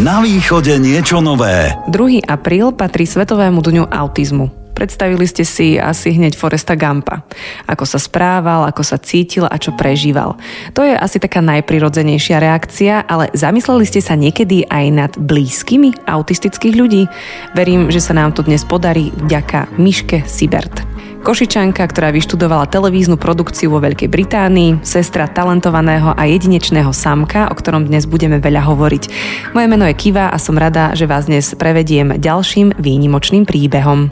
Na 0.00 0.24
východe 0.24 0.80
niečo 0.80 1.20
nové. 1.20 1.76
2. 1.92 2.24
apríl 2.24 2.72
patrí 2.72 3.04
Svetovému 3.04 3.60
dňu 3.60 3.84
autizmu. 3.84 4.48
Predstavili 4.72 5.28
ste 5.28 5.44
si 5.44 5.76
asi 5.76 6.16
hneď 6.16 6.40
Foresta 6.40 6.72
Gampa. 6.72 7.20
Ako 7.68 7.84
sa 7.84 8.00
správal, 8.00 8.64
ako 8.64 8.80
sa 8.80 8.96
cítil 8.96 9.44
a 9.44 9.60
čo 9.60 9.76
prežíval. 9.76 10.40
To 10.72 10.80
je 10.80 10.96
asi 10.96 11.20
taká 11.20 11.44
najprirodzenejšia 11.44 12.40
reakcia, 12.40 13.04
ale 13.04 13.28
zamysleli 13.36 13.84
ste 13.84 14.00
sa 14.00 14.16
niekedy 14.16 14.64
aj 14.72 14.86
nad 14.88 15.12
blízkymi 15.20 16.08
autistických 16.08 16.80
ľudí? 16.80 17.04
Verím, 17.52 17.92
že 17.92 18.00
sa 18.00 18.16
nám 18.16 18.32
to 18.32 18.40
dnes 18.40 18.64
podarí 18.64 19.12
vďaka 19.28 19.68
Miške 19.76 20.24
Sibert. 20.24 20.80
Košičanka, 21.20 21.84
ktorá 21.84 22.08
vyštudovala 22.16 22.64
televíznu 22.64 23.20
produkciu 23.20 23.68
vo 23.68 23.78
Veľkej 23.84 24.08
Británii, 24.08 24.80
sestra 24.80 25.28
talentovaného 25.28 26.16
a 26.16 26.22
jedinečného 26.24 26.90
samka, 26.96 27.52
o 27.52 27.54
ktorom 27.54 27.84
dnes 27.84 28.08
budeme 28.08 28.40
veľa 28.40 28.64
hovoriť. 28.64 29.02
Moje 29.52 29.66
meno 29.68 29.84
je 29.84 29.94
Kiva 29.94 30.32
a 30.32 30.40
som 30.40 30.56
rada, 30.56 30.96
že 30.96 31.04
vás 31.04 31.28
dnes 31.28 31.52
prevediem 31.52 32.16
ďalším 32.16 32.72
výnimočným 32.80 33.44
príbehom. 33.44 34.08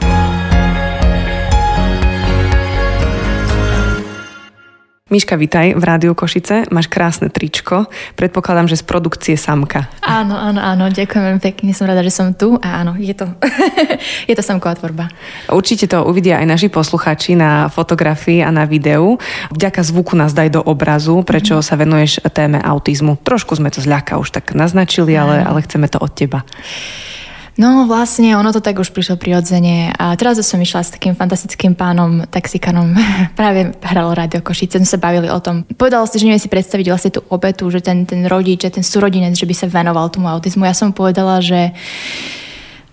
Miška, 5.09 5.41
vitaj 5.41 5.73
v 5.73 5.81
Rádiu 5.81 6.13
Košice. 6.13 6.69
Máš 6.69 6.85
krásne 6.85 7.33
tričko. 7.33 7.89
Predpokladám, 8.13 8.69
že 8.69 8.77
z 8.77 8.85
produkcie 8.85 9.33
Samka. 9.41 9.89
Áno, 10.05 10.37
áno, 10.37 10.61
áno. 10.61 10.85
Ďakujem 10.85 11.41
pekne. 11.41 11.73
Som 11.73 11.89
rada, 11.89 12.05
že 12.05 12.13
som 12.13 12.29
tu. 12.37 12.61
A 12.61 12.85
áno, 12.85 12.93
je 12.93 13.17
to, 13.17 13.25
je 14.29 14.37
to 14.37 14.45
Samková 14.45 14.77
tvorba. 14.77 15.09
Určite 15.49 15.89
to 15.89 16.05
uvidia 16.05 16.37
aj 16.37 16.45
naši 16.45 16.69
posluchači 16.69 17.33
na 17.33 17.73
fotografii 17.73 18.45
a 18.45 18.53
na 18.53 18.69
videu. 18.69 19.17
Vďaka 19.49 19.81
zvuku 19.81 20.13
nás 20.13 20.29
daj 20.37 20.53
do 20.53 20.61
obrazu, 20.61 21.25
prečo 21.25 21.57
mm-hmm. 21.57 21.73
sa 21.73 21.81
venuješ 21.81 22.21
téme 22.29 22.61
autizmu. 22.61 23.17
Trošku 23.25 23.57
sme 23.57 23.73
to 23.73 23.81
zľaka 23.81 24.21
už 24.21 24.29
tak 24.29 24.53
naznačili, 24.53 25.17
ale, 25.17 25.41
ale 25.41 25.65
chceme 25.65 25.89
to 25.89 25.97
od 25.97 26.13
teba. 26.13 26.45
No 27.59 27.83
vlastne, 27.83 28.39
ono 28.39 28.55
to 28.55 28.63
tak 28.63 28.79
už 28.79 28.95
prišlo 28.95 29.19
prirodzene 29.19 29.91
a 29.91 30.15
teraz 30.15 30.39
som 30.47 30.63
išla 30.63 30.79
s 30.79 30.95
takým 30.95 31.11
fantastickým 31.11 31.75
pánom, 31.75 32.23
taxikanom, 32.31 32.95
práve 33.39 33.75
hralo 33.83 34.15
rádio 34.15 34.39
Košice, 34.39 34.79
sme 34.79 34.87
sa 34.87 34.95
bavili 34.95 35.27
o 35.27 35.43
tom. 35.43 35.67
Povedal 35.75 36.07
si, 36.07 36.23
že 36.23 36.31
neviem 36.31 36.39
si 36.39 36.47
predstaviť 36.47 36.87
vlastne 36.87 37.11
tú 37.11 37.21
obetu, 37.27 37.67
že 37.67 37.83
ten, 37.83 38.07
ten 38.07 38.23
rodič, 38.31 38.63
že 38.63 38.79
ten 38.79 38.85
súrodinec, 38.87 39.35
že 39.35 39.43
by 39.43 39.51
sa 39.51 39.67
venoval 39.67 40.07
tomu 40.07 40.31
autizmu. 40.31 40.63
Ja 40.63 40.71
som 40.71 40.95
povedala, 40.95 41.43
že 41.43 41.75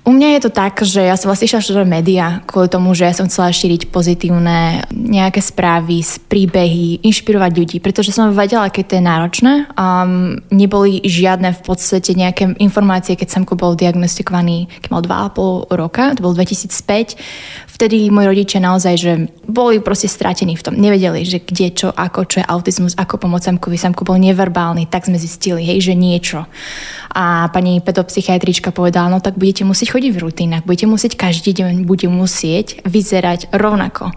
u 0.06 0.14
mňa 0.14 0.38
je 0.38 0.40
to 0.46 0.50
tak, 0.54 0.78
že 0.86 1.02
ja 1.02 1.18
som 1.18 1.26
vlastne 1.26 1.50
išla 1.50 1.66
študovať 1.66 1.88
média 1.90 2.38
kvôli 2.46 2.70
tomu, 2.70 2.94
že 2.94 3.10
ja 3.10 3.14
som 3.18 3.26
chcela 3.26 3.50
šíriť 3.50 3.90
pozitívne 3.90 4.86
nejaké 4.94 5.42
správy, 5.42 5.98
príbehy, 6.30 7.02
inšpirovať 7.02 7.50
ľudí, 7.50 7.76
pretože 7.82 8.14
som 8.14 8.30
vedela, 8.30 8.70
keď 8.70 8.84
to 8.86 8.94
je 8.94 9.02
náročné. 9.02 9.52
Um, 9.74 10.38
neboli 10.54 11.02
žiadne 11.02 11.50
v 11.58 11.62
podstate 11.66 12.14
nejaké 12.14 12.54
informácie, 12.62 13.18
keď 13.18 13.34
Samko 13.34 13.58
bol 13.58 13.74
diagnostikovaný, 13.74 14.70
keď 14.78 14.88
mal 14.94 15.02
2,5 15.02 15.74
roka, 15.74 16.14
to 16.14 16.22
bol 16.22 16.38
2005. 16.38 17.18
Vtedy 17.66 18.06
moji 18.08 18.26
rodičia 18.30 18.62
naozaj, 18.62 18.94
že 18.94 19.12
boli 19.42 19.82
proste 19.82 20.06
stratení 20.06 20.54
v 20.54 20.64
tom. 20.70 20.78
Nevedeli, 20.78 21.26
že 21.26 21.42
kde, 21.42 21.74
čo, 21.74 21.88
ako, 21.90 22.30
čo 22.30 22.40
je 22.40 22.46
autizmus, 22.46 22.94
ako 22.94 23.26
pomôcť 23.26 23.58
Samkovi. 23.58 23.74
Samko 23.74 24.06
bol 24.06 24.22
neverbálny, 24.22 24.86
tak 24.86 25.10
sme 25.10 25.18
zistili, 25.18 25.66
hej, 25.66 25.82
že 25.82 25.98
niečo. 25.98 26.46
A 27.10 27.50
pani 27.50 27.82
pedopsychiatrička 27.82 28.70
povedala, 28.70 29.10
no 29.12 29.18
tak 29.18 29.34
budete 29.36 29.66
musieť 29.66 29.95
chodiť 29.96 30.12
v 30.12 30.22
rutínach, 30.28 30.68
budete 30.68 30.92
musieť 30.92 31.16
každý 31.16 31.56
deň, 31.56 31.88
bude 31.88 32.04
musieť 32.12 32.84
vyzerať 32.84 33.48
rovnako. 33.48 34.12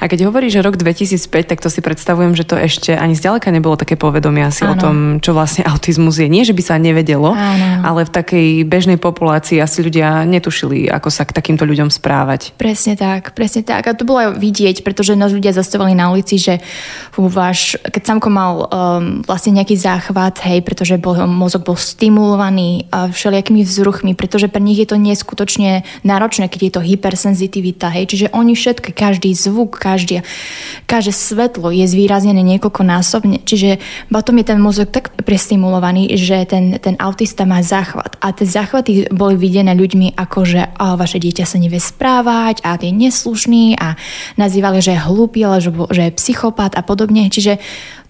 A 0.00 0.08
keď 0.10 0.28
hovoríš, 0.28 0.58
že 0.58 0.64
rok 0.64 0.76
2005, 0.80 1.50
tak 1.50 1.58
to 1.62 1.68
si 1.72 1.80
predstavujem, 1.80 2.36
že 2.36 2.44
to 2.44 2.56
ešte 2.58 2.94
ani 2.94 3.14
zďaleka 3.16 3.48
nebolo 3.50 3.78
také 3.78 3.94
povedomie 3.98 4.44
asi 4.44 4.64
ano. 4.64 4.72
o 4.72 4.74
tom, 4.76 4.96
čo 5.18 5.34
vlastne 5.36 5.66
autizmus 5.66 6.20
je. 6.20 6.28
Nie, 6.30 6.46
že 6.46 6.56
by 6.56 6.62
sa 6.62 6.74
nevedelo, 6.78 7.32
ano. 7.32 7.84
ale 7.84 8.06
v 8.06 8.10
takej 8.12 8.46
bežnej 8.68 8.98
populácii 9.00 9.58
asi 9.58 9.82
ľudia 9.82 10.24
netušili, 10.24 10.88
ako 10.88 11.08
sa 11.10 11.26
k 11.26 11.34
takýmto 11.34 11.66
ľuďom 11.66 11.90
správať. 11.90 12.54
Presne 12.54 12.94
tak, 12.94 13.34
presne 13.34 13.66
tak. 13.66 13.90
A 13.90 13.96
to 13.96 14.06
bolo 14.06 14.36
vidieť, 14.36 14.86
pretože 14.86 15.18
nás 15.18 15.34
ľudia 15.34 15.50
zastavovali 15.56 15.96
na 15.96 16.12
ulici, 16.14 16.38
že 16.38 16.62
váš, 17.16 17.80
keď 17.82 18.02
samko 18.14 18.28
mal 18.30 18.54
um, 18.66 19.26
vlastne 19.26 19.58
nejaký 19.58 19.74
záchvat, 19.74 20.38
hej, 20.46 20.62
pretože 20.62 20.94
bol, 21.00 21.18
mozog 21.26 21.66
bol 21.66 21.74
stimulovaný 21.74 22.86
uh, 22.94 23.10
všelijakými 23.10 23.66
vzruchmi, 23.66 24.12
pretože 24.14 24.46
pre 24.46 24.62
nich 24.62 24.78
je 24.78 24.88
to 24.88 24.96
neskutočne 25.00 25.82
náročné, 26.06 26.46
keď 26.46 26.60
je 26.62 26.72
to 26.72 26.82
hypersenzitivita, 26.86 27.90
hej, 27.90 28.04
čiže 28.06 28.26
oni 28.30 28.54
všetky, 28.54 28.94
každý 28.94 29.34
zvuk, 29.34 29.65
zvuk, 29.66 29.82
každé, 29.82 30.22
každé 30.86 31.10
svetlo 31.12 31.74
je 31.74 31.82
zvýraznené 31.90 32.38
niekoľkonásobne. 32.54 33.42
Čiže 33.42 33.82
potom 34.06 34.38
je 34.38 34.46
ten 34.46 34.62
mozog 34.62 34.94
tak 34.94 35.10
prestimulovaný, 35.26 36.14
že 36.14 36.46
ten, 36.46 36.78
ten 36.78 36.94
autista 37.02 37.42
má 37.42 37.58
záchvat. 37.66 38.14
A 38.22 38.30
tie 38.30 38.46
záchvaty 38.46 39.10
boli 39.10 39.34
videné 39.34 39.74
ľuďmi 39.74 40.14
ako, 40.14 40.38
že 40.46 40.70
oh, 40.78 40.94
vaše 40.94 41.18
dieťa 41.18 41.42
sa 41.42 41.58
nevie 41.58 41.82
správať 41.82 42.62
a 42.62 42.78
je 42.78 42.94
neslušný 42.94 43.74
a 43.74 43.98
nazývali, 44.38 44.78
že 44.78 44.94
je 44.94 45.04
hlúpy, 45.10 45.42
ale 45.42 45.58
že, 45.58 45.74
že 45.90 46.02
je 46.06 46.16
psychopat 46.22 46.78
a 46.78 46.86
podobne. 46.86 47.26
Čiže 47.26 47.58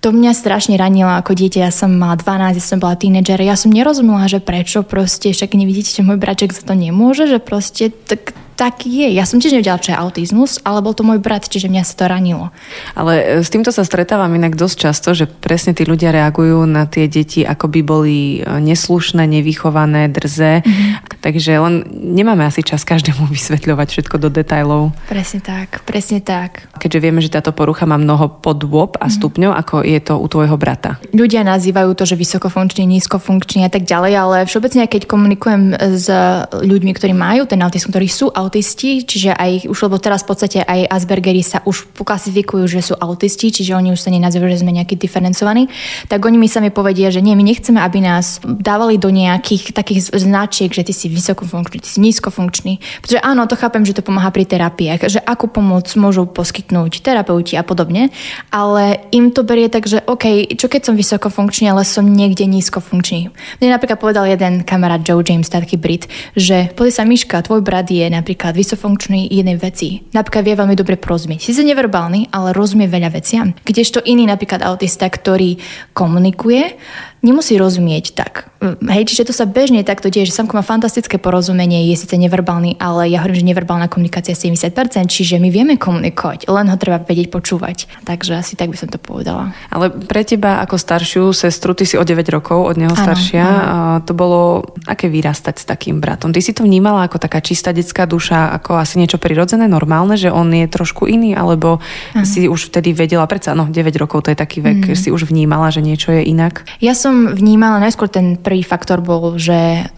to 0.00 0.12
mňa 0.12 0.32
strašne 0.36 0.76
ranilo 0.76 1.10
ako 1.10 1.34
dieťa. 1.34 1.66
Ja 1.66 1.72
som 1.74 1.94
mala 1.96 2.16
12, 2.20 2.58
ja 2.58 2.64
som 2.64 2.78
bola 2.78 2.96
tínedžer. 2.96 3.40
Ja 3.42 3.58
som 3.58 3.72
nerozumela, 3.72 4.28
že 4.30 4.38
prečo 4.42 4.86
proste, 4.86 5.32
však 5.32 5.56
nevidíte, 5.56 5.90
že 5.92 6.06
môj 6.06 6.20
braček 6.20 6.52
za 6.52 6.62
to 6.62 6.74
nemôže, 6.76 7.26
že 7.26 7.38
proste 7.42 7.90
tak 7.90 8.36
tak 8.56 8.88
je. 8.88 9.12
Ja 9.12 9.28
som 9.28 9.36
tiež 9.36 9.52
nevedela, 9.52 9.76
čo 9.76 9.92
je 9.92 10.00
autizmus, 10.00 10.56
ale 10.64 10.80
bol 10.80 10.96
to 10.96 11.04
môj 11.04 11.20
brat, 11.20 11.44
čiže 11.44 11.68
mňa 11.68 11.84
sa 11.84 11.94
to 11.94 12.04
ranilo. 12.08 12.48
Ale 12.96 13.20
e, 13.20 13.24
s 13.44 13.52
týmto 13.52 13.68
sa 13.68 13.84
stretávam 13.84 14.32
inak 14.32 14.56
dosť 14.56 14.76
často, 14.80 15.12
že 15.12 15.28
presne 15.28 15.76
tí 15.76 15.84
ľudia 15.84 16.08
reagujú 16.08 16.64
na 16.64 16.88
tie 16.88 17.04
deti, 17.04 17.44
ako 17.44 17.68
by 17.68 17.80
boli 17.84 18.40
e, 18.40 18.48
neslušné, 18.48 19.28
nevychované, 19.28 20.08
drze. 20.08 20.64
Mm-hmm. 20.64 21.20
Takže 21.20 21.52
len 21.60 21.84
nemáme 21.92 22.48
asi 22.48 22.64
čas 22.64 22.88
každému 22.88 23.28
vysvetľovať 23.36 23.86
všetko 23.92 24.16
do 24.16 24.32
detajlov. 24.32 24.96
Presne 25.12 25.44
tak, 25.44 25.84
presne 25.84 26.24
tak. 26.24 26.72
Keďže 26.80 27.02
vieme, 27.04 27.20
že 27.20 27.28
táto 27.28 27.52
porucha 27.52 27.84
má 27.84 28.00
mnoho 28.00 28.40
podôb 28.40 28.96
a 28.96 29.06
mhm. 29.06 29.12
stupňov, 29.20 29.52
mm-hmm. 29.52 29.62
ako 29.68 29.76
je 29.86 30.00
to 30.02 30.18
u 30.18 30.26
tvojho 30.26 30.58
brata. 30.58 30.98
Ľudia 31.14 31.46
nazývajú 31.46 31.94
to, 31.94 32.02
že 32.02 32.18
vysokofunkčný, 32.18 32.82
nízkofunkčný 32.98 33.62
a 33.62 33.70
tak 33.70 33.86
ďalej, 33.86 34.12
ale 34.18 34.36
všeobecne, 34.50 34.90
keď 34.90 35.06
komunikujem 35.06 35.78
s 35.78 36.10
ľuďmi, 36.50 36.92
ktorí 36.98 37.14
majú 37.14 37.46
ten 37.46 37.62
autizmus, 37.62 37.94
ktorí 37.94 38.08
sú 38.10 38.26
autisti, 38.34 39.06
čiže 39.06 39.30
aj 39.38 39.70
už, 39.70 39.78
lebo 39.86 40.02
teraz 40.02 40.26
v 40.26 40.34
podstate 40.34 40.58
aj 40.66 40.90
Aspergeri 40.90 41.46
sa 41.46 41.62
už 41.62 41.86
klasifikujú, 41.94 42.66
že 42.66 42.82
sú 42.82 42.98
autisti, 42.98 43.54
čiže 43.54 43.78
oni 43.78 43.94
už 43.94 44.02
sa 44.02 44.10
nenazývajú, 44.10 44.50
že 44.50 44.62
sme 44.66 44.74
nejaký 44.74 44.98
diferencovaní, 44.98 45.70
tak 46.10 46.26
oni 46.26 46.34
mi 46.34 46.50
sami 46.50 46.74
povedia, 46.74 47.14
že 47.14 47.22
nie, 47.22 47.38
my 47.38 47.46
nechceme, 47.46 47.78
aby 47.78 48.02
nás 48.02 48.42
dávali 48.42 48.98
do 48.98 49.14
nejakých 49.14 49.70
takých 49.70 50.10
značiek, 50.10 50.74
že 50.74 50.82
ty 50.82 50.90
si 50.90 51.06
vysokofunkčný, 51.06 51.78
ty 51.78 51.88
si 51.88 52.02
nízkofunkčný. 52.02 52.82
Pretože 53.04 53.22
áno, 53.22 53.46
to 53.46 53.54
chápem, 53.54 53.86
že 53.86 53.94
to 53.94 54.02
pomáha 54.02 54.34
pri 54.34 54.48
terapiách, 54.48 55.06
že 55.06 55.20
akú 55.22 55.46
pomoc 55.46 55.86
môžu 55.94 56.26
poskytnúť 56.26 57.04
terapeuti 57.04 57.54
a 57.54 57.62
podobne, 57.62 58.10
ale 58.50 59.06
im 59.14 59.30
to 59.30 59.46
berie 59.46 59.68
tak, 59.76 59.84
že 59.84 60.00
OK, 60.08 60.56
čo 60.56 60.72
keď 60.72 60.88
som 60.88 60.96
vysokofunkčný, 60.96 61.68
ale 61.68 61.84
som 61.84 62.08
niekde 62.08 62.48
nízkofunkčný. 62.48 63.28
Mne 63.60 63.68
napríklad 63.76 64.00
povedal 64.00 64.24
jeden 64.24 64.64
kamarát 64.64 65.04
Joe 65.04 65.20
James, 65.20 65.52
taký 65.52 65.76
Brit, 65.76 66.08
že 66.32 66.72
pozri 66.72 66.96
sa 66.96 67.04
Miška, 67.04 67.44
tvoj 67.44 67.60
brat 67.60 67.92
je 67.92 68.08
napríklad 68.08 68.56
vysofunkčný 68.56 69.28
jednej 69.28 69.60
veci. 69.60 70.00
Napríklad 70.16 70.48
vie 70.48 70.56
veľmi 70.56 70.72
dobre 70.72 70.96
porozumieť. 70.96 71.44
Sice 71.52 71.60
neverbálny, 71.60 72.32
ale 72.32 72.56
rozumie 72.56 72.88
veľa 72.88 73.12
veciam. 73.12 73.52
Kdežto 73.52 74.00
iný 74.08 74.24
napríklad 74.24 74.64
autista, 74.64 75.04
ktorý 75.04 75.60
komunikuje, 75.92 76.80
nemusí 77.26 77.58
rozumieť 77.58 78.14
tak. 78.14 78.46
Mm, 78.62 78.88
hej, 78.88 79.04
čiže 79.10 79.28
to 79.28 79.34
sa 79.34 79.44
bežne 79.44 79.82
takto 79.82 80.08
deje, 80.08 80.30
že 80.30 80.38
Samko 80.38 80.56
má 80.56 80.64
fantastické 80.64 81.18
porozumenie, 81.18 81.90
je 81.92 81.98
síce 81.98 82.14
neverbálny, 82.14 82.78
ale 82.78 83.10
ja 83.10 83.20
hovorím, 83.20 83.42
že 83.42 83.46
neverbálna 83.52 83.90
komunikácia 83.90 84.32
je 84.32 84.48
70%, 84.48 85.10
čiže 85.10 85.42
my 85.42 85.50
vieme 85.50 85.74
komunikovať, 85.76 86.46
len 86.46 86.70
ho 86.70 86.76
treba 86.78 87.02
vedieť 87.02 87.28
počúvať. 87.28 88.06
Takže 88.06 88.38
asi 88.38 88.54
tak 88.54 88.70
by 88.70 88.78
som 88.78 88.88
to 88.88 89.02
povedala. 89.02 89.52
Ale 89.68 89.90
pre 89.90 90.22
teba 90.22 90.62
ako 90.62 90.78
staršiu 90.78 91.34
sestru, 91.34 91.74
ty 91.74 91.84
si 91.84 91.98
o 91.98 92.04
9 92.06 92.22
rokov 92.32 92.70
od 92.72 92.76
neho 92.78 92.94
ano, 92.94 93.02
staršia, 93.02 93.44
ano. 93.44 94.00
to 94.06 94.14
bolo 94.14 94.64
aké 94.86 95.10
vyrastať 95.10 95.60
s 95.60 95.64
takým 95.66 95.98
bratom? 95.98 96.30
Ty 96.30 96.40
si 96.40 96.54
to 96.54 96.62
vnímala 96.62 97.04
ako 97.04 97.18
taká 97.18 97.42
čistá 97.42 97.74
detská 97.74 98.06
duša, 98.08 98.54
ako 98.56 98.78
asi 98.78 98.96
niečo 99.02 99.18
prirodzené, 99.18 99.66
normálne, 99.66 100.14
že 100.14 100.30
on 100.30 100.48
je 100.54 100.64
trošku 100.70 101.10
iný, 101.10 101.34
alebo 101.34 101.82
ano. 102.14 102.24
si 102.24 102.46
už 102.46 102.72
vtedy 102.72 102.94
vedela, 102.94 103.26
predsa 103.28 103.52
no 103.52 103.68
9 103.68 103.74
rokov 104.00 104.24
to 104.24 104.32
je 104.32 104.38
taký 104.38 104.64
vek, 104.64 104.92
mm. 104.92 104.96
si 104.96 105.08
už 105.12 105.28
vnímala, 105.28 105.68
že 105.68 105.84
niečo 105.84 106.14
je 106.14 106.24
inak? 106.24 106.64
Ja 106.80 106.96
som 106.96 107.15
som 107.16 107.32
vnímala, 107.32 107.80
najskôr 107.80 108.12
ten 108.12 108.36
prvý 108.36 108.60
faktor 108.60 109.00
bol, 109.00 109.40
že 109.40 109.88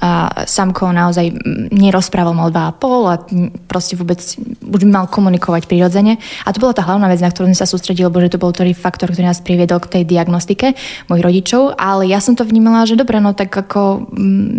Samko 0.47 0.95
naozaj 0.95 1.35
nerozprával, 1.75 2.31
mal 2.31 2.55
dva 2.55 2.71
a 2.71 2.77
pol 2.77 3.11
a 3.11 3.19
proste 3.67 3.99
vôbec 3.99 4.23
už 4.63 4.83
mal 4.87 5.11
komunikovať 5.11 5.67
prirodzene. 5.67 6.23
A 6.47 6.55
to 6.55 6.63
bola 6.63 6.71
tá 6.71 6.87
hlavná 6.87 7.11
vec, 7.11 7.19
na 7.19 7.35
ktorú 7.35 7.51
sme 7.51 7.59
sa 7.59 7.67
sústredili, 7.67 8.07
lebo 8.07 8.23
že 8.23 8.31
to 8.31 8.39
bol 8.39 8.55
ktorý 8.55 8.71
faktor, 8.71 9.11
ktorý 9.11 9.27
nás 9.27 9.43
priviedol 9.43 9.83
k 9.83 9.99
tej 9.99 10.03
diagnostike 10.07 10.79
mojich 11.11 11.25
rodičov. 11.27 11.75
Ale 11.75 12.07
ja 12.07 12.23
som 12.23 12.39
to 12.39 12.47
vnímala, 12.47 12.87
že 12.87 12.95
dobre, 12.95 13.19
no 13.19 13.35
tak 13.35 13.51
ako 13.51 14.13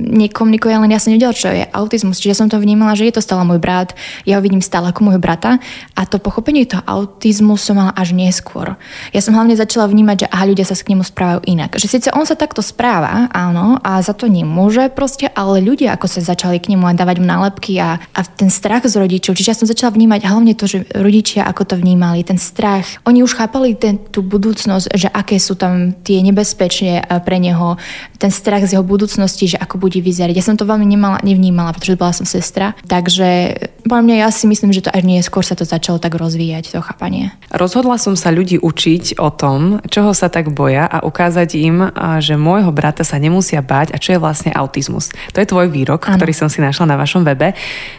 nekomunikuje, 0.10 0.76
len 0.76 0.92
ja 0.92 1.00
som 1.00 1.16
nevedela, 1.16 1.32
čo 1.32 1.54
je 1.54 1.64
autizmus. 1.70 2.20
Čiže 2.20 2.44
som 2.44 2.48
to 2.52 2.60
vnímala, 2.60 2.98
že 2.98 3.08
je 3.08 3.16
to 3.16 3.24
stále 3.24 3.46
môj 3.48 3.62
brat, 3.62 3.96
ja 4.26 4.36
ho 4.36 4.44
vidím 4.44 4.60
stále 4.60 4.92
ako 4.92 5.08
môjho 5.08 5.22
brata. 5.22 5.62
A 5.96 6.04
to 6.04 6.20
pochopenie 6.20 6.68
toho 6.68 6.84
autizmu 6.84 7.56
som 7.56 7.80
mala 7.80 7.96
až 7.96 8.12
neskôr. 8.12 8.76
Ja 9.14 9.22
som 9.22 9.38
hlavne 9.38 9.56
začala 9.56 9.88
vnímať, 9.88 10.26
že 10.26 10.28
aha, 10.34 10.44
ľudia 10.50 10.66
sa 10.66 10.76
k 10.76 10.92
nemu 10.98 11.06
správajú 11.06 11.46
inak. 11.46 11.78
Že 11.78 11.88
síce 11.88 12.08
on 12.16 12.26
sa 12.26 12.39
takto 12.40 12.64
správa, 12.64 13.28
áno, 13.36 13.76
a 13.84 14.00
za 14.00 14.16
to 14.16 14.32
nemôže 14.32 14.88
proste, 14.96 15.28
ale 15.28 15.60
ľudia 15.60 15.92
ako 16.00 16.08
sa 16.08 16.24
začali 16.24 16.64
k 16.64 16.72
nemu 16.72 16.88
a 16.88 16.96
dávať 16.96 17.20
nálepky 17.20 17.76
a, 17.84 18.00
a 18.00 18.22
ten 18.24 18.48
strach 18.48 18.88
z 18.88 18.96
rodičov. 18.96 19.36
Čiže 19.36 19.52
ja 19.52 19.60
som 19.60 19.68
začala 19.68 19.92
vnímať 19.92 20.24
hlavne 20.24 20.56
to, 20.56 20.64
že 20.64 20.88
rodičia 20.96 21.44
ako 21.44 21.68
to 21.68 21.76
vnímali, 21.76 22.24
ten 22.24 22.40
strach. 22.40 22.88
Oni 23.04 23.20
už 23.20 23.36
chápali 23.36 23.76
ten, 23.76 24.00
tú 24.00 24.24
budúcnosť, 24.24 24.96
že 24.96 25.12
aké 25.12 25.36
sú 25.36 25.60
tam 25.60 25.92
tie 25.92 26.24
nebezpečie 26.24 27.04
pre 27.28 27.44
neho, 27.44 27.76
ten 28.16 28.32
strach 28.32 28.64
z 28.64 28.80
jeho 28.80 28.86
budúcnosti, 28.88 29.52
že 29.52 29.58
ako 29.60 29.76
bude 29.82 30.00
vyzerať. 30.00 30.36
Ja 30.40 30.46
som 30.46 30.56
to 30.56 30.64
veľmi 30.64 30.88
nemala, 30.88 31.20
nevnímala, 31.20 31.76
pretože 31.76 32.00
bola 32.00 32.16
som 32.16 32.24
sestra. 32.24 32.72
Takže 32.88 33.60
podľa 33.84 34.04
mňa 34.06 34.16
ja 34.24 34.30
si 34.32 34.46
myslím, 34.48 34.72
že 34.72 34.88
to 34.88 34.94
až 34.94 35.04
nie 35.04 35.20
skôr 35.20 35.44
sa 35.44 35.58
to 35.58 35.68
začalo 35.68 36.00
tak 36.00 36.16
rozvíjať, 36.16 36.72
to 36.72 36.80
chápanie. 36.80 37.36
Rozhodla 37.52 38.00
som 38.00 38.16
sa 38.16 38.30
ľudí 38.30 38.62
učiť 38.62 39.20
o 39.20 39.34
tom, 39.34 39.84
čoho 39.90 40.14
sa 40.14 40.30
tak 40.30 40.54
boja 40.54 40.86
a 40.86 41.02
ukázať 41.04 41.50
im, 41.58 41.78
že 42.22 42.29
môjho 42.36 42.70
brata 42.70 43.02
sa 43.08 43.18
nemusia 43.18 43.64
báť 43.64 43.96
a 43.96 43.98
čo 43.98 44.14
je 44.14 44.20
vlastne 44.20 44.52
autizmus. 44.54 45.10
To 45.34 45.42
je 45.42 45.48
tvoj 45.48 45.72
výrok, 45.72 46.06
ano. 46.06 46.20
ktorý 46.20 46.34
som 46.36 46.52
si 46.52 46.60
našla 46.60 46.94
na 46.94 47.00
vašom 47.00 47.24
webe. 47.26 47.56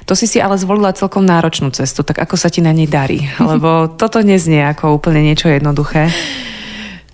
To 0.07 0.13
si 0.13 0.29
si 0.29 0.39
ale 0.39 0.61
zvolila 0.61 0.95
celkom 0.95 1.25
náročnú 1.27 1.73
cestu, 1.73 2.05
tak 2.05 2.21
ako 2.21 2.37
sa 2.37 2.53
ti 2.53 2.61
na 2.61 2.71
nej 2.71 2.87
darí? 2.87 3.27
Lebo 3.51 3.91
toto 3.97 4.21
neznie 4.21 4.63
ako 4.63 5.01
úplne 5.01 5.25
niečo 5.25 5.49
jednoduché. 5.49 6.13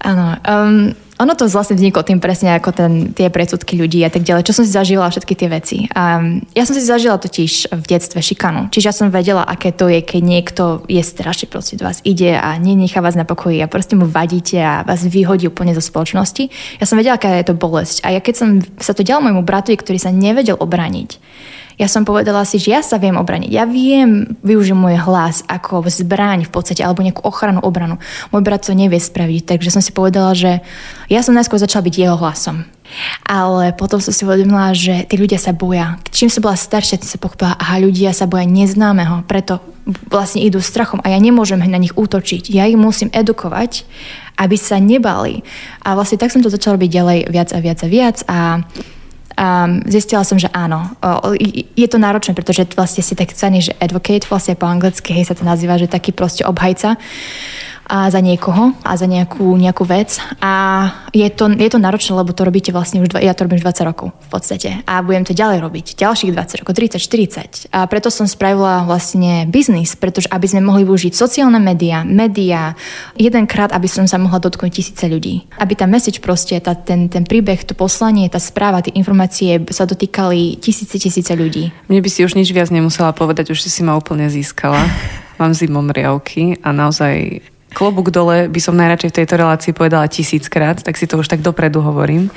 Áno. 0.05 0.37
Um, 0.45 0.93
ono 1.17 1.33
to 1.33 1.49
vlastne 1.49 1.81
vzniklo 1.81 2.05
tým 2.05 2.21
presne 2.21 2.53
ako 2.57 2.71
ten, 2.77 2.93
tie 3.17 3.33
predsudky 3.33 3.81
ľudí 3.81 4.05
a 4.05 4.13
tak 4.13 4.21
ďalej, 4.21 4.45
čo 4.45 4.57
som 4.61 4.65
si 4.69 4.73
zažila 4.73 5.09
všetky 5.09 5.33
tie 5.33 5.49
veci. 5.49 5.77
A 5.97 6.21
ja 6.53 6.65
som 6.69 6.77
si 6.77 6.85
zažila 6.85 7.17
totiž 7.17 7.73
v 7.73 7.85
detstve 7.89 8.21
šikanu. 8.21 8.69
Čiže 8.69 8.87
ja 8.89 8.95
som 8.95 9.09
vedela, 9.09 9.41
aké 9.41 9.73
to 9.73 9.89
je, 9.89 10.05
keď 10.05 10.21
niekto 10.21 10.65
je 10.93 11.01
strašne 11.01 11.49
proste 11.49 11.81
do 11.81 11.89
vás 11.89 12.05
ide 12.05 12.37
a 12.37 12.53
nenechá 12.61 13.01
vás 13.01 13.17
na 13.17 13.25
pokoji 13.25 13.65
a 13.65 13.71
proste 13.71 13.97
mu 13.97 14.05
vadíte 14.05 14.61
a 14.61 14.85
vás 14.85 15.09
vyhodí 15.09 15.49
úplne 15.49 15.73
zo 15.73 15.81
spoločnosti. 15.81 16.53
Ja 16.77 16.85
som 16.85 17.01
vedela, 17.01 17.17
aká 17.17 17.33
je 17.41 17.49
to 17.49 17.57
bolesť. 17.57 18.05
A 18.05 18.13
ja 18.13 18.21
keď 18.21 18.35
som 18.37 18.49
sa 18.77 18.93
to 18.93 19.01
dial 19.01 19.25
môjmu 19.25 19.41
bratovi, 19.41 19.81
ktorý 19.81 19.97
sa 19.97 20.13
nevedel 20.13 20.61
obraniť, 20.61 21.17
ja 21.77 21.93
som 21.93 22.09
povedala 22.09 22.41
si, 22.49 22.57
že 22.57 22.73
ja 22.73 22.81
sa 22.81 22.97
viem 22.97 23.13
obraniť. 23.21 23.53
Ja 23.53 23.69
viem 23.69 24.33
využiť 24.41 24.73
môj 24.73 24.97
hlas 24.97 25.45
ako 25.45 25.85
zbraň 25.85 26.49
v 26.49 26.53
podstate, 26.53 26.81
alebo 26.81 27.05
nejakú 27.05 27.21
ochranu, 27.21 27.61
obranu. 27.61 28.01
Môj 28.33 28.41
brat 28.41 28.65
to 28.65 28.73
nevie 28.73 28.97
spraviť, 28.97 29.45
takže 29.45 29.69
som 29.69 29.85
si 29.85 29.93
povedala, 29.93 30.33
že 30.33 30.65
ja 31.13 31.21
som 31.21 31.37
najskôr 31.37 31.61
začala 31.61 31.85
byť 31.85 31.95
jeho 32.01 32.17
hlasom. 32.17 32.65
Ale 33.29 33.77
potom 33.77 34.01
som 34.01 34.09
si 34.09 34.25
uvedomila, 34.25 34.73
že 34.73 35.05
tí 35.05 35.21
ľudia 35.21 35.37
sa 35.37 35.53
boja. 35.53 36.01
Čím 36.09 36.33
som 36.33 36.41
bola 36.41 36.57
staršia, 36.57 36.97
tým 36.97 37.11
sa 37.13 37.21
pochopila, 37.21 37.59
aha, 37.61 37.77
ľudia 37.83 38.17
sa 38.17 38.25
boja 38.25 38.49
neznámeho, 38.49 39.29
preto 39.29 39.61
vlastne 40.09 40.43
idú 40.43 40.59
strachom 40.59 40.99
a 41.05 41.13
ja 41.15 41.19
nemôžem 41.21 41.63
na 41.63 41.79
nich 41.79 41.95
útočiť. 41.95 42.51
Ja 42.51 42.67
ich 42.67 42.75
musím 42.75 43.13
edukovať, 43.15 43.87
aby 44.41 44.57
sa 44.59 44.81
nebali. 44.83 45.47
A 45.85 45.95
vlastne 45.95 46.19
tak 46.19 46.33
som 46.33 46.43
to 46.43 46.51
začala 46.51 46.81
robiť 46.81 46.91
ďalej 46.91 47.19
viac 47.31 47.51
a 47.53 47.59
viac 47.63 47.79
a 47.85 47.89
viac 47.89 48.17
a 48.27 48.39
a 49.37 49.69
zistila 49.85 50.25
som, 50.25 50.41
že 50.41 50.49
áno. 50.49 50.97
Je 51.77 51.87
to 51.89 52.01
náročné, 52.01 52.33
pretože 52.33 52.65
vlastne 52.73 53.05
si 53.05 53.13
tak 53.13 53.37
že 53.61 53.77
advocate, 53.77 54.25
vlastne 54.25 54.57
po 54.57 54.65
anglicky, 54.65 55.13
hej, 55.13 55.29
sa 55.29 55.37
to 55.37 55.45
nazýva, 55.45 55.77
že 55.77 55.93
taký 55.93 56.17
proste 56.17 56.49
obhajca 56.49 56.97
a 57.87 58.11
za 58.11 58.19
niekoho 58.19 58.75
a 58.83 58.99
za 58.99 59.07
nejakú, 59.07 59.55
nejakú 59.55 59.87
vec. 59.87 60.19
A 60.43 60.87
je 61.15 61.31
to, 61.31 61.47
je 61.55 61.71
to 61.71 61.79
náročné, 61.79 62.19
lebo 62.19 62.35
to 62.35 62.43
robíte 62.43 62.75
vlastne 62.75 62.99
už, 62.99 63.15
ja 63.23 63.31
to 63.31 63.47
robím 63.47 63.63
už 63.63 63.67
20 63.67 63.87
rokov 63.87 64.11
v 64.27 64.29
podstate. 64.29 64.69
A 64.91 65.07
budem 65.07 65.23
to 65.23 65.33
ďalej 65.33 65.63
robiť. 65.63 65.87
Ďalších 65.95 66.35
20 66.35 66.61
rokov, 66.67 66.75
30, 66.75 67.71
40. 67.71 67.71
A 67.71 67.87
preto 67.87 68.11
som 68.11 68.27
spravila 68.27 68.83
vlastne 68.83 69.47
biznis, 69.47 69.95
pretože 69.95 70.27
aby 70.35 70.47
sme 70.51 70.67
mohli 70.67 70.83
využiť 70.83 71.15
sociálne 71.15 71.63
médiá, 71.63 72.03
médiá, 72.03 72.75
jedenkrát, 73.15 73.71
aby 73.71 73.87
som 73.87 74.11
sa 74.11 74.19
mohla 74.19 74.43
dotknúť 74.43 74.83
tisíce 74.83 75.07
ľudí. 75.07 75.47
Aby 75.57 75.79
tá 75.79 75.87
message 75.87 76.19
proste, 76.19 76.59
tá, 76.59 76.75
ten, 76.75 77.07
ten 77.07 77.23
príbeh, 77.23 77.63
to 77.63 77.79
poslanie, 77.79 78.27
tá 78.27 78.43
správa, 78.43 78.83
tie 78.83 78.99
informácie 78.99 79.63
sa 79.71 79.87
dotýkali 79.87 80.59
tisíce, 80.59 80.99
tisíce 80.99 81.31
ľudí. 81.39 81.71
Mne 81.87 82.03
by 82.03 82.11
si 82.11 82.27
už 82.27 82.35
nič 82.35 82.51
viac 82.51 82.75
nemusela 82.75 83.15
povedať, 83.15 83.55
už 83.55 83.63
si 83.63 83.71
si 83.71 83.87
ma 83.87 83.95
úplne 83.95 84.27
získala. 84.27 84.83
Mám 85.39 85.53
zimom 85.53 85.93
riavky 85.93 86.57
a 86.65 86.73
naozaj 86.73 87.45
klobúk 87.77 88.09
dole 88.09 88.49
by 88.49 88.61
som 88.65 88.73
najradšej 88.73 89.13
v 89.13 89.19
tejto 89.21 89.35
relácii 89.37 89.77
povedala 89.77 90.09
tisíckrát, 90.09 90.81
tak 90.81 90.97
si 90.97 91.05
to 91.05 91.21
už 91.21 91.29
tak 91.29 91.45
dopredu 91.45 91.85
hovorím. 91.85 92.33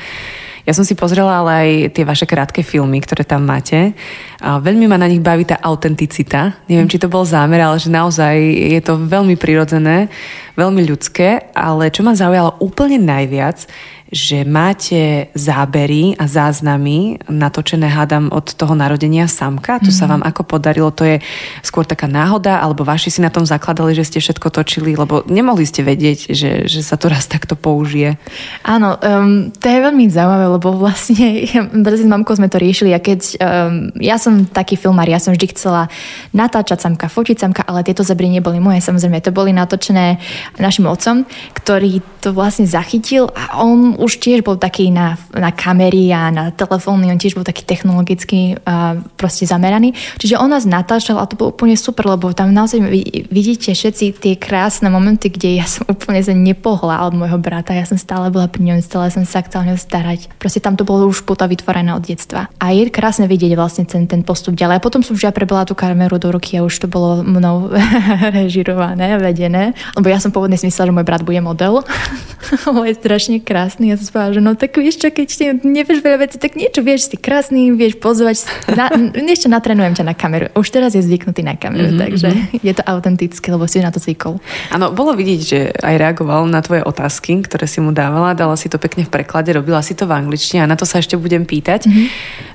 Ja 0.68 0.75
som 0.75 0.83
si 0.83 0.94
pozrela 0.94 1.39
ale 1.39 1.51
aj 1.56 1.69
tie 1.95 2.03
vaše 2.06 2.27
krátke 2.27 2.62
filmy, 2.62 3.00
ktoré 3.00 3.24
tam 3.24 3.47
máte. 3.47 3.95
A 4.44 4.59
veľmi 4.59 4.86
ma 4.86 5.00
na 5.00 5.07
nich 5.07 5.24
baví 5.24 5.47
tá 5.47 5.57
autenticita. 5.57 6.62
Neviem, 6.68 6.91
či 6.91 7.01
to 7.01 7.09
bol 7.09 7.24
zámer, 7.24 7.63
ale 7.63 7.80
že 7.80 7.89
naozaj 7.89 8.36
je 8.77 8.81
to 8.83 9.00
veľmi 9.00 9.39
prirodzené, 9.39 10.12
veľmi 10.59 10.83
ľudské, 10.86 11.50
ale 11.56 11.89
čo 11.89 12.03
ma 12.03 12.13
zaujalo 12.13 12.59
úplne 12.59 13.00
najviac, 13.00 13.65
že 14.10 14.42
máte 14.42 15.30
zábery 15.38 16.18
a 16.18 16.26
záznamy 16.26 17.22
natočené, 17.30 17.86
hádam, 17.86 18.34
od 18.34 18.58
toho 18.58 18.74
narodenia 18.74 19.30
samka. 19.30 19.78
To 19.78 19.94
mm-hmm. 19.94 20.00
sa 20.02 20.06
mhm. 20.06 20.12
vám 20.18 20.24
ako 20.26 20.42
podarilo? 20.50 20.90
To 20.98 21.06
je 21.06 21.22
skôr 21.62 21.86
taká 21.86 22.10
náhoda, 22.10 22.58
alebo 22.58 22.82
vaši 22.82 23.14
si 23.14 23.20
na 23.22 23.30
tom 23.30 23.46
zakladali, 23.46 23.94
že 23.94 24.10
ste 24.10 24.18
všetko 24.18 24.50
točili, 24.50 24.98
lebo 24.98 25.22
nemohli 25.30 25.62
ste 25.62 25.86
vedieť, 25.86 26.34
že, 26.34 26.52
že 26.66 26.82
sa 26.82 26.98
to 26.98 27.14
raz 27.14 27.30
takto 27.30 27.54
použije. 27.54 28.18
Áno, 28.66 28.98
um, 28.98 29.54
to 29.54 29.66
je 29.70 29.78
veľmi 29.78 30.10
zaujímavé, 30.10 30.46
lebo 30.58 30.74
vlastne 30.74 31.46
s 32.00 32.08
mamkou 32.10 32.34
sme 32.34 32.50
to 32.50 32.58
riešili 32.58 32.90
a 32.98 33.00
keď 33.04 33.38
um, 33.38 33.94
ja 34.02 34.18
som 34.18 34.50
taký 34.50 34.74
filmár, 34.74 35.06
ja 35.06 35.22
som 35.22 35.38
vždy 35.38 35.54
chcela 35.54 35.86
natáčať 36.34 36.82
samka, 36.82 37.06
fotiť 37.12 37.38
samka, 37.38 37.62
ale 37.62 37.86
tieto 37.86 38.02
zábery 38.02 38.34
neboli 38.34 38.58
moje, 38.58 38.82
samozrejme, 38.82 39.22
to 39.22 39.30
boli 39.30 39.54
natočené 39.54 40.18
našim 40.58 40.90
otcom, 40.90 41.30
ktorý 41.54 42.02
to 42.24 42.34
vlastne 42.34 42.66
zachytil 42.66 43.30
a 43.36 43.62
on 43.62 43.99
už 44.00 44.24
tiež 44.24 44.42
bol 44.42 44.56
taký 44.56 44.90
na, 44.90 45.19
na 45.36 45.51
kamery 45.51 46.10
a 46.16 46.31
na 46.31 46.50
telefóny, 46.56 47.12
on 47.12 47.19
tiež 47.19 47.36
bol 47.36 47.44
taký 47.44 47.68
technologicky 47.68 48.56
uh, 48.56 48.98
proste 49.19 49.44
zameraný. 49.44 49.92
Čiže 50.18 50.40
on 50.40 50.50
nás 50.50 50.63
natáčal 50.63 51.19
a 51.19 51.28
to 51.28 51.36
bolo 51.36 51.51
úplne 51.51 51.75
super, 51.75 52.07
lebo 52.07 52.31
tam 52.31 52.56
naozaj 52.56 52.80
vidíte 53.28 53.75
všetci 53.75 54.24
tie 54.24 54.34
krásne 54.40 54.88
momenty, 54.88 55.28
kde 55.28 55.60
ja 55.60 55.68
som 55.68 55.86
úplne 55.92 56.24
sa 56.24 56.31
nepohla 56.31 57.04
od 57.06 57.13
môjho 57.13 57.38
brata, 57.38 57.75
ja 57.75 57.84
som 57.84 58.00
stále 58.00 58.31
bola 58.31 58.48
pri 58.48 58.63
ňom, 58.63 58.80
stále 58.80 59.12
som 59.12 59.28
sa 59.28 59.44
chcela 59.44 59.75
starať. 59.75 60.31
Proste 60.40 60.63
tam 60.63 60.80
to 60.80 60.88
bolo 60.88 61.06
už 61.12 61.28
puta 61.28 61.46
vytvorené 61.46 61.92
od 61.92 62.04
detstva. 62.06 62.48
A 62.57 62.72
je 62.72 62.88
krásne 62.88 63.28
vidieť 63.28 63.54
vlastne 63.60 63.84
ten, 63.84 64.07
ten 64.07 64.24
postup 64.24 64.56
ďalej. 64.56 64.80
A 64.80 64.86
potom 64.86 65.04
som 65.04 65.13
už 65.13 65.28
ja 65.28 65.34
prebrala 65.36 65.68
tú 65.68 65.75
kameru 65.75 66.16
do 66.18 66.31
ruky 66.31 66.56
a 66.56 66.66
už 66.66 66.86
to 66.86 66.88
bolo 66.88 67.22
mnou 67.25 67.74
režirované, 68.38 69.19
vedené. 69.19 69.75
Lebo 69.98 70.07
ja 70.07 70.22
som 70.22 70.31
pôvodne 70.31 70.56
si 70.56 70.69
myslela, 70.69 70.90
že 70.90 70.96
môj 70.96 71.06
brat 71.06 71.24
bude 71.25 71.42
model. 71.44 71.84
je 72.90 72.94
strašne 72.96 73.38
krásny 73.42 73.88
ja 73.89 73.97
som 73.97 74.07
spala, 74.07 74.31
že 74.31 74.39
no 74.39 74.53
tak 74.53 74.77
vieš 74.77 75.01
čo, 75.01 75.09
keď 75.09 75.57
nevieš 75.65 76.00
veľa 76.06 76.24
veci, 76.24 76.38
tak 76.38 76.53
niečo 76.56 76.86
vieš, 76.86 77.09
si 77.09 77.18
krásny, 77.18 77.74
vieš 77.74 77.97
pozvať, 77.97 78.45
na, 78.74 78.94
ešte 79.36 79.50
natrenujem 79.50 79.97
ťa 79.97 80.05
na 80.05 80.15
kameru. 80.15 80.53
Už 80.53 80.69
teraz 80.69 80.93
je 80.93 81.01
zvyknutý 81.01 81.41
na 81.41 81.58
kameru, 81.58 81.96
mm-hmm. 81.96 82.03
takže 82.03 82.29
mhm. 82.29 82.41
je 82.67 82.74
to 82.75 82.84
autentické, 82.86 83.48
lebo 83.50 83.65
si 83.65 83.81
na 83.81 83.89
to 83.89 83.98
zvykol. 83.98 84.38
Áno, 84.69 84.91
bolo 84.93 85.15
vidieť, 85.15 85.41
že 85.41 85.60
aj 85.79 85.96
reagoval 85.98 86.46
na 86.46 86.62
tvoje 86.62 86.86
otázky, 86.86 87.41
ktoré 87.46 87.65
si 87.65 87.81
mu 87.81 87.96
dávala, 87.96 88.38
dala 88.38 88.60
si 88.60 88.69
to 88.69 88.77
pekne 88.77 89.08
v 89.08 89.12
preklade, 89.12 89.50
robila 89.55 89.81
si 89.81 89.96
to 89.96 90.05
v 90.05 90.13
angličtine 90.13 90.65
a 90.65 90.69
na 90.69 90.77
to 90.77 90.86
sa 90.86 91.01
ešte 91.01 91.15
budem 91.15 91.48
pýtať. 91.48 91.88
Mm-hmm. 91.88 92.08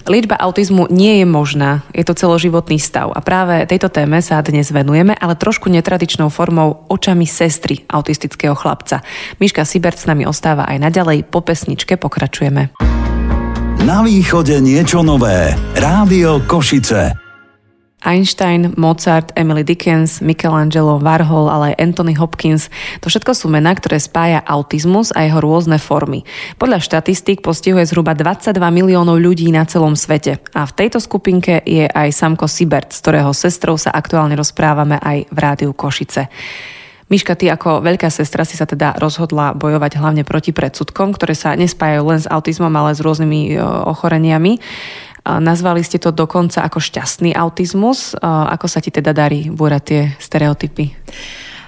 Liečba 0.04 0.36
autizmu 0.36 0.92
nie 0.92 1.24
je 1.24 1.26
možná, 1.26 1.80
je 1.96 2.04
to 2.04 2.12
celoživotný 2.12 2.76
stav 2.76 3.08
a 3.08 3.24
práve 3.24 3.64
tejto 3.64 3.88
téme 3.88 4.20
sa 4.20 4.44
dnes 4.44 4.68
venujeme, 4.68 5.16
ale 5.16 5.32
trošku 5.32 5.72
netradičnou 5.72 6.28
formou 6.28 6.84
očami 6.92 7.24
sestry 7.24 7.88
autistického 7.88 8.52
chlapca. 8.52 9.00
Miška 9.40 9.64
Sibert 9.64 9.96
s 9.96 10.04
nami 10.04 10.28
ostáva 10.28 10.68
aj 10.68 10.78
naďalej 10.84 11.23
po 11.26 11.42
pesničke 11.42 11.96
pokračujeme. 11.96 12.70
Na 13.84 14.00
východe 14.00 14.60
niečo 14.64 15.04
nové. 15.04 15.52
Rádio 15.76 16.40
Košice. 16.48 17.24
Einstein, 18.04 18.76
Mozart, 18.76 19.32
Emily 19.34 19.64
Dickens, 19.64 20.20
Michelangelo, 20.20 21.00
Warhol, 21.00 21.48
ale 21.48 21.64
aj 21.72 21.80
Anthony 21.80 22.12
Hopkins. 22.14 22.68
To 23.00 23.08
všetko 23.08 23.32
sú 23.32 23.48
mená, 23.48 23.72
ktoré 23.72 23.96
spája 23.96 24.44
autizmus 24.44 25.10
a 25.16 25.24
jeho 25.24 25.40
rôzne 25.40 25.80
formy. 25.80 26.22
Podľa 26.60 26.84
štatistík 26.84 27.40
postihuje 27.40 27.88
zhruba 27.88 28.12
22 28.12 28.60
miliónov 28.60 29.16
ľudí 29.16 29.48
na 29.48 29.64
celom 29.64 29.96
svete. 29.96 30.36
A 30.52 30.68
v 30.68 30.76
tejto 30.76 31.00
skupinke 31.00 31.64
je 31.64 31.88
aj 31.88 32.12
Samko 32.12 32.44
Sibert, 32.44 32.92
z 32.92 33.00
ktorého 33.00 33.32
sestrou 33.32 33.80
sa 33.80 33.90
aktuálne 33.90 34.36
rozprávame 34.36 35.00
aj 35.00 35.32
v 35.32 35.38
rádiu 35.40 35.72
Košice. 35.72 36.28
Miška, 37.12 37.36
ty 37.36 37.52
ako 37.52 37.84
veľká 37.84 38.08
sestra 38.08 38.48
si 38.48 38.56
sa 38.56 38.64
teda 38.64 38.96
rozhodla 38.96 39.52
bojovať 39.52 40.00
hlavne 40.00 40.24
proti 40.24 40.56
predsudkom, 40.56 41.12
ktoré 41.12 41.36
sa 41.36 41.52
nespájajú 41.52 42.02
len 42.08 42.20
s 42.20 42.30
autizmom, 42.30 42.72
ale 42.72 42.96
s 42.96 43.04
rôznymi 43.04 43.40
e, 43.52 43.60
ochoreniami. 43.62 44.56
Nazvali 45.24 45.80
ste 45.80 45.96
to 45.96 46.12
dokonca 46.12 46.60
ako 46.60 46.84
šťastný 46.84 47.32
autizmus. 47.32 48.12
Ako 48.20 48.68
sa 48.68 48.84
ti 48.84 48.92
teda 48.92 49.16
darí 49.16 49.48
búrať 49.48 49.82
tie 49.88 50.02
stereotypy? 50.20 50.92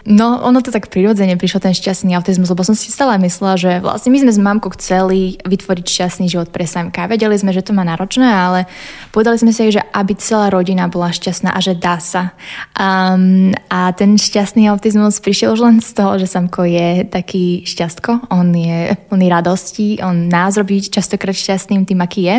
No, 0.07 0.39
ono 0.39 0.63
to 0.63 0.71
tak 0.71 0.87
prirodzene 0.87 1.35
prišiel 1.35 1.59
ten 1.59 1.75
šťastný 1.75 2.15
autizmus, 2.15 2.47
lebo 2.47 2.63
som 2.63 2.79
si 2.79 2.95
stále 2.95 3.19
myslela, 3.19 3.59
že 3.59 3.83
vlastne 3.83 4.15
my 4.15 4.23
sme 4.23 4.33
s 4.33 4.39
mamkou 4.39 4.71
chceli 4.79 5.35
vytvoriť 5.43 5.83
šťastný 5.83 6.31
život 6.31 6.55
pre 6.55 6.63
Samka. 6.63 7.11
Vedeli 7.11 7.35
sme, 7.35 7.51
že 7.51 7.67
to 7.67 7.75
má 7.75 7.83
náročné, 7.83 8.23
ale 8.23 8.71
povedali 9.11 9.35
sme 9.35 9.51
si, 9.51 9.75
že 9.75 9.83
aby 9.83 10.15
celá 10.15 10.47
rodina 10.47 10.87
bola 10.87 11.11
šťastná 11.11 11.51
a 11.51 11.59
že 11.59 11.75
dá 11.75 11.99
sa. 11.99 12.39
Um, 12.79 13.51
a 13.67 13.91
ten 13.99 14.15
šťastný 14.15 14.71
autizmus 14.71 15.19
prišiel 15.19 15.59
už 15.59 15.67
len 15.67 15.77
z 15.83 15.91
toho, 15.91 16.23
že 16.23 16.31
Samko 16.31 16.63
je 16.63 17.03
taký 17.11 17.67
šťastko, 17.67 18.31
on 18.31 18.55
je 18.55 18.95
plný 19.11 19.27
radosti, 19.27 19.99
on 20.07 20.31
nás 20.31 20.55
robí 20.55 20.87
častokrát 20.87 21.35
šťastným 21.35 21.83
tým, 21.83 21.99
aký 21.99 22.31
je. 22.31 22.37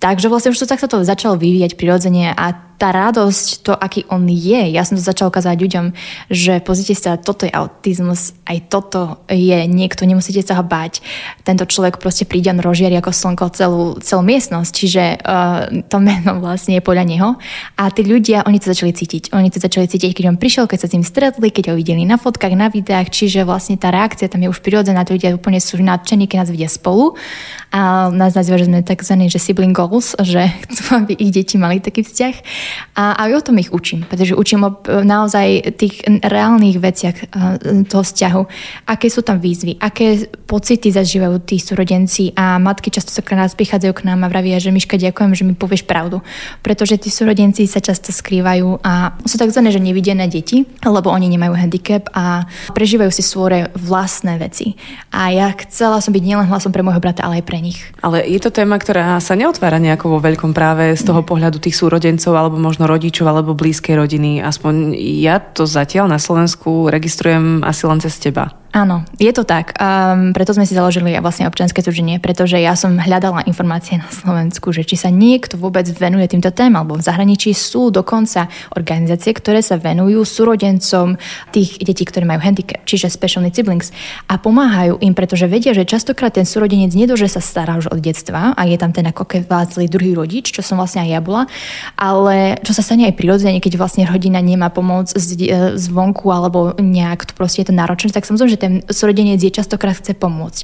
Takže 0.00 0.32
vlastne 0.32 0.56
už 0.56 0.64
to 0.64 0.72
takto 0.72 0.88
to 0.88 1.04
začalo 1.04 1.36
vyvíjať 1.36 1.76
prirodzene 1.76 2.32
a 2.32 2.69
tá 2.80 2.96
radosť, 2.96 3.46
to, 3.60 3.72
aký 3.76 4.08
on 4.08 4.24
je. 4.24 4.72
Ja 4.72 4.88
som 4.88 4.96
to 4.96 5.04
začala 5.04 5.28
ukázať 5.28 5.52
ľuďom, 5.60 5.92
že 6.32 6.64
pozrite 6.64 6.96
sa, 6.96 7.20
toto 7.20 7.44
je 7.44 7.52
autizmus, 7.52 8.32
aj 8.48 8.72
toto 8.72 9.20
je 9.28 9.68
niekto, 9.68 10.08
nemusíte 10.08 10.40
sa 10.40 10.56
ho 10.56 10.64
bať. 10.64 11.04
Tento 11.44 11.68
človek 11.68 12.00
proste 12.00 12.24
príde 12.24 12.48
a 12.48 12.56
rozžiari 12.56 12.96
ako 12.96 13.12
slnko 13.12 13.44
celú, 13.52 13.84
celú 14.00 14.24
miestnosť, 14.24 14.72
čiže 14.72 15.04
uh, 15.20 15.68
to 15.92 16.00
meno 16.00 16.40
vlastne 16.40 16.80
je 16.80 16.82
podľa 16.82 17.04
neho. 17.04 17.28
A 17.76 17.92
tí 17.92 18.00
ľudia, 18.00 18.48
oni 18.48 18.56
to 18.56 18.72
začali 18.72 18.96
cítiť. 18.96 19.36
Oni 19.36 19.52
to 19.52 19.60
začali 19.60 19.84
cítiť, 19.84 20.16
keď 20.16 20.24
on 20.32 20.40
prišiel, 20.40 20.64
keď 20.64 20.78
sa 20.80 20.88
s 20.88 20.94
ním 20.96 21.04
stretli, 21.04 21.52
keď 21.52 21.70
ho 21.70 21.74
videli 21.76 22.08
na 22.08 22.16
fotkách, 22.16 22.56
na 22.56 22.72
videách, 22.72 23.12
čiže 23.12 23.44
vlastne 23.44 23.76
tá 23.76 23.92
reakcia 23.92 24.32
tam 24.32 24.40
je 24.40 24.48
už 24.48 24.64
prirodzená, 24.64 25.04
tí 25.04 25.20
ľudia 25.20 25.36
úplne 25.36 25.60
sú 25.60 25.76
nadšení, 25.76 26.24
keď 26.24 26.48
nás 26.48 26.50
vidia 26.50 26.70
spolu. 26.72 27.12
A 27.70 28.08
nás 28.08 28.32
nazýva, 28.32 28.56
že 28.56 28.66
sme 28.72 28.80
tzv. 28.80 29.14
že 29.28 29.36
sibling 29.36 29.76
goals, 29.76 30.16
že 30.16 30.48
chcú, 30.72 31.04
aby 31.04 31.12
ich 31.20 31.28
deti 31.28 31.60
mali 31.60 31.84
taký 31.84 32.08
vzťah. 32.08 32.34
A 32.96 33.16
aj 33.26 33.30
o 33.38 33.44
tom 33.44 33.56
ich 33.58 33.72
učím, 33.72 34.04
pretože 34.04 34.36
učím 34.36 34.66
o 34.66 34.70
naozaj 34.86 35.76
tých 35.76 36.04
reálnych 36.06 36.76
veciach 36.78 37.16
toho 37.88 38.02
vzťahu, 38.04 38.42
aké 38.86 39.06
sú 39.08 39.24
tam 39.24 39.40
výzvy, 39.40 39.80
aké 39.80 40.28
pocity 40.46 40.92
zažívajú 40.92 41.42
tí 41.42 41.56
súrodenci 41.58 42.36
a 42.36 42.60
matky 42.60 42.92
často 42.92 43.10
sa 43.10 43.24
k 43.24 43.34
nás 43.34 43.56
prichádzajú 43.56 43.92
k 43.96 44.04
nám 44.06 44.26
a 44.26 44.30
vravia, 44.30 44.60
že 44.60 44.74
Miška, 44.74 45.00
ďakujem, 45.00 45.32
že 45.32 45.46
mi 45.46 45.54
povieš 45.56 45.88
pravdu, 45.88 46.20
pretože 46.60 47.00
tí 47.00 47.08
súrodenci 47.08 47.64
sa 47.64 47.80
často 47.80 48.12
skrývajú 48.12 48.84
a 48.84 49.16
sú 49.24 49.40
tzv. 49.40 49.60
že 49.72 49.80
nevidené 49.80 50.28
deti, 50.28 50.68
lebo 50.84 51.08
oni 51.08 51.32
nemajú 51.32 51.54
handicap 51.56 52.06
a 52.12 52.44
prežívajú 52.76 53.10
si 53.10 53.24
svoje 53.24 53.72
vlastné 53.74 54.36
veci. 54.36 54.76
A 55.10 55.32
ja 55.32 55.48
chcela 55.64 55.98
som 56.04 56.12
byť 56.12 56.22
nielen 56.22 56.46
hlasom 56.46 56.70
pre 56.70 56.84
môjho 56.84 57.00
brata, 57.00 57.24
ale 57.24 57.40
aj 57.40 57.44
pre 57.48 57.58
nich. 57.64 57.80
Ale 58.04 58.20
je 58.28 58.38
to 58.38 58.52
téma, 58.52 58.76
ktorá 58.76 59.16
sa 59.18 59.32
neotvára 59.34 59.80
nejako 59.80 60.16
vo 60.16 60.18
veľkom 60.20 60.52
práve 60.52 60.92
z 60.92 61.02
toho 61.02 61.24
pohľadu 61.24 61.56
tých 61.56 61.74
súrodencov 61.74 62.36
alebo 62.36 62.59
možno 62.60 62.84
rodičov 62.84 63.24
alebo 63.26 63.56
blízkej 63.56 63.96
rodiny. 63.96 64.44
Aspoň 64.44 64.92
ja 64.96 65.40
to 65.40 65.64
zatiaľ 65.64 66.12
na 66.12 66.20
Slovensku 66.20 66.92
registrujem 66.92 67.64
asi 67.64 67.88
len 67.88 67.98
cez 68.04 68.20
teba. 68.20 68.59
Áno, 68.70 69.02
je 69.18 69.30
to 69.34 69.42
tak. 69.46 69.74
Um, 69.78 70.30
preto 70.34 70.54
sme 70.54 70.66
si 70.66 70.74
založili 70.74 71.14
vlastne 71.18 71.46
občianske 71.46 71.82
združenie, 71.82 72.22
pretože 72.22 72.54
ja 72.58 72.78
som 72.78 72.98
hľadala 72.98 73.42
informácie 73.46 73.98
na 73.98 74.06
Slovensku, 74.06 74.70
že 74.70 74.86
či 74.86 74.94
sa 74.94 75.10
niekto 75.10 75.58
vôbec 75.58 75.86
venuje 75.90 76.30
týmto 76.30 76.54
témam, 76.54 76.86
alebo 76.86 76.94
v 76.94 77.02
zahraničí 77.02 77.50
sú 77.50 77.90
dokonca 77.90 78.46
organizácie, 78.78 79.34
ktoré 79.34 79.58
sa 79.58 79.74
venujú 79.74 80.22
súrodencom 80.22 81.18
tých 81.50 81.82
detí, 81.82 82.06
ktoré 82.06 82.22
majú 82.22 82.46
handicap, 82.46 82.86
čiže 82.86 83.10
special 83.10 83.42
needs 83.42 83.58
siblings 83.58 83.90
a 84.30 84.38
pomáhajú 84.38 85.02
im, 85.02 85.18
pretože 85.18 85.50
vedia, 85.50 85.74
že 85.74 85.82
častokrát 85.82 86.38
ten 86.38 86.46
súrodenec 86.46 86.94
nedože 86.94 87.26
sa 87.26 87.42
stará 87.42 87.74
už 87.74 87.90
od 87.90 87.98
detstva 87.98 88.54
a 88.54 88.62
je 88.70 88.78
tam 88.78 88.94
ten 88.94 89.04
ako 89.10 89.26
keby 89.26 89.90
druhý 89.90 90.14
rodič, 90.14 90.54
čo 90.54 90.62
som 90.62 90.78
vlastne 90.78 91.02
aj 91.04 91.10
ja 91.10 91.20
bola, 91.20 91.42
ale 91.98 92.54
čo 92.62 92.70
sa 92.70 92.86
stane 92.86 93.10
aj 93.10 93.18
prirodzene, 93.18 93.58
keď 93.58 93.76
vlastne 93.76 94.06
rodina 94.06 94.38
nemá 94.38 94.70
pomoc 94.70 95.10
z, 95.10 95.50
zvonku 95.74 96.30
alebo 96.30 96.78
nejak 96.78 97.28
to 97.28 97.32
proste 97.34 97.66
je 97.66 97.68
to 97.68 97.74
náročné, 97.74 98.14
tak 98.14 98.24
samozrejme, 98.24 98.54
že 98.54 98.59
ten 98.60 98.84
súrodenec 98.84 99.40
je 99.40 99.48
častokrát 99.48 99.96
chce 99.96 100.12
pomôcť. 100.12 100.62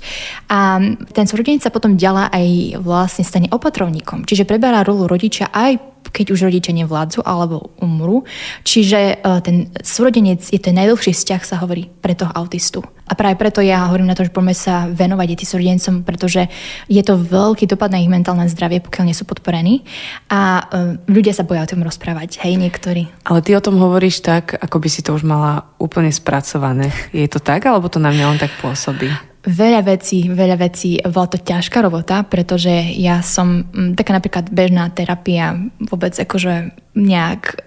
A 0.52 0.78
ten 1.16 1.24
súrodenec 1.24 1.64
sa 1.64 1.72
potom 1.72 1.96
ďalá 1.96 2.28
aj 2.28 2.78
vlastne 2.84 3.24
stane 3.24 3.48
opatrovníkom, 3.48 4.28
čiže 4.28 4.44
preberá 4.44 4.84
rolu 4.84 5.08
rodiča 5.08 5.48
aj 5.48 5.95
keď 6.12 6.34
už 6.34 6.50
rodičia 6.50 6.74
nevládzu 6.76 7.22
alebo 7.22 7.74
umrú. 7.80 8.26
Čiže 8.62 9.00
e, 9.18 9.40
ten 9.42 9.70
súrodenec 9.80 10.46
je 10.50 10.60
ten 10.60 10.74
najdlhší 10.76 11.14
vzťah, 11.14 11.42
sa 11.42 11.56
hovorí, 11.62 11.88
pre 11.88 12.14
toho 12.14 12.30
autistu. 12.34 12.82
A 13.06 13.14
práve 13.14 13.38
preto 13.38 13.62
ja 13.62 13.86
hovorím 13.86 14.10
na 14.10 14.18
to, 14.18 14.26
že 14.26 14.34
poďme 14.34 14.50
sa 14.50 14.90
venovať 14.90 15.26
deti 15.30 15.46
súrodencom, 15.46 16.02
pretože 16.02 16.50
je 16.90 17.02
to 17.06 17.14
veľký 17.14 17.70
dopad 17.70 17.94
na 17.94 18.02
ich 18.02 18.10
mentálne 18.10 18.50
zdravie, 18.50 18.82
pokiaľ 18.82 19.04
nie 19.06 19.14
sú 19.14 19.22
podporení. 19.22 19.86
A 20.26 20.66
e, 20.66 20.98
ľudia 21.06 21.30
sa 21.30 21.46
boja 21.46 21.62
o 21.62 21.70
tom 21.70 21.86
rozprávať, 21.86 22.42
hej, 22.42 22.58
niektorí. 22.58 23.06
Ale 23.22 23.46
ty 23.46 23.54
o 23.54 23.62
tom 23.62 23.78
hovoríš 23.78 24.26
tak, 24.26 24.58
ako 24.58 24.82
by 24.82 24.88
si 24.90 25.06
to 25.06 25.14
už 25.14 25.22
mala 25.22 25.70
úplne 25.78 26.10
spracované. 26.10 26.90
Je 27.14 27.30
to 27.30 27.38
tak, 27.38 27.62
alebo 27.70 27.86
to 27.86 28.02
na 28.02 28.10
mňa 28.10 28.24
len 28.34 28.38
tak 28.42 28.50
pôsobí? 28.58 29.35
Veľa 29.46 29.86
vecí, 29.86 30.26
veľa 30.26 30.58
vecí, 30.58 30.98
bola 31.06 31.30
to 31.30 31.38
ťažká 31.38 31.78
robota, 31.78 32.26
pretože 32.26 32.70
ja 32.98 33.22
som, 33.22 33.62
mm, 33.70 33.94
taká 33.94 34.18
napríklad 34.18 34.50
bežná 34.50 34.90
terapia, 34.90 35.54
vôbec 35.78 36.18
akože 36.18 36.74
nejak, 36.98 37.62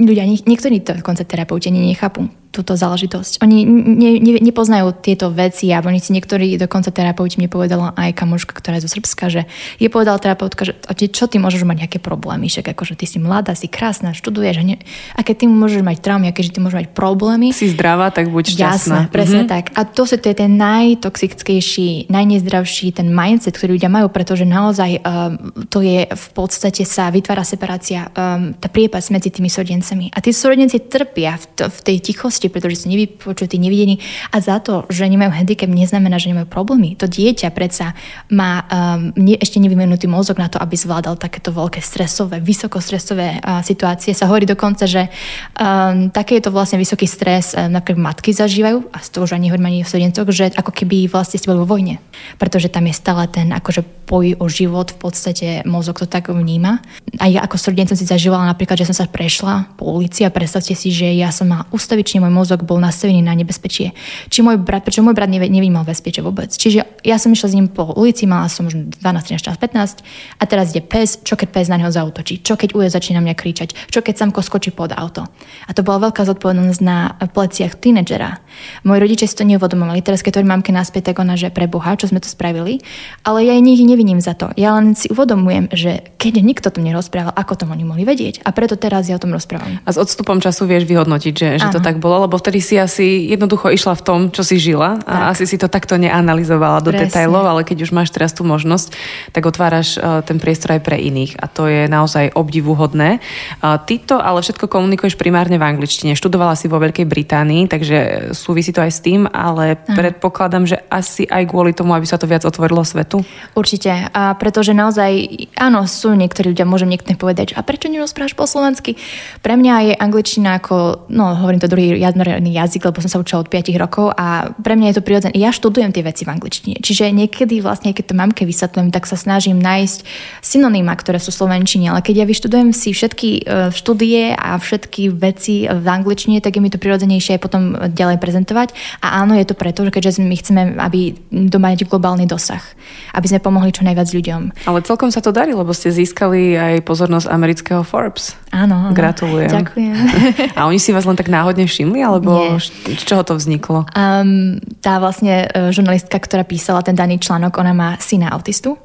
ľudia, 0.00 0.24
niektorí 0.24 0.80
to 0.80 0.96
dokonca 0.96 1.28
terapeuti 1.28 1.68
nechápu 1.68 2.32
túto 2.58 2.74
záležitosť. 2.74 3.38
Oni 3.46 3.62
ne, 3.62 4.18
ne, 4.18 4.42
nepoznajú 4.42 4.90
tieto 4.98 5.30
veci 5.30 5.70
a 5.70 5.78
oni 5.78 6.02
si 6.02 6.10
niektorí, 6.10 6.58
dokonca 6.58 6.90
terapeuti 6.90 7.38
mi 7.38 7.46
povedala 7.46 7.94
aj 7.94 8.18
kamoška, 8.18 8.58
ktorá 8.58 8.82
je 8.82 8.90
zo 8.90 8.98
Srbska, 8.98 9.30
že 9.30 9.46
je 9.78 9.86
povedala 9.86 10.18
terapeutka, 10.18 10.66
že 10.66 10.74
čo 11.14 11.30
ty 11.30 11.38
môžeš 11.38 11.62
mať 11.62 11.86
nejaké 11.86 11.98
problémy, 12.02 12.50
však 12.50 12.74
akože 12.74 12.98
ty 12.98 13.06
si 13.06 13.22
mladá, 13.22 13.54
si 13.54 13.70
krásna, 13.70 14.10
študuješ 14.10 14.58
a, 14.58 14.64
ne, 14.66 14.76
a 15.14 15.20
keď 15.22 15.44
ty 15.44 15.46
môžeš 15.46 15.86
mať 15.86 15.96
traumy, 16.02 16.26
aké 16.26 16.42
že 16.42 16.50
ty 16.50 16.58
môžeš 16.58 16.78
mať 16.82 16.88
problémy. 16.96 17.54
Si 17.54 17.70
zdravá, 17.70 18.10
tak 18.10 18.34
buď 18.34 18.58
šťastná. 18.58 19.06
Jasné, 19.06 19.12
presne 19.14 19.46
mm-hmm. 19.46 19.54
tak. 19.54 19.64
A 19.78 19.86
to, 19.86 20.02
to 20.08 20.26
je 20.26 20.36
ten 20.36 20.52
najtoxickejší, 20.58 22.10
najnezdravší 22.10 22.90
ten 22.96 23.12
mindset, 23.12 23.54
ktorý 23.54 23.78
ľudia 23.78 23.92
majú, 23.92 24.10
pretože 24.10 24.42
naozaj 24.42 25.04
um, 25.04 25.54
to 25.70 25.84
je 25.84 26.08
v 26.08 26.26
podstate 26.34 26.82
sa 26.82 27.12
vytvára 27.12 27.44
separácia, 27.44 28.08
um, 28.10 28.56
tá 28.56 28.66
priepas 28.72 29.06
medzi 29.12 29.30
tými 29.30 29.52
súrodencami. 29.52 30.10
A 30.10 30.18
tí 30.24 30.32
súrodenci 30.32 30.88
trpia 30.88 31.36
v, 31.36 31.44
to, 31.54 31.64
v 31.68 31.78
tej 31.84 31.96
tichosti 32.00 32.47
hlúposti, 32.48 32.54
pretože 32.56 32.80
sú 32.82 32.86
nevypočutí, 32.88 33.60
nevidení 33.60 34.00
a 34.32 34.40
za 34.40 34.58
to, 34.58 34.88
že 34.88 35.04
nemajú 35.04 35.30
handicap, 35.30 35.68
neznamená, 35.68 36.16
že 36.16 36.32
nemajú 36.32 36.48
problémy. 36.48 36.96
To 36.96 37.06
dieťa 37.06 37.52
predsa 37.52 37.92
má 38.32 38.64
um, 38.64 39.12
nie, 39.20 39.36
ešte 39.36 39.60
nevymenutý 39.60 40.08
mozog 40.08 40.40
na 40.40 40.48
to, 40.48 40.56
aby 40.58 40.74
zvládal 40.74 41.20
takéto 41.20 41.52
veľké 41.52 41.84
stresové, 41.84 42.40
vysokostresové 42.40 43.38
uh, 43.38 43.60
situácie. 43.60 44.16
Sa 44.16 44.26
hovorí 44.26 44.48
dokonca, 44.48 44.88
že 44.88 45.12
um, 45.60 46.08
také 46.08 46.40
je 46.40 46.48
to 46.48 46.54
vlastne 46.54 46.80
vysoký 46.80 47.04
stres, 47.04 47.52
um, 47.52 47.68
napríklad 47.68 48.00
matky 48.00 48.32
zažívajú, 48.32 48.88
a 48.90 48.98
toho 49.04 49.28
už 49.28 49.36
ani 49.36 49.52
hovorím 49.52 49.68
ani 49.68 49.78
v 49.84 49.90
studentoch, 49.90 50.28
že 50.32 50.54
ako 50.56 50.72
keby 50.72 51.10
vlastne 51.10 51.36
ste 51.36 51.48
boli 51.50 51.60
vo 51.60 51.68
vojne. 51.68 52.00
Pretože 52.40 52.72
tam 52.72 52.88
je 52.88 52.94
stále 52.96 53.28
ten 53.28 53.52
akože 53.52 53.84
boj 54.08 54.40
o 54.40 54.48
život, 54.48 54.96
v 54.96 54.98
podstate 55.04 55.48
mozog 55.68 56.00
to 56.00 56.08
tak 56.08 56.32
vníma. 56.32 56.80
A 57.20 57.28
ja 57.28 57.44
ako 57.44 57.60
studentom 57.60 57.92
si 57.92 58.08
zažívala 58.08 58.48
napríklad, 58.48 58.80
že 58.80 58.88
som 58.88 59.04
sa 59.04 59.06
prešla 59.10 59.76
po 59.76 59.84
ulici 59.92 60.24
a 60.24 60.32
predstavte 60.32 60.72
si, 60.72 60.88
že 60.88 61.12
ja 61.12 61.28
som 61.28 61.50
mala 61.50 61.68
ustavične 61.74 62.24
môj 62.24 62.32
mozog 62.38 62.62
bol 62.62 62.78
nastavený 62.78 63.18
na 63.18 63.34
nebezpečie. 63.34 63.92
Či 64.30 64.46
môj 64.46 64.62
brat, 64.62 64.86
prečo 64.86 65.02
môj 65.02 65.18
brat 65.18 65.26
nevnímal 65.26 65.82
bezpečie 65.82 66.22
vôbec. 66.22 66.54
Čiže 66.54 66.86
ja 67.02 67.16
som 67.18 67.34
išla 67.34 67.48
s 67.50 67.56
ním 67.58 67.66
po 67.66 67.90
ulici, 67.98 68.30
mala 68.30 68.46
som 68.46 68.70
už 68.70 69.02
12, 69.02 69.34
13, 69.34 69.58
15 69.58 70.06
a 70.38 70.42
teraz 70.46 70.70
ide 70.70 70.82
pes, 70.86 71.18
čo 71.26 71.34
keď 71.34 71.48
pes 71.50 71.66
na 71.66 71.82
neho 71.82 71.90
zautočí, 71.90 72.40
čo 72.46 72.54
keď 72.54 72.78
uje 72.78 72.88
začína 72.88 73.18
mňa 73.18 73.34
kričať, 73.34 73.68
čo 73.90 74.00
keď 74.00 74.14
samko 74.14 74.40
skočí 74.40 74.70
pod 74.70 74.94
auto. 74.94 75.26
A 75.66 75.74
to 75.74 75.82
bola 75.82 76.10
veľká 76.10 76.22
zodpovednosť 76.22 76.80
na 76.84 77.18
pleciach 77.18 77.76
tínedžera. 77.76 78.38
Moji 78.82 78.98
rodičia 78.98 79.26
si 79.30 79.38
to 79.38 79.46
neuvedomovali. 79.46 80.02
Teraz 80.02 80.22
keď 80.22 80.38
to 80.38 80.48
mamke 80.48 80.74
naspäť, 80.74 81.12
tak 81.12 81.22
ona, 81.22 81.38
že 81.38 81.52
pre 81.52 81.70
Boha, 81.70 81.94
čo 81.94 82.10
sme 82.10 82.18
to 82.18 82.26
spravili. 82.26 82.82
Ale 83.22 83.44
ja 83.44 83.54
ich 83.54 83.84
neviním 83.84 84.18
za 84.18 84.34
to. 84.34 84.50
Ja 84.56 84.74
len 84.74 84.96
si 84.96 85.06
uvedomujem, 85.12 85.70
že 85.70 86.08
keď 86.18 86.42
nikto 86.42 86.68
tu 86.72 86.80
nerozprával, 86.82 87.36
ako 87.36 87.52
to 87.54 87.64
oni 87.68 87.84
mohli 87.84 88.02
vedieť. 88.08 88.42
A 88.42 88.50
preto 88.50 88.74
teraz 88.74 89.06
ja 89.06 89.14
o 89.14 89.22
tom 89.22 89.30
rozprávam. 89.30 89.78
A 89.84 89.90
s 89.92 90.00
odstupom 90.00 90.40
času 90.42 90.64
vieš 90.64 90.88
vyhodnotiť, 90.88 91.34
že, 91.36 91.48
že 91.62 91.66
to 91.70 91.78
tak 91.78 92.02
bolo, 92.02 92.17
lebo 92.24 92.38
vtedy 92.38 92.58
si 92.58 92.74
asi 92.78 93.30
jednoducho 93.30 93.70
išla 93.70 93.94
v 93.98 94.02
tom, 94.02 94.20
čo 94.32 94.42
si 94.42 94.58
žila 94.58 94.98
a 95.06 95.32
tak. 95.32 95.38
asi 95.38 95.44
si 95.46 95.56
to 95.60 95.70
takto 95.70 95.94
neanalizovala 95.94 96.82
do 96.82 96.90
Presne. 96.90 97.10
detailov, 97.10 97.44
ale 97.46 97.62
keď 97.62 97.86
už 97.86 97.90
máš 97.94 98.10
teraz 98.10 98.34
tú 98.34 98.42
možnosť, 98.42 98.94
tak 99.30 99.46
otváraš 99.46 99.98
uh, 99.98 100.20
ten 100.26 100.42
priestor 100.42 100.78
aj 100.78 100.82
pre 100.82 100.98
iných 100.98 101.38
a 101.38 101.46
to 101.46 101.70
je 101.70 101.86
naozaj 101.86 102.34
obdivuhodné. 102.34 103.22
Uh, 103.62 103.78
ty 103.82 104.02
to 104.02 104.18
ale 104.18 104.42
všetko 104.42 104.66
komunikuješ 104.66 105.14
primárne 105.14 105.56
v 105.56 105.64
angličtine. 105.66 106.18
Študovala 106.18 106.58
si 106.58 106.66
vo 106.66 106.80
Veľkej 106.82 107.06
Británii, 107.06 107.70
takže 107.70 108.30
súvisí 108.34 108.70
to 108.74 108.82
aj 108.82 108.92
s 108.92 109.00
tým, 109.00 109.26
ale 109.30 109.78
Aha. 109.78 109.94
predpokladám, 109.94 110.64
že 110.66 110.76
asi 110.88 111.28
aj 111.28 111.48
kvôli 111.50 111.72
tomu, 111.72 111.94
aby 111.94 112.04
sa 112.04 112.16
to 112.16 112.28
viac 112.28 112.44
otvorilo 112.44 112.82
svetu. 112.82 113.22
Určite, 113.54 114.10
a 114.10 114.32
pretože 114.36 114.72
naozaj, 114.72 115.10
áno, 115.58 115.84
sú 115.84 116.14
niektorí 116.14 116.52
ľudia, 116.52 116.68
môžem 116.68 116.90
niekto 116.90 117.14
povedať, 117.18 117.56
a 117.56 117.64
prečo 117.64 117.90
nerozprávaš 117.90 118.34
po 118.38 118.44
slovensky? 118.46 118.96
Pre 119.40 119.54
mňa 119.54 119.74
je 119.90 119.94
angličtina 119.96 120.60
ako, 120.60 121.08
no 121.10 121.34
hovorím 121.38 121.60
to 121.60 121.70
druhý 121.70 121.98
jazmerný 122.10 122.50
jazyk, 122.50 122.90
lebo 122.90 122.98
som 122.98 123.10
sa 123.12 123.22
učila 123.22 123.46
od 123.46 123.52
5 123.52 123.70
rokov 123.78 124.10
a 124.18 124.50
pre 124.58 124.74
mňa 124.74 124.90
je 124.90 124.96
to 124.98 125.06
prirodzené. 125.06 125.32
Ja 125.38 125.54
študujem 125.54 125.94
tie 125.94 126.02
veci 126.02 126.26
v 126.26 126.34
angličtine, 126.34 126.82
čiže 126.82 127.14
niekedy 127.14 127.62
vlastne, 127.62 127.94
keď 127.94 128.04
to 128.10 128.14
mamke 128.18 128.42
vysvetľujem, 128.42 128.90
tak 128.90 129.06
sa 129.06 129.14
snažím 129.14 129.62
nájsť 129.62 130.02
synonýma, 130.42 130.98
ktoré 130.98 131.22
sú 131.22 131.30
slovenčine, 131.30 131.94
ale 131.94 132.02
keď 132.02 132.24
ja 132.24 132.26
vyštudujem 132.26 132.74
si 132.74 132.90
všetky 132.90 133.30
e, 133.38 133.70
štúdie 133.70 134.34
a 134.34 134.58
všetky 134.58 135.14
veci 135.14 135.70
v 135.70 135.86
angličtine, 135.86 136.42
tak 136.42 136.58
je 136.58 136.60
mi 136.64 136.72
to 136.72 136.82
prirodzenejšie 136.82 137.38
aj 137.38 137.42
potom 137.44 137.62
ďalej 137.94 138.18
prezentovať. 138.18 138.74
A 139.04 139.22
áno, 139.22 139.38
je 139.38 139.46
to 139.46 139.54
preto, 139.54 139.86
že 139.86 139.94
keďže 139.94 140.24
my 140.24 140.34
chceme, 140.34 140.62
aby 140.82 141.14
doma 141.30 141.68
mať 141.68 141.84
globálny 141.84 142.24
dosah, 142.24 142.64
aby 143.12 143.28
sme 143.28 143.44
pomohli 143.44 143.70
čo 143.70 143.84
najviac 143.84 144.08
ľuďom. 144.08 144.64
Ale 144.64 144.80
celkom 144.82 145.12
sa 145.12 145.20
to 145.20 145.30
darí, 145.30 145.52
lebo 145.52 145.76
ste 145.76 145.92
získali 145.92 146.56
aj 146.56 146.74
pozornosť 146.88 147.28
amerického 147.28 147.84
Forbes. 147.84 148.34
Áno. 148.48 148.90
Gratulujem. 148.96 149.52
Ďakujem. 149.52 149.94
A 150.58 150.64
oni 150.64 150.80
si 150.80 150.96
vás 150.96 151.04
len 151.04 151.14
tak 151.14 151.28
náhodne 151.28 151.68
všimli, 151.68 151.97
alebo 152.02 152.58
Nie. 152.58 152.96
z 152.96 153.02
čoho 153.04 153.22
to 153.24 153.34
vzniklo? 153.38 153.86
Um, 153.94 154.58
tá 154.82 154.98
vlastne 155.02 155.48
e, 155.48 155.74
žurnalistka, 155.74 156.18
ktorá 156.18 156.44
písala 156.46 156.82
ten 156.82 156.94
daný 156.94 157.18
článok, 157.18 157.58
ona 157.58 157.72
má 157.74 157.88
syna 157.98 158.30
autistu. 158.32 158.78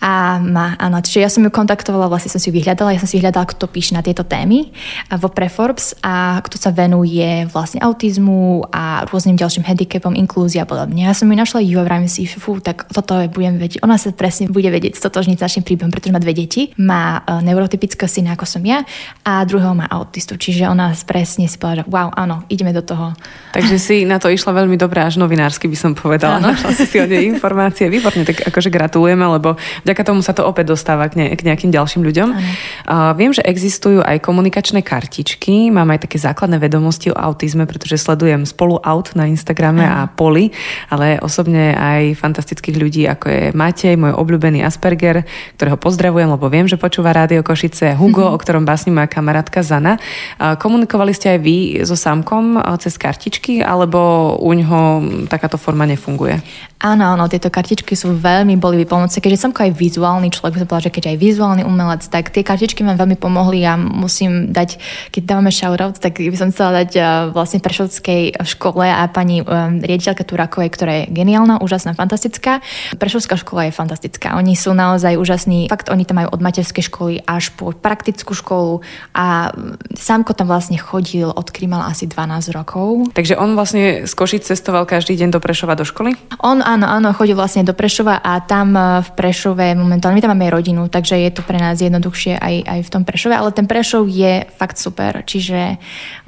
A 0.00 0.38
má, 0.38 0.76
áno, 0.78 1.00
čiže 1.02 1.20
ja 1.22 1.30
som 1.32 1.42
ju 1.42 1.50
kontaktovala, 1.50 2.08
vlastne 2.08 2.30
som 2.30 2.40
si 2.40 2.48
ju 2.50 2.56
vyhľadala, 2.56 2.94
ja 2.94 3.00
som 3.02 3.10
si 3.10 3.18
vyhľadala, 3.18 3.48
kto 3.50 3.66
píše 3.66 3.96
na 3.96 4.04
tieto 4.04 4.22
témy 4.22 4.70
vo 5.18 5.28
pre 5.32 5.50
Forbes 5.50 5.96
a 6.04 6.38
kto 6.44 6.56
sa 6.56 6.70
venuje 6.70 7.48
vlastne 7.50 7.82
autizmu 7.82 8.70
a 8.70 9.04
rôznym 9.08 9.34
ďalším 9.34 9.66
handicapom, 9.66 10.14
inklúzia 10.14 10.62
a 10.64 10.68
podobne. 10.68 11.08
Ja 11.08 11.14
som 11.16 11.26
ju 11.26 11.36
našla 11.36 11.60
ju 11.64 11.82
a 11.82 11.86
vravím 11.86 12.08
si, 12.08 12.24
fú, 12.26 12.58
tak 12.62 12.86
toto 12.88 13.18
budem 13.32 13.58
vedieť. 13.58 13.82
Ona 13.82 13.98
sa 13.98 14.14
presne 14.14 14.46
bude 14.48 14.70
vedieť 14.70 14.96
stotožniť 14.96 15.36
s 15.36 15.44
našim 15.44 15.62
príbehom, 15.66 15.90
pretože 15.90 16.14
má 16.14 16.20
dve 16.22 16.32
deti. 16.32 16.70
Má 16.78 17.20
uh, 17.20 17.42
neurotypického 17.42 18.08
syna, 18.08 18.38
ako 18.38 18.46
som 18.46 18.62
ja, 18.62 18.86
a 19.26 19.42
druhého 19.42 19.74
má 19.74 19.90
autistu. 19.90 20.38
Čiže 20.38 20.70
ona 20.70 20.94
presne 21.04 21.50
si 21.50 21.58
povedala, 21.58 21.88
wow, 21.90 22.08
áno, 22.14 22.45
ideme 22.46 22.70
do 22.70 22.82
toho. 22.82 23.12
Takže 23.52 23.76
si 23.80 23.96
na 24.04 24.20
to 24.20 24.28
išla 24.28 24.52
veľmi 24.52 24.76
dobre, 24.76 25.00
až 25.00 25.16
novinársky 25.16 25.66
by 25.66 25.76
som 25.78 25.92
povedala. 25.96 26.38
Áno. 26.38 26.52
Našla 26.52 26.70
si 26.76 26.84
si 26.84 26.96
o 27.00 27.06
informácie. 27.06 27.88
Výborne, 27.88 28.22
tak 28.22 28.44
akože 28.46 28.68
gratulujeme, 28.68 29.24
lebo 29.24 29.56
vďaka 29.82 30.02
tomu 30.04 30.20
sa 30.20 30.36
to 30.36 30.44
opäť 30.44 30.76
dostáva 30.76 31.08
k, 31.08 31.16
ne, 31.16 31.26
k 31.32 31.40
nejakým 31.42 31.72
ďalším 31.72 32.04
ľuďom. 32.04 32.28
Uh, 32.36 33.16
viem, 33.16 33.32
že 33.32 33.40
existujú 33.40 34.04
aj 34.04 34.20
komunikačné 34.20 34.84
kartičky. 34.84 35.72
Mám 35.72 35.96
aj 35.96 36.04
také 36.04 36.20
základné 36.20 36.60
vedomosti 36.60 37.08
o 37.08 37.16
autizme, 37.16 37.64
pretože 37.64 37.96
sledujem 37.96 38.44
spolu 38.44 38.76
aut 38.84 39.16
na 39.16 39.24
Instagrame 39.24 39.88
ano. 39.88 40.04
a 40.04 40.12
Poli, 40.12 40.52
ale 40.92 41.16
osobne 41.24 41.72
aj 41.72 42.20
fantastických 42.20 42.76
ľudí, 42.76 43.08
ako 43.08 43.26
je 43.26 43.42
Matej, 43.56 43.96
môj 43.96 44.12
obľúbený 44.12 44.60
Asperger, 44.60 45.24
ktorého 45.56 45.80
pozdravujem, 45.80 46.28
lebo 46.28 46.46
viem, 46.52 46.68
že 46.68 46.76
počúva 46.76 47.16
Rádio 47.16 47.40
Košice, 47.40 47.96
Hugo, 47.96 48.28
mm-hmm. 48.28 48.36
o 48.36 48.42
ktorom 48.42 48.68
básni 48.68 48.92
moja 48.92 49.08
kamarátka 49.08 49.64
Zana. 49.64 49.96
Komunikovali 50.36 51.16
ste 51.16 51.36
aj 51.36 51.40
vy 51.40 51.56
so 51.88 51.96
Samkom 51.96 52.35
cez 52.78 52.98
kartičky, 52.98 53.64
alebo 53.64 54.34
u 54.40 54.52
ňoho 54.52 54.80
takáto 55.28 55.56
forma 55.58 55.86
nefunguje? 55.86 56.40
Áno, 56.76 57.16
áno, 57.16 57.24
tieto 57.24 57.48
kartičky 57.48 57.96
sú 57.96 58.12
veľmi 58.12 58.60
boli 58.60 58.84
pomocné, 58.84 59.16
keďže 59.16 59.48
som 59.48 59.52
aj 59.56 59.72
vizuálny 59.72 60.28
človek, 60.28 60.52
by 60.54 60.60
som 60.60 60.68
povedala, 60.68 60.86
že 60.86 60.92
keď 60.92 61.04
aj 61.08 61.16
vizuálny 61.16 61.62
umelec, 61.64 62.04
tak 62.04 62.28
tie 62.28 62.44
kartičky 62.44 62.84
mi 62.84 62.92
veľmi 62.92 63.16
pomohli 63.16 63.64
a 63.64 63.80
musím 63.80 64.52
dať, 64.52 64.76
keď 65.08 65.22
dávame 65.24 65.48
shoutout, 65.48 65.96
tak 65.96 66.20
by 66.20 66.36
som 66.36 66.52
chcela 66.52 66.84
dať 66.84 66.90
vlastne 67.32 67.64
Prešovskej 67.64 68.44
škole 68.44 68.84
a 68.84 69.08
pani 69.08 69.40
riaditeľka 69.80 70.28
Turakovej, 70.28 70.68
ktorá 70.68 70.92
je 71.00 71.04
geniálna, 71.16 71.64
úžasná, 71.64 71.96
fantastická. 71.96 72.60
Prešovská 73.00 73.40
škola 73.40 73.66
je 73.66 73.72
fantastická. 73.72 74.36
Oni 74.36 74.52
sú 74.52 74.76
naozaj 74.76 75.16
úžasní. 75.16 75.72
Fakt, 75.72 75.88
oni 75.88 76.04
tam 76.04 76.20
majú 76.20 76.36
od 76.36 76.44
materskej 76.44 76.92
školy 76.92 77.24
až 77.24 77.56
po 77.56 77.72
praktickú 77.72 78.36
školu 78.36 78.84
a 79.16 79.48
Sámko 79.96 80.36
tam 80.36 80.52
vlastne 80.52 80.76
chodil, 80.76 81.32
odkedy 81.32 81.72
mal 81.72 81.88
asi 81.88 82.04
12 82.04 82.52
rokov. 82.52 83.16
Takže 83.16 83.40
on 83.40 83.56
vlastne 83.56 84.04
z 84.04 84.12
Košic 84.12 84.44
cestoval 84.44 84.84
každý 84.84 85.16
deň 85.16 85.32
do 85.32 85.40
Prešova 85.40 85.72
do 85.72 85.88
školy? 85.88 86.12
On 86.44 86.60
áno, 86.66 86.90
áno, 86.90 87.14
chodil 87.14 87.38
vlastne 87.38 87.62
do 87.62 87.70
Prešova 87.70 88.18
a 88.18 88.42
tam 88.42 88.74
e, 88.74 89.06
v 89.06 89.08
Prešove 89.14 89.78
momentálne, 89.78 90.18
my 90.18 90.22
tam 90.26 90.34
máme 90.34 90.50
rodinu, 90.50 90.90
takže 90.90 91.14
je 91.14 91.30
to 91.30 91.46
pre 91.46 91.62
nás 91.62 91.78
jednoduchšie 91.78 92.34
aj, 92.34 92.54
aj 92.66 92.80
v 92.82 92.90
tom 92.90 93.02
Prešove, 93.06 93.38
ale 93.38 93.54
ten 93.54 93.70
Prešov 93.70 94.10
je 94.10 94.42
fakt 94.58 94.76
super, 94.82 95.22
čiže 95.22 95.78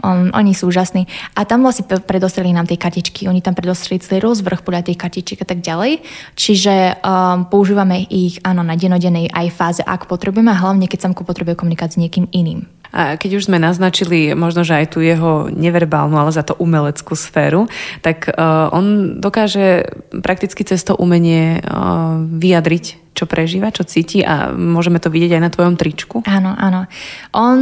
on, 0.06 0.30
oni 0.30 0.54
sú 0.54 0.70
úžasní. 0.70 1.10
A 1.34 1.42
tam 1.42 1.66
vlastne 1.66 1.90
predostreli 1.90 2.54
nám 2.54 2.70
tie 2.70 2.78
kartičky, 2.78 3.26
oni 3.26 3.42
tam 3.42 3.58
predostreli 3.58 3.98
celý 3.98 4.22
rozvrh 4.22 4.62
podľa 4.62 4.86
tých 4.86 4.98
kartičiek 5.02 5.42
a 5.42 5.46
tak 5.50 5.58
ďalej, 5.58 6.06
čiže 6.38 7.02
um, 7.02 7.50
používame 7.50 8.06
ich 8.06 8.38
áno 8.46 8.62
na 8.62 8.78
denodenej 8.78 9.34
aj 9.34 9.46
fáze, 9.50 9.82
ak 9.82 10.06
potrebujeme, 10.06 10.54
a 10.54 10.60
hlavne 10.62 10.86
keď 10.86 11.10
samko 11.10 11.26
potrebuje 11.26 11.58
komunikovať 11.58 11.98
s 11.98 12.00
niekým 12.00 12.30
iným. 12.30 12.77
A 12.92 13.20
keď 13.20 13.40
už 13.40 13.46
sme 13.50 13.60
naznačili 13.60 14.32
možno, 14.32 14.64
že 14.64 14.84
aj 14.84 14.86
tu 14.96 15.04
jeho 15.04 15.52
neverbálnu, 15.52 16.16
ale 16.16 16.32
za 16.32 16.44
to 16.44 16.56
umeleckú 16.56 17.12
sféru, 17.16 17.66
tak 18.00 18.30
uh, 18.32 18.72
on 18.72 19.18
dokáže 19.20 19.92
prakticky 20.24 20.64
cez 20.64 20.84
to 20.84 20.96
umenie 20.96 21.60
uh, 21.60 22.20
vyjadriť 22.22 23.07
čo 23.18 23.26
prežíva, 23.26 23.74
čo 23.74 23.82
cíti 23.82 24.22
a 24.22 24.54
môžeme 24.54 25.02
to 25.02 25.10
vidieť 25.10 25.34
aj 25.34 25.42
na 25.42 25.50
tvojom 25.50 25.74
tričku. 25.74 26.22
Áno, 26.22 26.54
áno. 26.54 26.86
On 27.34 27.58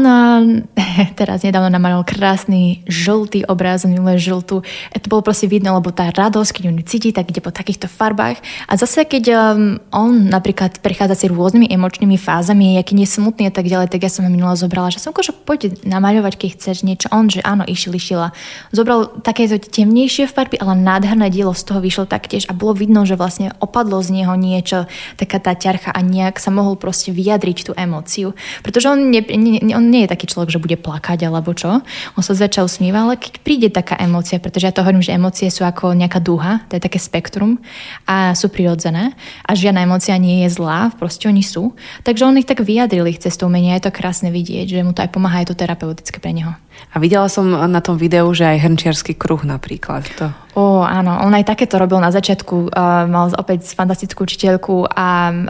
teraz 1.21 1.41
nedávno 1.41 1.73
namalil 1.73 2.05
krásny 2.05 2.85
žltý 2.85 3.49
obraz, 3.49 3.89
milé 3.89 4.21
žltú. 4.21 4.61
E, 4.93 5.01
to 5.01 5.09
bolo 5.09 5.25
proste 5.25 5.49
vidno, 5.49 5.73
lebo 5.73 5.89
tá 5.89 6.13
radosť, 6.13 6.51
keď 6.53 6.65
on 6.69 6.77
cíti, 6.85 7.17
tak 7.17 7.33
ide 7.33 7.41
po 7.41 7.49
takýchto 7.49 7.89
farbách. 7.89 8.45
A 8.69 8.77
zase, 8.77 9.09
keď 9.09 9.25
um, 9.33 9.81
on 9.89 10.29
napríklad 10.29 10.85
prechádza 10.85 11.25
si 11.25 11.27
rôznymi 11.33 11.73
emočnými 11.73 12.21
fázami, 12.21 12.77
aký 12.77 12.93
nie 12.93 13.09
smutný 13.09 13.49
a 13.49 13.55
tak 13.55 13.71
ďalej, 13.71 13.89
tak 13.89 14.05
ja 14.05 14.11
som 14.13 14.29
ho 14.29 14.31
minula 14.31 14.59
zobrala, 14.59 14.93
že 14.93 15.01
som 15.01 15.17
že 15.17 15.33
poď 15.33 15.81
namaľovať, 15.83 16.37
keď 16.37 16.49
chceš 16.61 16.77
niečo. 16.85 17.09
On, 17.09 17.25
že 17.27 17.41
áno, 17.41 17.65
išiel, 17.65 17.97
išila. 17.97 18.37
Zobral 18.71 19.09
takéto 19.25 19.57
temnejšie 19.57 20.29
farby, 20.29 20.61
ale 20.61 20.77
nádherné 20.77 21.33
dielo 21.33 21.57
z 21.57 21.65
toho 21.65 21.81
vyšlo 21.81 22.05
taktiež 22.05 22.45
a 22.47 22.53
bolo 22.53 22.77
vidno, 22.77 23.09
že 23.09 23.17
vlastne 23.17 23.57
opadlo 23.59 24.03
z 24.05 24.23
neho 24.23 24.35
niečo, 24.37 24.85
taká 25.17 25.41
tá 25.47 25.55
ťarcha 25.55 25.95
a 25.95 26.01
nejak 26.03 26.43
sa 26.43 26.51
mohol 26.51 26.75
proste 26.75 27.15
vyjadriť 27.15 27.71
tú 27.71 27.73
emóciu. 27.79 28.35
Pretože 28.67 28.91
on 28.91 29.15
nie, 29.15 29.23
nie, 29.39 29.63
on 29.71 29.87
nie 29.87 30.03
je 30.03 30.11
taký 30.11 30.27
človek, 30.27 30.51
že 30.51 30.59
bude 30.59 30.75
plakať 30.75 31.23
alebo 31.31 31.55
čo. 31.55 31.87
On 32.19 32.23
sa 32.27 32.35
zväčša 32.35 32.67
usmieva, 32.67 33.07
ale 33.07 33.15
keď 33.15 33.33
príde 33.47 33.69
taká 33.71 33.95
emócia, 34.03 34.43
pretože 34.43 34.67
ja 34.67 34.75
to 34.75 34.83
hovorím, 34.83 35.07
že 35.07 35.15
emócie 35.15 35.47
sú 35.47 35.63
ako 35.63 35.95
nejaká 35.95 36.19
duha, 36.19 36.67
to 36.67 36.75
je 36.75 36.83
také 36.83 36.99
spektrum 36.99 37.63
a 38.11 38.35
sú 38.35 38.51
prirodzené 38.51 39.15
a 39.47 39.55
žiadna 39.55 39.87
emócia 39.87 40.19
nie 40.19 40.43
je 40.43 40.59
zlá, 40.59 40.91
proste 40.99 41.31
oni 41.31 41.47
sú. 41.47 41.79
Takže 42.03 42.27
on 42.27 42.35
ich 42.35 42.49
tak 42.51 42.67
vyjadril 42.67 43.07
ich 43.07 43.23
cestou 43.23 43.47
umenia, 43.47 43.79
je 43.79 43.87
to 43.87 43.95
krásne 43.95 44.35
vidieť, 44.35 44.67
že 44.67 44.83
mu 44.83 44.91
to 44.91 45.07
aj 45.07 45.15
pomáha, 45.15 45.47
je 45.47 45.55
to 45.55 45.61
terapeutické 45.63 46.19
pre 46.19 46.35
neho. 46.35 46.59
A 46.93 46.97
videla 46.99 47.31
som 47.31 47.47
na 47.47 47.81
tom 47.81 47.97
videu, 47.97 48.27
že 48.35 48.45
aj 48.45 48.67
hrnčiarsky 48.67 49.15
kruh 49.15 49.45
napríklad. 49.47 50.05
To... 50.19 50.33
Ó, 50.57 50.81
áno, 50.81 51.21
on 51.21 51.37
aj 51.37 51.53
takéto 51.53 51.77
robil 51.77 52.01
na 52.01 52.09
začiatku. 52.09 52.73
Uh, 52.73 53.05
mal 53.05 53.29
opäť 53.37 53.77
fantastickú 53.77 54.25
učiteľku 54.25 54.89
a 54.89 55.29
um, 55.29 55.45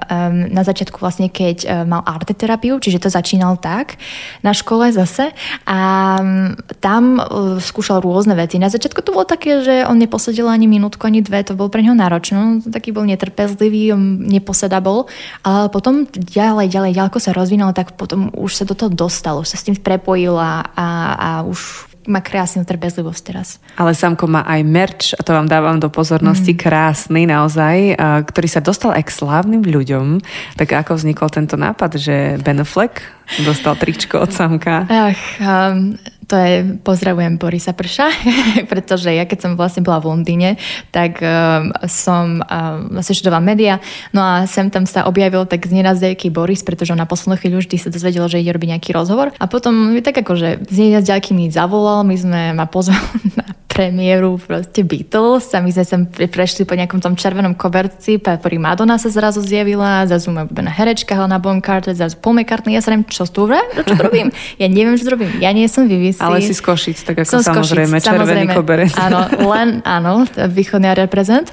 na 0.51 0.67
začiatku 0.67 0.99
vlastne, 0.99 1.31
keď 1.31 1.57
uh, 1.63 1.71
mal 1.87 2.03
arteterapiu, 2.03 2.83
čiže 2.83 3.07
to 3.07 3.09
začínal 3.15 3.55
tak 3.55 4.03
na 4.43 4.51
škole 4.51 4.91
zase 4.91 5.31
a 5.63 5.79
um, 6.19 6.59
tam 6.83 7.23
uh, 7.23 7.63
skúšal 7.63 8.03
rôzne 8.03 8.35
veci. 8.35 8.59
Na 8.59 8.67
začiatku 8.67 8.99
to 9.07 9.15
bolo 9.15 9.23
také, 9.23 9.63
že 9.63 9.87
on 9.87 9.95
neposedil 9.95 10.51
ani 10.51 10.67
minútku, 10.67 11.07
ani 11.07 11.23
dve, 11.23 11.47
to 11.47 11.55
bol 11.55 11.71
pre 11.71 11.87
neho 11.87 11.95
náročné. 11.95 12.67
Taký 12.67 12.91
bol 12.91 13.07
netrpezlivý, 13.07 13.95
neposeda 14.27 14.83
bol, 14.83 15.07
ale 15.47 15.71
potom 15.71 16.11
ďalej, 16.11 16.67
ďalej, 16.67 16.93
ďaleko 16.99 17.19
sa 17.23 17.31
rozvinul, 17.31 17.71
tak 17.71 17.95
potom 17.95 18.35
už 18.35 18.59
sa 18.59 18.67
do 18.67 18.75
toho 18.75 18.91
dostalo, 18.91 19.47
sa 19.47 19.55
s 19.55 19.71
tým 19.71 19.79
prepojil 19.79 20.35
a, 20.35 20.67
a, 20.75 20.87
a 21.15 21.29
už 21.47 21.95
má 22.07 22.23
krásnu 22.23 22.63
trpezlivosť 22.67 23.23
teraz. 23.23 23.49
Ale 23.77 23.93
Samko 23.95 24.31
má 24.31 24.47
aj 24.47 24.61
merč, 24.63 25.03
a 25.15 25.21
to 25.23 25.35
vám 25.35 25.51
dávam 25.51 25.79
do 25.79 25.91
pozornosti, 25.91 26.55
mm. 26.55 26.59
krásny 26.59 27.23
naozaj, 27.27 27.99
ktorý 28.27 28.49
sa 28.49 28.63
dostal 28.63 28.95
aj 28.95 29.07
k 29.07 29.15
slávnym 29.15 29.63
ľuďom. 29.67 30.23
Tak 30.59 30.87
ako 30.87 30.99
vznikol 30.99 31.29
tento 31.31 31.59
nápad, 31.59 31.99
že 31.99 32.39
Ben 32.41 32.63
Fleck 32.63 33.03
dostal 33.43 33.75
tričko 33.75 34.23
od 34.23 34.31
Samka? 34.31 34.87
Ach, 34.87 35.23
um, 35.43 35.99
to 36.27 36.35
je, 36.35 36.55
pozdravujem 36.83 37.39
Borisa 37.39 37.71
Prša, 37.71 38.11
pretože 38.71 39.15
ja 39.15 39.23
keď 39.25 39.39
som 39.47 39.51
vlastne 39.55 39.87
bola 39.87 40.03
v 40.03 40.11
Londýne, 40.11 40.51
tak 40.91 41.23
um, 41.23 41.71
som 41.87 42.43
um, 42.43 42.99
vlastne 42.99 43.15
študovala 43.15 43.43
média, 43.43 43.79
no 44.11 44.23
a 44.23 44.43
sem 44.51 44.67
tam 44.67 44.85
sa 44.91 45.07
objavil 45.07 45.47
tak 45.47 45.63
z 45.71 45.79
nenazdejky 45.79 46.35
Boris, 46.35 46.67
pretože 46.67 46.91
on 46.91 46.99
na 46.99 47.07
poslednú 47.07 47.39
chvíľu 47.39 47.63
vždy 47.63 47.77
sa 47.79 47.89
dozvedel, 47.95 48.27
že 48.27 48.43
ide 48.43 48.51
robiť 48.51 48.75
nejaký 48.75 48.91
rozhovor. 48.91 49.31
A 49.39 49.47
potom 49.47 49.95
tak 50.03 50.19
akože 50.19 50.67
z 50.67 50.77
nenazdejky 50.77 51.31
mi 51.31 51.47
zavolal, 51.49 52.03
my 52.03 52.17
sme 52.19 52.41
ma 52.59 52.67
pozvali 52.67 53.31
na 53.39 53.47
premiéru 53.77 54.41
proste 54.41 54.81
Beatles 54.81 55.53
a 55.53 55.61
my 55.61 55.69
sme 55.69 55.85
sem 55.85 56.01
prešli 56.09 56.65
po 56.65 56.73
nejakom 56.73 56.97
tom 56.97 57.13
červenom 57.13 57.53
koberci, 57.53 58.17
pri 58.17 58.57
Madonna 58.57 58.97
sa 58.97 59.13
zrazu 59.13 59.45
zjavila, 59.45 60.09
zrazu 60.09 60.33
moja 60.33 60.49
obľúbená 60.49 60.73
herečka 60.73 61.13
Helena 61.13 61.37
Bonham 61.37 61.61
Carter, 61.61 61.93
zrazu 61.93 62.17
Paul 62.17 62.41
McCartney, 62.41 62.73
ja 62.73 62.81
sa 62.81 62.97
neviem, 62.97 63.05
čo 63.05 63.29
tu 63.29 63.45
vraj, 63.45 63.61
čo 63.77 63.85
tu 63.85 64.01
robím? 64.01 64.33
Ja 64.57 64.73
neviem, 64.73 64.97
čo 64.97 65.05
tu 65.05 65.13
robím. 65.13 65.37
Ja 65.43 65.53
nie 65.53 65.69
som 65.69 65.85
Vivisi. 65.85 66.23
Ale 66.23 66.41
si 66.41 66.57
z 66.57 66.65
Košic, 66.65 66.97
tak 67.05 67.21
ako 67.21 67.29
som 67.29 67.45
samozrejme, 67.45 68.01
Košic, 68.01 68.09
červený 68.09 68.25
samozrejme, 68.25 68.53
koberec. 68.57 68.93
Áno, 68.97 69.21
len, 69.53 69.69
áno, 69.99 70.25
východný 70.49 70.97
reprezent. 70.97 71.53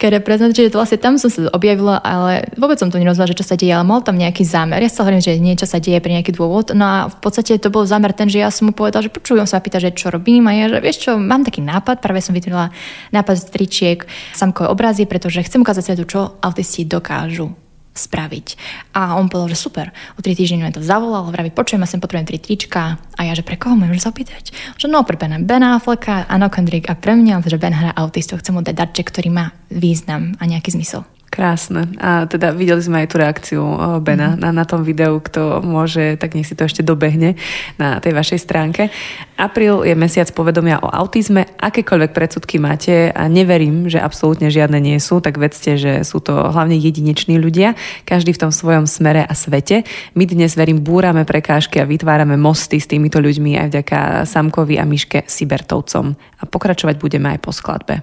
Keď 0.00 0.08
reprezent, 0.08 0.56
čiže 0.56 0.72
to 0.72 0.80
vlastne 0.80 0.96
tam 0.96 1.20
som 1.20 1.28
sa 1.28 1.52
objavila, 1.52 2.00
ale 2.00 2.48
vôbec 2.56 2.80
som 2.80 2.88
to 2.88 2.96
nerozvala, 2.96 3.28
že 3.28 3.36
čo 3.36 3.44
sa 3.44 3.60
deje, 3.60 3.76
ale 3.76 3.84
mal 3.84 4.00
tam 4.00 4.16
nejaký 4.16 4.46
zámer. 4.46 4.80
Ja 4.80 4.88
sa 4.88 5.04
hovorím, 5.04 5.20
že 5.20 5.36
niečo 5.36 5.68
sa 5.68 5.82
deje 5.82 6.00
pre 6.00 6.14
nejaký 6.16 6.32
dôvod. 6.32 6.72
No 6.72 6.84
a 6.86 6.96
v 7.12 7.18
podstate 7.20 7.60
to 7.60 7.68
bol 7.68 7.84
zámer 7.84 8.16
ten, 8.16 8.30
že 8.32 8.40
ja 8.40 8.48
som 8.48 8.70
mu 8.70 8.72
povedal, 8.72 9.04
že 9.04 9.12
počujem 9.12 9.44
sa 9.44 9.60
pýta, 9.60 9.82
že 9.82 9.92
čo 9.92 10.08
robím 10.08 10.37
a 10.46 10.52
ja, 10.54 10.66
že 10.70 10.78
vieš 10.78 10.98
čo, 11.08 11.18
mám 11.18 11.42
taký 11.42 11.64
nápad, 11.64 11.98
práve 11.98 12.22
som 12.22 12.36
vytvorila 12.36 12.70
nápad 13.10 13.34
z 13.34 13.44
tričiek, 13.50 13.98
samkové 14.36 14.70
obrazy, 14.70 15.08
pretože 15.08 15.42
chcem 15.42 15.64
ukázať 15.64 15.82
svetu, 15.82 16.04
čo 16.06 16.20
autisti 16.38 16.86
dokážu 16.86 17.56
spraviť. 17.98 18.46
A 18.94 19.18
on 19.18 19.26
povedal, 19.26 19.58
že 19.58 19.58
super. 19.58 19.90
O 20.14 20.22
tri 20.22 20.38
týždne 20.38 20.62
mi 20.62 20.70
to 20.70 20.78
zavolal, 20.78 21.34
vraví, 21.34 21.50
počujem, 21.50 21.82
ja 21.82 21.90
sem 21.90 21.98
potrebujem 21.98 22.30
tri 22.30 22.38
trička. 22.38 23.02
A 23.18 23.20
ja, 23.26 23.34
že 23.34 23.42
pre 23.42 23.58
koho 23.58 23.74
môžem 23.74 23.98
sa 23.98 24.14
opýtať? 24.14 24.54
Že 24.78 24.86
no, 24.94 25.02
pre 25.02 25.18
Bena 25.18 25.42
Bena 25.42 25.74
Afflecka, 25.74 26.30
Anno 26.30 26.46
Kendrick 26.46 26.86
a 26.86 26.94
pre 26.94 27.18
mňa, 27.18 27.42
že 27.42 27.58
Ben 27.58 27.74
hrá 27.74 27.90
autistov, 27.98 28.38
chcem 28.38 28.54
mu 28.54 28.62
dať 28.62 28.78
darček, 28.78 29.10
ktorý 29.10 29.34
má 29.34 29.50
význam 29.66 30.38
a 30.38 30.46
nejaký 30.46 30.78
zmysel. 30.78 31.02
Krásne. 31.38 31.94
A 32.02 32.26
teda 32.26 32.50
videli 32.50 32.82
sme 32.82 33.06
aj 33.06 33.14
tú 33.14 33.16
reakciu 33.22 33.62
Bena 34.02 34.34
mm-hmm. 34.34 34.42
na, 34.42 34.50
na 34.50 34.64
tom 34.66 34.82
videu, 34.82 35.22
kto 35.22 35.62
môže, 35.62 36.18
tak 36.18 36.34
nech 36.34 36.50
si 36.50 36.58
to 36.58 36.66
ešte 36.66 36.82
dobehne 36.82 37.38
na 37.78 38.02
tej 38.02 38.10
vašej 38.10 38.42
stránke. 38.42 38.90
Apríl 39.38 39.86
je 39.86 39.94
mesiac 39.94 40.26
povedomia 40.34 40.82
o 40.82 40.90
autizme. 40.90 41.46
Akékoľvek 41.62 42.10
predsudky 42.10 42.58
máte 42.58 43.14
a 43.14 43.30
neverím, 43.30 43.86
že 43.86 44.02
absolútne 44.02 44.50
žiadne 44.50 44.82
nie 44.82 44.98
sú, 44.98 45.22
tak 45.22 45.38
vedzte, 45.38 45.78
že 45.78 46.02
sú 46.02 46.18
to 46.18 46.34
hlavne 46.34 46.74
jedineční 46.74 47.38
ľudia, 47.38 47.78
každý 48.02 48.34
v 48.34 48.42
tom 48.42 48.50
svojom 48.50 48.90
smere 48.90 49.22
a 49.22 49.30
svete. 49.30 49.86
My 50.18 50.26
dnes, 50.26 50.58
verím, 50.58 50.82
búrame 50.82 51.22
prekážky 51.22 51.78
a 51.78 51.86
vytvárame 51.86 52.34
mosty 52.34 52.82
s 52.82 52.90
týmito 52.90 53.22
ľuďmi 53.22 53.62
aj 53.62 53.66
vďaka 53.70 53.98
Samkovi 54.26 54.74
a 54.74 54.82
Miške 54.82 55.22
Sibertovcom. 55.30 56.18
A 56.18 56.42
pokračovať 56.50 56.98
budeme 56.98 57.30
aj 57.30 57.38
po 57.38 57.54
skladbe. 57.54 58.02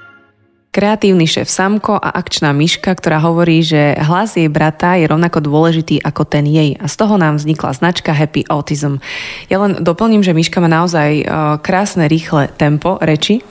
Kreatívny 0.71 1.27
šéf 1.27 1.51
Samko 1.51 1.99
a 1.99 2.15
akčná 2.15 2.55
myška, 2.55 2.95
ktorá 2.95 3.19
hovorí, 3.19 3.59
že 3.59 3.91
hlas 3.99 4.39
jej 4.39 4.47
brata 4.47 4.95
je 4.95 5.03
rovnako 5.03 5.43
dôležitý 5.43 5.99
ako 5.99 6.23
ten 6.23 6.47
jej 6.47 6.79
a 6.79 6.87
z 6.87 6.95
toho 6.95 7.19
nám 7.19 7.43
vznikla 7.43 7.75
značka 7.75 8.15
Happy 8.15 8.47
Autism. 8.47 9.03
Ja 9.51 9.59
len 9.59 9.83
doplním, 9.83 10.23
že 10.23 10.31
myška 10.31 10.63
má 10.63 10.71
naozaj 10.71 11.27
uh, 11.27 11.59
krásne, 11.59 12.07
rýchle 12.07 12.55
tempo 12.55 12.95
reči 13.03 13.43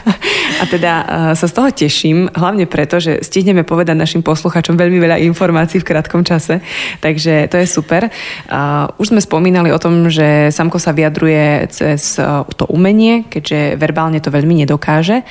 a 0.60 0.68
teda 0.68 0.92
uh, 0.92 1.06
sa 1.32 1.48
z 1.48 1.56
toho 1.56 1.72
teším, 1.72 2.28
hlavne 2.36 2.68
preto, 2.68 3.00
že 3.00 3.24
stihneme 3.24 3.64
povedať 3.64 3.96
našim 3.96 4.20
posluchačom 4.20 4.76
veľmi 4.76 5.00
veľa 5.00 5.16
informácií 5.32 5.80
v 5.80 5.88
krátkom 5.96 6.28
čase, 6.28 6.60
takže 7.00 7.48
to 7.48 7.56
je 7.56 7.64
super. 7.64 8.12
Uh, 8.52 8.84
už 9.00 9.16
sme 9.16 9.24
spomínali 9.24 9.72
o 9.72 9.80
tom, 9.80 10.12
že 10.12 10.52
Samko 10.52 10.76
sa 10.76 10.92
vyjadruje 10.92 11.72
cez 11.72 12.20
to 12.52 12.64
umenie, 12.68 13.24
keďže 13.32 13.80
verbálne 13.80 14.20
to 14.20 14.28
veľmi 14.28 14.60
nedokáže 14.60 15.24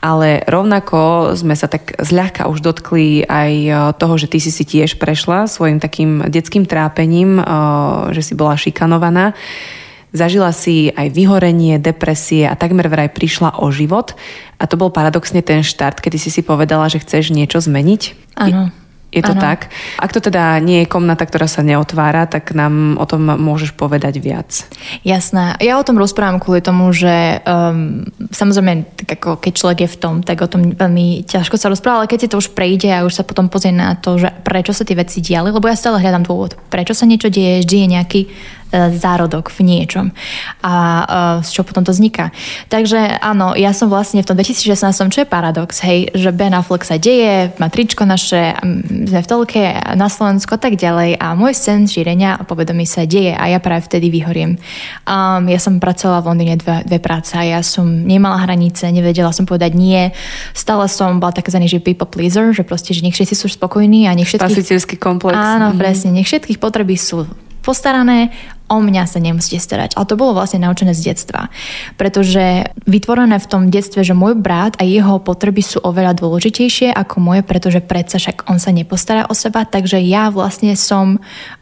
ale 0.00 0.40
rovnako 0.48 1.32
sme 1.36 1.52
sa 1.52 1.68
tak 1.68 1.92
zľahka 2.00 2.48
už 2.48 2.64
dotkli 2.64 3.28
aj 3.28 3.52
e, 3.52 3.70
toho, 4.00 4.14
že 4.16 4.32
ty 4.32 4.40
si 4.40 4.48
si 4.48 4.64
tiež 4.64 4.96
prešla 4.96 5.44
svojim 5.44 5.76
takým 5.76 6.24
detským 6.24 6.64
trápením, 6.64 7.36
e, 7.36 7.42
že 8.16 8.24
si 8.24 8.32
bola 8.32 8.56
šikanovaná. 8.56 9.36
Zažila 10.10 10.50
si 10.50 10.90
aj 10.90 11.12
vyhorenie, 11.12 11.78
depresie 11.78 12.48
a 12.48 12.58
takmer 12.58 12.88
vraj 12.90 13.12
prišla 13.12 13.62
o 13.62 13.68
život. 13.70 14.16
A 14.58 14.66
to 14.66 14.74
bol 14.74 14.90
paradoxne 14.90 15.44
ten 15.44 15.62
štart, 15.62 16.02
kedy 16.02 16.18
si 16.18 16.32
si 16.32 16.42
povedala, 16.42 16.90
že 16.90 16.98
chceš 16.98 17.30
niečo 17.30 17.62
zmeniť. 17.62 18.02
Áno. 18.40 18.74
Je 19.10 19.22
to 19.26 19.34
ano. 19.34 19.42
tak? 19.42 19.74
Ak 19.98 20.14
to 20.14 20.22
teda 20.22 20.62
nie 20.62 20.82
je 20.82 20.90
komnata, 20.90 21.26
ktorá 21.26 21.50
sa 21.50 21.66
neotvára, 21.66 22.30
tak 22.30 22.54
nám 22.54 22.94
o 22.94 23.04
tom 23.10 23.26
môžeš 23.26 23.74
povedať 23.74 24.22
viac. 24.22 24.70
Jasné. 25.02 25.58
Ja 25.58 25.82
o 25.82 25.86
tom 25.86 25.98
rozprávam 25.98 26.38
kvôli 26.38 26.62
tomu, 26.62 26.94
že 26.94 27.42
um, 27.42 28.06
samozrejme, 28.30 28.86
tak 29.02 29.18
ako 29.18 29.42
keď 29.42 29.52
človek 29.52 29.78
je 29.82 29.90
v 29.90 29.98
tom, 29.98 30.14
tak 30.22 30.38
o 30.38 30.48
tom 30.50 30.70
veľmi 30.78 31.26
ťažko 31.26 31.58
sa 31.58 31.66
rozpráva, 31.66 32.06
ale 32.06 32.10
keď 32.10 32.18
si 32.22 32.30
to 32.30 32.38
už 32.38 32.54
prejde 32.54 32.86
a 32.86 33.02
už 33.02 33.18
sa 33.18 33.26
potom 33.26 33.50
pozrie 33.50 33.74
na 33.74 33.98
to, 33.98 34.14
že 34.14 34.30
prečo 34.46 34.70
sa 34.70 34.86
tie 34.86 34.94
veci 34.94 35.18
diali, 35.18 35.50
lebo 35.50 35.66
ja 35.66 35.74
stále 35.74 35.98
hľadám 35.98 36.24
dôvod, 36.24 36.54
prečo 36.70 36.94
sa 36.94 37.02
niečo 37.02 37.28
deje, 37.34 37.66
vždy 37.66 37.76
je 37.76 37.88
nejaký 37.90 38.20
zárodok 38.70 39.50
v 39.50 39.60
niečom 39.66 40.14
a 40.62 40.74
e, 41.40 41.46
z 41.46 41.50
čo 41.50 41.62
potom 41.66 41.82
to 41.82 41.90
vzniká. 41.90 42.30
Takže 42.70 43.18
áno, 43.18 43.58
ja 43.58 43.74
som 43.74 43.90
vlastne 43.90 44.22
v 44.22 44.28
tom 44.30 44.38
2016, 44.38 45.10
čo 45.10 45.18
je 45.22 45.28
paradox, 45.28 45.82
hej, 45.82 46.10
že 46.14 46.30
Ben 46.30 46.54
Affleck 46.54 46.86
sa 46.86 46.96
deje, 46.96 47.50
má 47.58 47.66
tričko 47.66 48.06
naše, 48.06 48.54
sme 49.06 49.20
v 49.20 49.28
telke 49.28 49.62
na 49.98 50.06
Slovensku 50.06 50.54
a 50.54 50.60
tak 50.60 50.78
ďalej 50.78 51.18
a 51.18 51.34
môj 51.34 51.54
sen 51.54 51.90
šírenia 51.90 52.38
a 52.38 52.46
povedomí 52.46 52.86
sa 52.86 53.04
deje 53.04 53.34
a 53.34 53.50
ja 53.50 53.58
práve 53.58 53.86
vtedy 53.90 54.08
vyhoriem. 54.08 54.56
Um, 55.04 55.50
ja 55.50 55.58
som 55.58 55.82
pracovala 55.82 56.22
v 56.22 56.28
Londýne 56.30 56.54
dve, 56.58 56.86
dve 56.86 56.98
práce 57.02 57.34
a 57.34 57.42
ja 57.42 57.60
som 57.66 57.86
nemala 57.86 58.38
hranice, 58.46 58.86
nevedela 58.94 59.34
som 59.34 59.44
povedať 59.44 59.74
nie. 59.74 60.14
Stále 60.54 60.86
som 60.86 61.18
bola 61.18 61.34
takzvaný, 61.34 61.66
že 61.66 61.82
people 61.82 62.06
pleaser, 62.06 62.54
že 62.54 62.62
proste, 62.62 62.94
že 62.94 63.02
nech 63.02 63.14
všetci 63.18 63.34
sú 63.34 63.46
spokojní 63.50 64.06
a 64.06 64.14
nech 64.14 64.30
všetkých... 64.30 64.46
Spasiteľský 64.46 64.96
komplex. 65.02 65.34
Áno, 65.34 65.70
mm-hmm. 65.70 65.80
presne, 65.80 66.10
nech 66.14 66.28
všetkých 66.30 66.58
potreby 66.62 66.94
sú 66.94 67.26
postarané, 67.60 68.32
o 68.70 68.78
mňa 68.78 69.04
sa 69.10 69.18
nemusíte 69.18 69.58
starať. 69.58 69.98
A 69.98 70.06
to 70.06 70.14
bolo 70.14 70.38
vlastne 70.38 70.62
naučené 70.62 70.94
z 70.94 71.10
detstva. 71.10 71.50
Pretože 71.98 72.70
vytvorené 72.86 73.42
v 73.42 73.50
tom 73.50 73.62
detstve, 73.68 74.06
že 74.06 74.14
môj 74.14 74.38
brat 74.38 74.78
a 74.78 74.86
jeho 74.86 75.18
potreby 75.18 75.60
sú 75.60 75.82
oveľa 75.82 76.16
dôležitejšie 76.16 76.94
ako 76.94 77.18
moje, 77.18 77.42
pretože 77.42 77.82
predsa 77.82 78.22
však 78.22 78.46
on 78.46 78.62
sa 78.62 78.70
nepostará 78.70 79.26
o 79.26 79.34
seba, 79.34 79.66
takže 79.66 79.98
ja 79.98 80.30
vlastne 80.30 80.78
som 80.78 81.18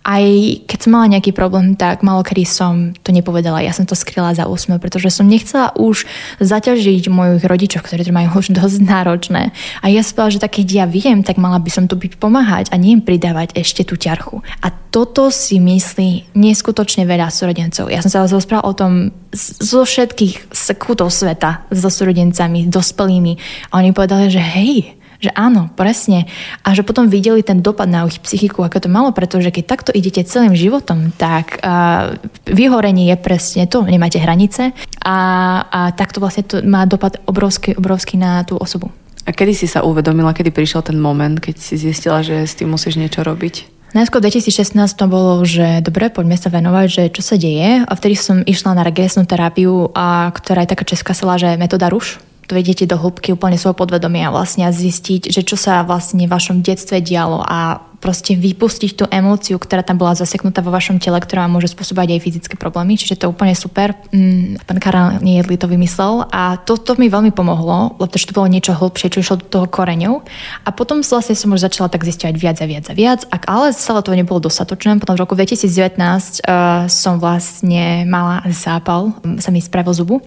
aj 0.09 0.25
keď 0.65 0.79
som 0.81 0.91
mala 0.97 1.13
nejaký 1.13 1.37
problém, 1.37 1.77
tak 1.77 2.01
malo 2.01 2.25
kedy 2.25 2.49
som 2.49 2.97
to 3.05 3.13
nepovedala. 3.13 3.61
Ja 3.61 3.77
som 3.77 3.85
to 3.85 3.93
skryla 3.93 4.33
za 4.33 4.49
úsmev, 4.49 4.81
pretože 4.81 5.13
som 5.13 5.29
nechcela 5.29 5.77
už 5.77 6.09
zaťažiť 6.41 7.13
mojich 7.13 7.45
rodičov, 7.45 7.85
ktorí 7.85 8.09
to 8.09 8.17
majú 8.17 8.33
už 8.41 8.57
dosť 8.57 8.79
náročné. 8.85 9.53
A 9.85 9.87
ja 9.93 10.01
som 10.01 10.17
že 10.29 10.43
tak 10.43 10.59
keď 10.59 10.67
ja 10.67 10.87
viem, 10.89 11.23
tak 11.23 11.39
mala 11.39 11.61
by 11.63 11.71
som 11.71 11.85
tu 11.87 11.95
byť 11.95 12.19
pomáhať 12.19 12.73
a 12.73 12.81
nie 12.81 12.99
im 12.99 13.03
pridávať 13.05 13.55
ešte 13.55 13.87
tú 13.87 13.95
ťarchu. 13.95 14.43
A 14.65 14.73
toto 14.73 15.29
si 15.29 15.61
myslí 15.61 16.35
neskutočne 16.35 16.98
veľa 17.05 17.29
súrodencov. 17.31 17.93
Ja 17.93 18.03
som 18.03 18.11
sa 18.11 18.25
rozprával 18.25 18.67
o 18.67 18.75
tom 18.75 18.93
zo 19.37 19.85
všetkých 19.85 20.51
sekútov 20.51 21.13
sveta 21.13 21.69
so 21.71 21.93
súrodencami, 21.93 22.71
dospelými. 22.71 23.33
A 23.71 23.83
oni 23.83 23.93
povedali, 23.93 24.33
že 24.33 24.41
hej, 24.41 24.99
že 25.19 25.35
áno, 25.35 25.67
presne. 25.75 26.31
A 26.63 26.73
že 26.79 26.87
potom 26.87 27.11
videli 27.11 27.43
ten 27.43 27.59
dopad 27.59 27.91
na 27.91 28.07
ich 28.07 28.23
psychiku, 28.23 28.63
ako 28.63 28.87
to 28.87 28.89
malo, 28.89 29.11
pretože 29.11 29.51
keď 29.51 29.65
takto 29.67 29.91
idete 29.91 30.23
celým 30.23 30.55
životom, 30.55 31.11
tak 31.11 31.59
uh, 31.59 32.15
vyhorenie 32.47 33.11
je 33.11 33.17
presne 33.19 33.67
to, 33.67 33.83
nemáte 33.83 34.23
hranice 34.23 34.71
a, 35.03 35.19
a 35.67 35.81
takto 35.93 36.23
vlastne 36.23 36.47
to 36.47 36.63
má 36.63 36.87
dopad 36.87 37.19
obrovský, 37.27 37.75
obrovský 37.75 38.15
na 38.15 38.47
tú 38.47 38.55
osobu. 38.55 38.95
A 39.29 39.35
kedy 39.35 39.53
si 39.53 39.67
sa 39.69 39.85
uvedomila, 39.85 40.33
kedy 40.33 40.49
prišiel 40.49 40.81
ten 40.81 40.97
moment, 40.97 41.37
keď 41.37 41.61
si 41.61 41.77
zistila, 41.77 42.25
že 42.25 42.49
s 42.49 42.57
tým 42.57 42.73
musíš 42.73 42.97
niečo 42.97 43.21
robiť? 43.21 43.78
Najskôr 43.97 44.21
2016 44.21 44.77
to 45.01 45.07
bolo, 45.09 45.41
že 45.49 45.81
dobre, 45.81 46.13
poďme 46.13 46.37
sa 46.37 46.53
venovať, 46.53 46.87
že 46.93 47.03
čo 47.09 47.23
sa 47.25 47.41
deje. 47.41 47.89
A 47.89 47.93
vtedy 47.97 48.21
som 48.21 48.45
išla 48.45 48.77
na 48.77 48.85
regresnú 48.85 49.25
terapiu, 49.25 49.89
a, 49.97 50.29
ktorá 50.29 50.65
je 50.65 50.73
taká 50.77 50.85
česká 50.85 51.13
sela, 51.17 51.41
že 51.41 51.57
metóda 51.57 51.89
ruš 51.89 52.21
dojdete 52.49 52.89
do 52.89 52.97
hĺbky 52.97 53.37
úplne 53.37 53.61
svojho 53.61 53.77
podvedomia 53.77 54.33
vlastne 54.33 54.65
a 54.65 54.73
zistiť, 54.73 55.29
že 55.29 55.45
čo 55.45 55.61
sa 55.61 55.85
vlastne 55.85 56.25
v 56.25 56.33
vašom 56.33 56.65
detstve 56.65 57.05
dialo 57.05 57.45
a 57.45 57.85
proste 57.99 58.39
vypustiť 58.39 58.91
tú 58.95 59.05
emóciu, 59.11 59.59
ktorá 59.59 59.83
tam 59.83 59.99
bola 59.99 60.15
zaseknutá 60.15 60.63
vo 60.63 60.71
vašom 60.71 61.03
tele, 61.03 61.19
ktorá 61.19 61.51
môže 61.51 61.71
spôsobať 61.75 62.15
aj 62.15 62.21
fyzické 62.23 62.55
problémy, 62.55 62.95
čiže 62.95 63.19
to 63.19 63.23
je 63.27 63.33
úplne 63.35 63.55
super. 63.59 63.99
Mm, 64.15 64.63
pán 64.63 64.79
Karel 64.79 65.19
Nejedli 65.19 65.59
to 65.59 65.67
vymyslel 65.67 66.31
a 66.31 66.63
toto 66.63 66.95
mi 66.95 67.11
veľmi 67.11 67.35
pomohlo, 67.35 67.99
lebo 67.99 68.07
to 68.07 68.19
bolo 68.31 68.47
niečo 68.47 68.77
hlbšie, 68.77 69.11
čo 69.11 69.21
išlo 69.21 69.43
do 69.43 69.47
toho 69.51 69.67
koreňov. 69.67 70.23
A 70.63 70.71
potom 70.71 71.03
vlastne 71.03 71.35
som 71.35 71.51
už 71.51 71.67
začala 71.67 71.91
tak 71.91 72.07
zistiť 72.07 72.39
viac 72.39 72.63
a 72.63 72.67
viac 72.71 72.87
a 72.87 72.95
viac, 72.95 73.21
ak 73.29 73.51
ale 73.51 73.75
celé 73.75 74.01
to 74.05 74.15
nebolo 74.15 74.39
dostatočné, 74.39 75.01
potom 75.03 75.19
v 75.19 75.23
roku 75.27 75.35
2019 75.35 75.99
uh, 75.99 76.07
eh, 76.07 76.87
som 76.87 77.19
vlastne 77.19 78.07
mala 78.07 78.47
zápal, 78.55 79.17
sa 79.43 79.51
mi 79.51 79.59
spravil 79.59 79.93
zubu, 79.97 80.23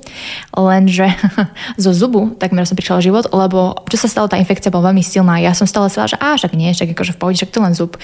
lenže 0.51 1.07
zo 1.83 1.91
zubu 1.95 2.35
takmer 2.35 2.65
som 2.65 2.73
prišla 2.73 3.05
život, 3.05 3.25
lebo 3.29 3.77
čo 3.87 3.97
sa 4.01 4.09
stalo, 4.09 4.25
tá 4.25 4.41
infekcia 4.41 4.73
bola 4.73 4.89
veľmi 4.91 5.05
silná. 5.05 5.37
Ja 5.37 5.53
som 5.53 5.69
stále 5.69 5.93
sa 5.93 6.09
že 6.09 6.17
a 6.17 6.33
však 6.33 6.57
nie, 6.57 6.73
však 6.73 6.97
akože 6.97 7.13
v 7.15 7.19
pohode, 7.21 7.37
však 7.37 7.53
to 7.53 7.60
len 7.63 7.73
zub. 7.77 7.95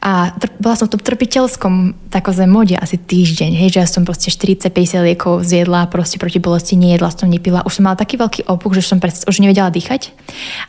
A 0.00 0.30
tr- 0.36 0.52
bola 0.60 0.76
som 0.76 0.86
v 0.86 0.94
tom 0.96 1.02
trpiteľskom 1.02 1.74
takozem 2.12 2.46
mode 2.46 2.76
asi 2.76 3.00
týždeň, 3.00 3.58
hej, 3.58 3.68
že 3.74 3.78
ja 3.82 3.88
som 3.88 4.04
proste 4.04 4.28
40-50 4.28 5.02
liekov 5.02 5.42
zjedla, 5.42 5.88
proste 5.88 6.20
proti 6.20 6.38
bolesti 6.38 6.76
nejedla, 6.78 7.10
som 7.10 7.26
nepila. 7.26 7.64
Už 7.64 7.80
som 7.80 7.88
mala 7.88 7.98
taký 7.98 8.20
veľký 8.20 8.46
opuch, 8.46 8.76
že 8.76 8.86
som 8.86 9.00
predst- 9.02 9.26
už 9.26 9.40
nevedela 9.40 9.72
dýchať. 9.72 10.12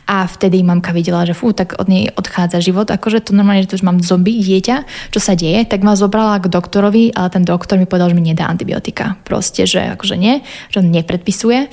A 0.08 0.26
vtedy 0.26 0.64
mamka 0.64 0.90
videla, 0.96 1.28
že 1.28 1.36
fú, 1.36 1.52
tak 1.52 1.76
od 1.76 1.86
nej 1.86 2.10
odchádza 2.16 2.64
život, 2.64 2.88
akože 2.88 3.30
to 3.30 3.36
normálne, 3.36 3.62
že 3.62 3.76
to 3.76 3.78
už 3.78 3.86
mám 3.86 4.02
zombie, 4.02 4.40
dieťa, 4.40 4.88
čo 5.12 5.20
sa 5.20 5.36
deje, 5.36 5.62
tak 5.68 5.84
ma 5.84 5.94
zobrala 5.94 6.40
k 6.40 6.50
doktorovi, 6.50 7.12
ale 7.14 7.28
ten 7.30 7.44
doktor 7.44 7.76
mi 7.78 7.84
povedal, 7.84 8.10
že 8.10 8.16
mi 8.16 8.24
nedá 8.24 8.48
antibiotika. 8.48 9.20
Proste, 9.22 9.68
že 9.68 9.92
akože 9.94 10.16
nie, 10.16 10.40
že 10.72 10.80
on 10.80 10.90
nepredpisuje. 10.90 11.70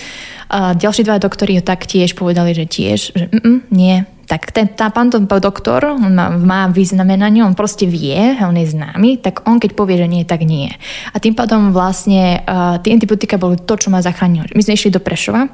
A 0.51 0.77
ďalší 0.77 1.01
dva 1.07 1.17
doktori 1.17 1.57
taktiež 1.65 2.13
povedali, 2.13 2.53
že 2.53 2.69
tiež, 2.69 2.99
že 3.15 3.25
nie, 3.73 4.05
tak 4.25 4.49
ten, 4.49 4.73
tá, 4.73 4.89
pán 4.89 5.13
to, 5.13 5.21
doktor, 5.21 5.93
on 5.93 6.13
má, 6.41 6.65
vyznamenanie, 6.69 7.45
on 7.45 7.53
proste 7.53 7.85
vie, 7.85 8.37
on 8.41 8.57
je 8.57 8.73
známy, 8.73 9.21
tak 9.21 9.45
on 9.45 9.61
keď 9.61 9.71
povie, 9.77 10.01
že 10.01 10.07
nie, 10.09 10.23
tak 10.25 10.41
nie. 10.41 10.73
A 11.13 11.21
tým 11.21 11.37
pádom 11.37 11.69
vlastne 11.69 12.41
uh, 12.41 12.81
tie 12.81 12.93
antibiotika 12.93 13.37
boli 13.37 13.61
to, 13.61 13.77
čo 13.77 13.93
ma 13.93 14.01
zachránilo. 14.01 14.49
My 14.57 14.61
sme 14.65 14.73
išli 14.73 14.89
do 14.89 15.01
Prešova 15.01 15.45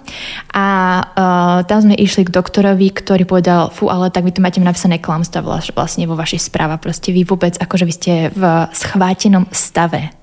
a 0.56 0.66
uh, 1.04 1.60
tam 1.68 1.80
sme 1.84 1.96
išli 2.00 2.24
k 2.28 2.34
doktorovi, 2.34 2.88
ktorý 2.96 3.24
povedal, 3.28 3.70
fú, 3.76 3.92
ale 3.92 4.08
tak 4.08 4.24
vy 4.24 4.32
tu 4.32 4.40
máte 4.40 4.64
napísané 4.64 5.04
klamstva 5.04 5.44
vlastne 5.44 6.08
vo 6.08 6.16
vašej 6.16 6.40
správe. 6.48 6.80
Proste 6.80 7.12
vy 7.12 7.28
vôbec, 7.28 7.60
akože 7.60 7.84
vy 7.84 7.94
ste 7.94 8.14
v 8.32 8.44
schvátenom 8.72 9.52
stave. 9.52 10.16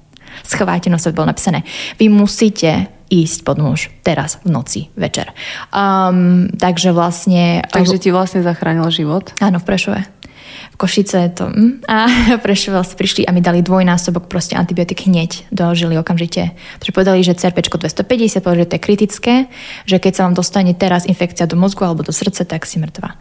Schvátenom 0.45 0.97
stave 0.97 1.17
bolo 1.17 1.31
napísané. 1.31 1.69
Vy 2.01 2.09
musíte 2.09 2.98
ísť 3.09 3.45
pod 3.45 3.57
nôž 3.57 3.89
teraz 4.05 4.41
v 4.45 4.53
noci, 4.53 4.81
večer. 4.95 5.33
Um, 5.73 6.53
takže 6.57 6.93
vlastne... 6.93 7.65
Takže 7.73 8.01
ti 8.01 8.09
vlastne 8.13 8.45
zachránil 8.45 8.89
život? 8.93 9.33
Áno, 9.41 9.61
v 9.61 9.65
Prešove. 9.65 10.01
V 10.73 10.77
Košice 10.77 11.33
to... 11.33 11.49
Hm, 11.49 11.85
a 11.89 12.07
Prešove 12.45 12.81
prišli 12.95 13.25
a 13.25 13.33
mi 13.33 13.41
dali 13.41 13.65
dvojnásobok 13.65 14.29
proste 14.29 14.55
antibiotik 14.55 15.09
hneď 15.09 15.49
do 15.49 15.73
žily 15.73 15.97
okamžite. 15.97 16.53
Takže 16.81 16.93
povedali, 16.93 17.25
že 17.25 17.37
CRP 17.37 17.65
250, 17.65 18.45
povedali, 18.45 18.63
že 18.65 18.69
to 18.69 18.77
je 18.77 18.87
kritické, 18.87 19.35
že 19.89 19.97
keď 19.97 20.13
sa 20.13 20.23
vám 20.29 20.37
dostane 20.37 20.73
teraz 20.77 21.09
infekcia 21.09 21.49
do 21.49 21.57
mozgu 21.57 21.89
alebo 21.89 22.05
do 22.05 22.13
srdca, 22.13 22.45
tak 22.45 22.69
si 22.69 22.77
mŕtva. 22.77 23.17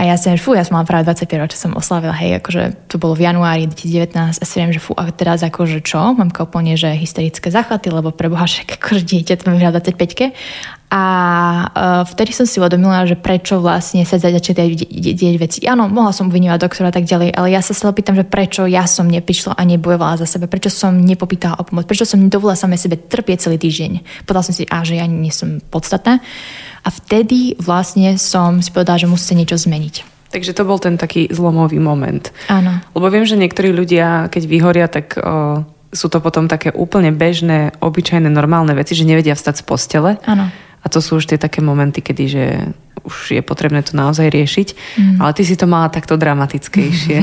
A 0.00 0.08
ja 0.08 0.16
som, 0.16 0.32
fú, 0.40 0.56
ja 0.56 0.64
som 0.64 0.80
mala 0.80 0.88
práve 0.88 1.04
25 1.04 1.28
rokov, 1.36 1.52
čo 1.52 1.62
som 1.68 1.76
oslavila, 1.76 2.16
hej, 2.16 2.40
akože 2.40 2.88
to 2.88 2.96
bolo 2.96 3.12
v 3.12 3.28
januári 3.28 3.68
2019 3.68 4.40
a 4.40 4.44
si 4.44 4.54
viem, 4.56 4.72
že 4.72 4.80
fú, 4.80 4.96
a 4.96 5.12
teraz 5.12 5.44
akože 5.44 5.84
čo? 5.84 6.16
Mám 6.16 6.32
úplne, 6.32 6.74
že 6.80 6.90
hysterické 6.96 7.52
záchvaty, 7.52 7.92
lebo 7.92 8.10
pre 8.10 8.32
Boha, 8.32 8.48
však 8.50 8.80
akože 8.80 9.02
dieťa, 9.04 9.36
to 9.36 9.52
mám 9.52 9.60
25 9.60 10.32
a 10.92 11.04
uh, 11.72 12.04
vtedy 12.04 12.36
som 12.36 12.44
si 12.44 12.60
uvedomila, 12.60 13.08
že 13.08 13.16
prečo 13.16 13.64
vlastne 13.64 14.04
sa 14.04 14.20
začať 14.20 14.76
dieť 14.92 15.36
veci. 15.40 15.64
Áno, 15.64 15.88
mohla 15.88 16.12
som 16.12 16.28
vynímať 16.28 16.60
doktora 16.60 16.92
a 16.92 16.96
tak 17.00 17.08
ďalej, 17.08 17.32
ale 17.32 17.48
ja 17.48 17.64
sa 17.64 17.72
sa 17.72 17.88
pýtam, 17.96 18.12
že 18.12 18.28
prečo 18.28 18.68
ja 18.68 18.84
som 18.84 19.08
neprišla 19.08 19.56
a 19.56 19.62
nebojovala 19.64 20.20
za 20.20 20.28
sebe, 20.28 20.52
prečo 20.52 20.68
som 20.68 20.92
nepopýtala 20.92 21.56
o 21.56 21.64
pomoc, 21.64 21.88
prečo 21.88 22.04
som 22.04 22.20
nedovolila 22.20 22.60
samé 22.60 22.76
sebe 22.76 23.00
trpieť 23.00 23.48
celý 23.48 23.56
týždeň. 23.56 24.04
Povedala 24.28 24.44
som 24.44 24.52
si, 24.52 24.68
a 24.68 24.84
že 24.84 25.00
ja 25.00 25.08
nie 25.08 25.32
som 25.32 25.64
podstatná. 25.64 26.20
A 26.82 26.88
vtedy 26.90 27.54
vlastne 27.62 28.18
som 28.18 28.58
si 28.58 28.74
povedala, 28.74 28.98
že 28.98 29.10
musí 29.10 29.38
niečo 29.38 29.54
zmeniť. 29.54 30.12
Takže 30.32 30.56
to 30.56 30.64
bol 30.64 30.80
ten 30.80 30.96
taký 30.96 31.28
zlomový 31.28 31.76
moment. 31.76 32.32
Áno. 32.48 32.80
Lebo 32.96 33.06
viem, 33.12 33.28
že 33.28 33.36
niektorí 33.36 33.70
ľudia, 33.70 34.32
keď 34.32 34.42
vyhoria, 34.48 34.86
tak 34.88 35.14
o, 35.20 35.62
sú 35.92 36.08
to 36.08 36.24
potom 36.24 36.48
také 36.48 36.72
úplne 36.72 37.12
bežné, 37.12 37.76
obyčajné, 37.84 38.32
normálne 38.32 38.72
veci, 38.72 38.96
že 38.96 39.04
nevedia 39.04 39.36
vstať 39.36 39.60
z 39.60 39.64
postele. 39.68 40.10
Áno. 40.24 40.48
A 40.82 40.86
to 40.88 41.04
sú 41.04 41.20
už 41.20 41.30
tie 41.30 41.38
také 41.38 41.60
momenty, 41.60 42.00
kedy 42.00 42.24
že 42.26 42.44
už 43.02 43.38
je 43.38 43.42
potrebné 43.42 43.82
to 43.82 43.98
naozaj 43.98 44.30
riešiť. 44.30 44.68
Mm. 44.98 45.16
Ale 45.18 45.30
ty 45.34 45.42
si 45.42 45.58
to 45.58 45.66
mala 45.66 45.90
takto 45.90 46.14
dramatickejšie. 46.14 47.18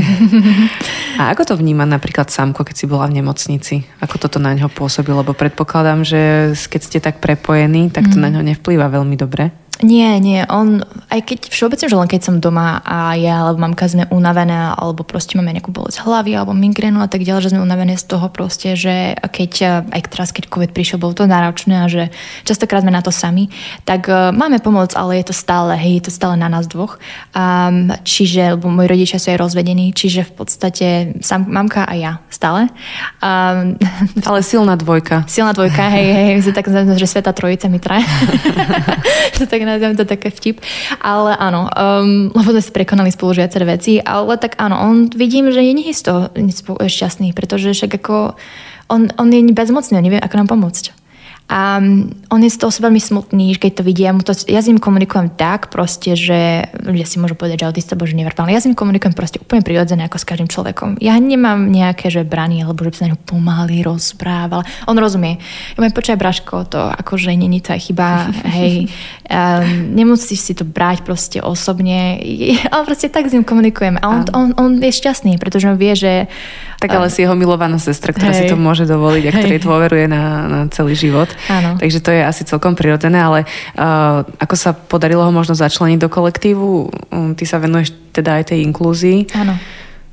A 1.19 1.35
ako 1.35 1.51
to 1.51 1.53
vníma 1.59 1.83
napríklad 1.83 2.31
Samko, 2.31 2.63
keď 2.63 2.75
si 2.75 2.85
bola 2.87 3.07
v 3.07 3.19
nemocnici? 3.19 3.83
Ako 3.99 4.19
toto 4.19 4.39
na 4.39 4.55
ňo 4.55 4.71
pôsobilo? 4.71 5.23
Lebo 5.23 5.35
predpokladám, 5.35 6.07
že 6.07 6.21
keď 6.55 6.81
ste 6.83 6.99
tak 7.03 7.19
prepojení, 7.19 7.91
tak 7.91 8.07
to 8.07 8.15
mm. 8.19 8.23
na 8.23 8.29
ňo 8.31 8.41
nevplýva 8.55 8.87
veľmi 8.87 9.15
dobre. 9.19 9.51
Nie, 9.79 10.19
nie. 10.19 10.43
On, 10.51 10.83
aj 11.07 11.23
keď 11.23 11.39
všeobecne, 11.55 11.87
že 11.87 11.95
len 11.95 12.11
keď 12.11 12.21
som 12.27 12.43
doma 12.43 12.83
a 12.83 13.15
ja 13.15 13.47
alebo 13.47 13.63
mamka 13.63 13.87
sme 13.87 14.11
unavené, 14.11 14.75
alebo 14.75 15.07
proste 15.07 15.39
máme 15.39 15.55
nejakú 15.55 15.71
bolesť 15.71 16.03
hlavy 16.03 16.35
alebo 16.35 16.51
migrénu 16.51 16.99
a 16.99 17.07
tak 17.07 17.23
ďalej, 17.23 17.47
že 17.47 17.51
sme 17.55 17.63
unavené 17.63 17.95
z 17.95 18.03
toho 18.11 18.27
proste, 18.27 18.75
že 18.75 19.15
keď, 19.15 19.87
aj 19.87 20.01
teraz, 20.11 20.35
keď 20.35 20.51
COVID 20.51 20.75
prišiel, 20.75 20.99
bolo 20.99 21.15
to 21.15 21.31
náročné 21.31 21.79
a 21.79 21.87
že 21.87 22.11
častokrát 22.43 22.83
sme 22.83 22.91
na 22.91 22.99
to 22.99 23.07
sami, 23.07 23.47
tak 23.87 24.11
uh, 24.11 24.35
máme 24.35 24.59
pomoc, 24.59 24.91
ale 24.99 25.23
je 25.23 25.31
to 25.31 25.35
stále, 25.35 25.71
hej, 25.79 26.03
je 26.03 26.03
to 26.07 26.11
stále 26.11 26.35
na 26.35 26.51
nás 26.51 26.67
dvoch. 26.67 26.99
Um, 27.31 27.95
čiže, 28.03 28.59
lebo 28.59 28.67
moji 28.67 28.91
rodičia 28.91 29.15
sú 29.15 29.31
aj 29.31 29.39
rozvedení, 29.39 29.95
čiže 29.95 30.27
v 30.27 30.33
podstate 30.43 30.87
sam, 31.23 31.47
mamka 31.47 31.87
a 31.87 31.95
ja 31.95 32.11
stále. 32.27 32.67
Um, 33.23 33.79
ale 34.27 34.43
silná 34.43 34.75
dvojka. 34.75 35.23
Silná 35.31 35.55
dvojka, 35.55 35.87
hej, 35.87 36.03
hej, 36.03 36.25
hej 36.43 36.51
tak 36.51 36.67
že 36.99 37.07
Sveta 37.07 37.31
Trojica 37.31 37.71
mi 37.71 37.79
traje. 37.79 38.03
tak 39.51 39.61
nazvem 39.75 39.93
to 39.93 40.05
také 40.09 40.33
vtip. 40.33 40.61
Ale 41.01 41.37
áno, 41.37 41.69
um, 41.69 42.33
lebo 42.33 42.49
sme 42.55 42.63
si 42.63 42.71
prekonali 42.73 43.13
spolu 43.13 43.37
viaceré 43.37 43.65
veci, 43.69 44.01
ale 44.01 44.35
tak 44.41 44.57
áno, 44.57 44.81
on 44.81 45.13
vidím, 45.13 45.53
že 45.53 45.61
je 45.61 45.73
nie 45.73 45.93
z 45.93 46.01
toho 46.05 46.33
šťastný, 46.81 47.37
pretože 47.37 47.71
však 47.75 48.01
ako 48.01 48.33
on, 48.89 49.13
on 49.21 49.27
je 49.29 49.45
bezmocný, 49.53 50.01
on 50.01 50.05
nevie, 50.05 50.19
ako 50.19 50.35
nám 50.41 50.49
pomôcť. 50.49 50.99
A 51.49 51.81
on 52.29 52.41
je 52.45 52.53
z 52.53 52.61
toho 52.61 52.69
veľmi 52.69 53.01
smutný, 53.01 53.57
keď 53.57 53.81
to 53.81 53.83
vidia. 53.83 54.13
Ja, 54.13 54.21
to, 54.21 54.37
ja 54.45 54.61
s 54.61 54.69
ním 54.69 54.77
komunikujem 54.77 55.33
tak 55.33 55.73
proste, 55.73 56.13
že 56.13 56.69
ľudia 56.77 57.09
si 57.09 57.17
môžu 57.17 57.33
povedať, 57.33 57.65
že 57.65 57.67
autista 57.73 57.97
bože 57.97 58.13
neverbálne. 58.13 58.53
Ja 58.53 58.61
s 58.61 58.69
ním 58.69 58.77
komunikujem 58.77 59.17
proste 59.17 59.41
úplne 59.41 59.65
prirodzené 59.65 60.05
ako 60.05 60.21
s 60.21 60.29
každým 60.29 60.45
človekom. 60.45 61.01
Ja 61.01 61.17
nemám 61.17 61.73
nejaké, 61.73 62.13
že 62.13 62.21
brany, 62.21 62.61
alebo 62.61 62.85
že 62.85 62.93
by 62.93 62.95
sa 63.01 63.05
na 63.09 63.11
ňu 63.17 63.19
pomaly 63.25 63.81
rozprával. 63.81 64.61
On 64.85 64.93
rozumie. 64.93 65.41
Ja 65.73 65.77
môžem 65.81 65.97
počať, 65.97 66.21
Braško, 66.21 66.69
to 66.69 66.77
akože 66.85 67.33
není 67.33 67.65
aj 67.65 67.81
chyba, 67.81 68.29
hej. 68.53 68.85
Um, 69.29 69.93
nemusíš 69.93 70.41
si 70.41 70.53
to 70.57 70.65
brať 70.65 71.05
proste 71.05 71.37
osobne, 71.37 72.17
ale 72.73 72.81
proste 72.81 73.13
tak 73.13 73.29
s 73.29 73.33
ním 73.37 73.45
komunikujeme. 73.45 74.01
A 74.01 74.05
on, 74.09 74.21
on, 74.33 74.47
on 74.57 74.71
je 74.81 74.89
šťastný, 74.89 75.37
pretože 75.37 75.69
on 75.69 75.77
vie, 75.77 75.93
že 75.93 76.25
tak 76.81 76.95
ale 76.95 77.11
si 77.11 77.21
jeho 77.21 77.35
milovaná 77.35 77.77
sestra, 77.77 78.09
ktorá 78.09 78.31
hej. 78.33 78.47
si 78.47 78.49
to 78.49 78.55
môže 78.55 78.87
dovoliť 78.87 79.23
a 79.27 79.31
ktorej 79.35 79.59
dôveruje 79.61 80.05
na, 80.07 80.23
na 80.47 80.59
celý 80.71 80.95
život. 80.95 81.27
Áno. 81.51 81.75
Takže 81.75 81.99
to 81.99 82.09
je 82.09 82.21
asi 82.23 82.47
celkom 82.47 82.73
prirodzené, 82.73 83.19
ale 83.19 83.39
uh, 83.75 84.23
ako 84.39 84.55
sa 84.55 84.71
podarilo 84.73 85.21
ho 85.27 85.31
možno 85.35 85.53
začleniť 85.53 85.99
do 85.99 86.09
kolektívu? 86.09 86.67
Um, 87.11 87.35
ty 87.35 87.43
sa 87.43 87.59
venuješ 87.59 87.93
teda 88.15 88.41
aj 88.41 88.55
tej 88.55 88.65
inklúzii. 88.65 89.29
Áno. 89.35 89.59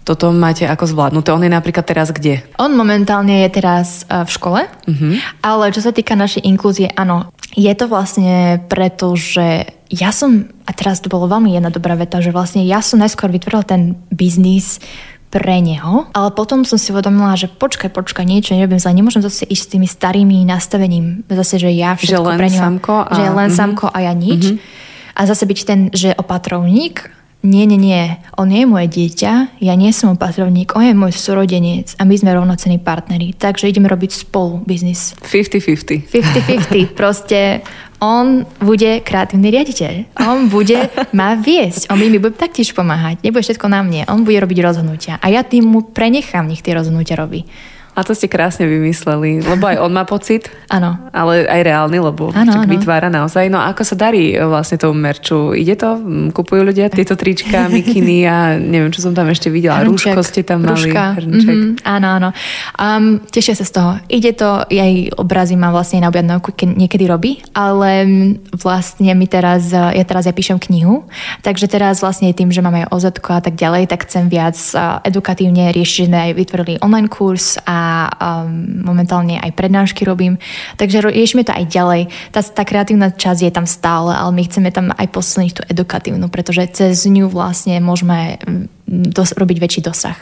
Toto 0.06 0.30
máte 0.30 0.62
ako 0.70 0.86
zvládnuté. 0.86 1.34
On 1.34 1.42
je 1.42 1.50
napríklad 1.50 1.82
teraz 1.82 2.14
kde? 2.14 2.46
On 2.62 2.70
momentálne 2.70 3.42
je 3.42 3.50
teraz 3.50 4.06
uh, 4.06 4.22
v 4.22 4.30
škole, 4.30 4.60
uh-huh. 4.62 5.18
ale 5.42 5.74
čo 5.74 5.82
sa 5.82 5.90
týka 5.90 6.14
našej 6.14 6.46
inklúzie, 6.46 6.86
áno, 6.94 7.34
je 7.58 7.72
to 7.74 7.90
vlastne 7.90 8.62
preto, 8.70 9.18
že 9.18 9.66
ja 9.90 10.14
som, 10.14 10.46
a 10.62 10.70
teraz 10.70 11.02
to 11.02 11.10
bolo 11.10 11.26
veľmi 11.26 11.58
jedna 11.58 11.74
dobrá 11.74 11.98
veta, 11.98 12.22
že 12.22 12.30
vlastne 12.30 12.62
ja 12.62 12.78
som 12.86 13.02
najskôr 13.02 13.34
vytvoril 13.34 13.66
ten 13.66 13.82
biznis 14.14 14.78
pre 15.26 15.58
neho, 15.58 16.06
ale 16.14 16.30
potom 16.30 16.62
som 16.62 16.78
si 16.78 16.94
uvedomila, 16.94 17.34
že 17.34 17.50
počkaj, 17.50 17.90
počkaj, 17.90 18.22
niečo 18.22 18.54
nerobím 18.54 18.78
zle, 18.78 18.94
nemôžem 18.94 19.26
zase 19.26 19.42
ísť 19.42 19.62
s 19.66 19.72
tými 19.74 19.88
starými 19.90 20.46
nastavením, 20.46 21.26
zase, 21.26 21.58
že 21.58 21.70
ja 21.74 21.98
všetko 21.98 22.14
že 22.14 22.26
len 22.30 22.38
pre 22.38 22.50
neho, 22.50 22.62
samko 22.62 22.96
a... 23.02 23.10
že 23.10 23.22
len 23.26 23.34
mm-hmm. 23.34 23.58
samko 23.58 23.86
a 23.90 23.98
ja 24.06 24.12
nič. 24.14 24.42
Mm-hmm. 24.54 25.18
A 25.18 25.20
zase 25.26 25.44
byť 25.48 25.58
ten, 25.66 25.80
že 25.90 26.14
opatrovník, 26.14 27.10
nie, 27.44 27.64
nie, 27.68 27.78
nie, 27.78 28.16
on 28.34 28.48
nie 28.50 28.64
je 28.64 28.68
moje 28.68 28.88
dieťa, 28.90 29.60
ja 29.62 29.74
nie 29.78 29.92
som 29.94 30.16
opatrovník, 30.16 30.74
on 30.74 30.82
je 30.82 30.94
môj 30.96 31.14
súrodenec 31.14 31.94
a 32.00 32.02
my 32.02 32.14
sme 32.18 32.34
rovnocení 32.34 32.82
partneri, 32.82 33.36
takže 33.36 33.70
ideme 33.70 33.86
robiť 33.86 34.26
spolu 34.26 34.64
biznis. 34.66 35.14
50-50. 35.22 36.10
50-50, 36.10 36.90
proste 37.00 37.62
on 38.00 38.44
bude 38.60 39.00
kreatívny 39.00 39.48
riaditeľ. 39.48 40.20
On 40.20 40.52
bude 40.52 40.90
ma 41.16 41.32
viesť. 41.32 41.88
On 41.88 41.96
mi, 41.96 42.12
mi 42.12 42.20
bude 42.20 42.36
taktiež 42.36 42.76
pomáhať. 42.76 43.24
Nebude 43.24 43.40
všetko 43.40 43.72
na 43.72 43.80
mne. 43.80 44.04
On 44.12 44.20
bude 44.20 44.36
robiť 44.36 44.58
rozhodnutia. 44.60 45.16
A 45.24 45.32
ja 45.32 45.40
tým 45.40 45.64
mu 45.64 45.80
prenechám, 45.80 46.44
nech 46.44 46.60
tie 46.60 46.76
rozhodnutia 46.76 47.16
robí. 47.16 47.48
A 47.96 48.04
to 48.04 48.12
ste 48.12 48.28
krásne 48.28 48.68
vymysleli, 48.68 49.40
lebo 49.40 49.64
aj 49.64 49.80
on 49.80 49.88
má 49.88 50.04
pocit. 50.04 50.52
Áno. 50.68 51.00
Ale 51.16 51.48
aj 51.48 51.60
reálny, 51.64 51.96
lebo 51.96 52.28
ano, 52.36 52.60
ano. 52.60 52.68
vytvára 52.68 53.08
naozaj. 53.08 53.48
No 53.48 53.56
a 53.56 53.72
ako 53.72 53.88
sa 53.88 53.96
darí 53.96 54.36
vlastne 54.36 54.76
tomu 54.76 55.00
merču? 55.00 55.56
Ide 55.56 55.80
to? 55.80 55.96
Kupujú 56.36 56.60
ľudia 56.60 56.92
tieto 56.92 57.16
trička, 57.16 57.72
mikiny 57.72 58.28
a 58.28 58.60
neviem, 58.60 58.92
čo 58.92 59.00
som 59.00 59.16
tam 59.16 59.32
ešte 59.32 59.48
videla. 59.48 59.80
Hrnček, 59.80 60.12
Rúško 60.12 60.20
ste 60.20 60.44
tam 60.44 60.68
mali. 60.68 60.76
Rúška. 60.76 61.16
Mm-hmm, 61.24 61.88
áno, 61.88 62.08
áno. 62.20 62.28
Um, 62.76 63.24
tešia 63.32 63.56
sa 63.56 63.64
z 63.64 63.72
toho. 63.72 63.90
Ide 64.12 64.36
to, 64.36 64.68
aj 64.68 65.16
obrazy 65.16 65.56
mám 65.56 65.72
vlastne 65.72 66.04
na 66.04 66.12
objednávku 66.12 66.52
niekedy 66.52 67.08
robí, 67.08 67.40
ale 67.56 68.04
vlastne 68.52 69.16
mi 69.16 69.24
teraz, 69.24 69.72
ja 69.72 70.04
teraz 70.04 70.28
ja 70.28 70.36
píšem 70.36 70.60
knihu, 70.60 71.08
takže 71.40 71.64
teraz 71.64 72.04
vlastne 72.04 72.28
tým, 72.36 72.52
že 72.52 72.60
máme 72.60 72.84
aj 72.84 72.92
OZ 72.92 73.04
a 73.24 73.40
tak 73.40 73.56
ďalej, 73.56 73.88
tak 73.88 74.04
chcem 74.04 74.28
viac 74.28 74.56
edukatívne 75.00 75.72
riešiť, 75.72 75.96
že 75.96 76.08
sme 76.12 76.18
aj 76.28 76.32
vytvorili 76.36 76.72
online 76.84 77.08
kurz 77.08 77.56
a 77.64 77.85
um, 78.12 78.82
momentálne 78.84 79.38
aj 79.40 79.52
prednášky 79.54 80.06
robím. 80.06 80.38
Takže 80.76 81.04
riešime 81.08 81.46
to 81.46 81.52
aj 81.52 81.64
ďalej. 81.68 82.02
Tá, 82.30 82.40
tá 82.42 82.62
kreatívna 82.62 83.12
časť 83.12 83.40
je 83.46 83.52
tam 83.52 83.66
stále, 83.66 84.14
ale 84.14 84.30
my 84.34 84.42
chceme 84.46 84.70
tam 84.70 84.92
aj 84.92 85.06
posilniť 85.10 85.52
tú 85.52 85.62
edukatívnu, 85.66 86.26
pretože 86.28 86.66
cez 86.72 87.06
ňu 87.06 87.30
vlastne 87.30 87.78
môžeme 87.80 88.40
dos- 88.86 89.34
robiť 89.34 89.56
väčší 89.58 89.80
dosah. 89.82 90.16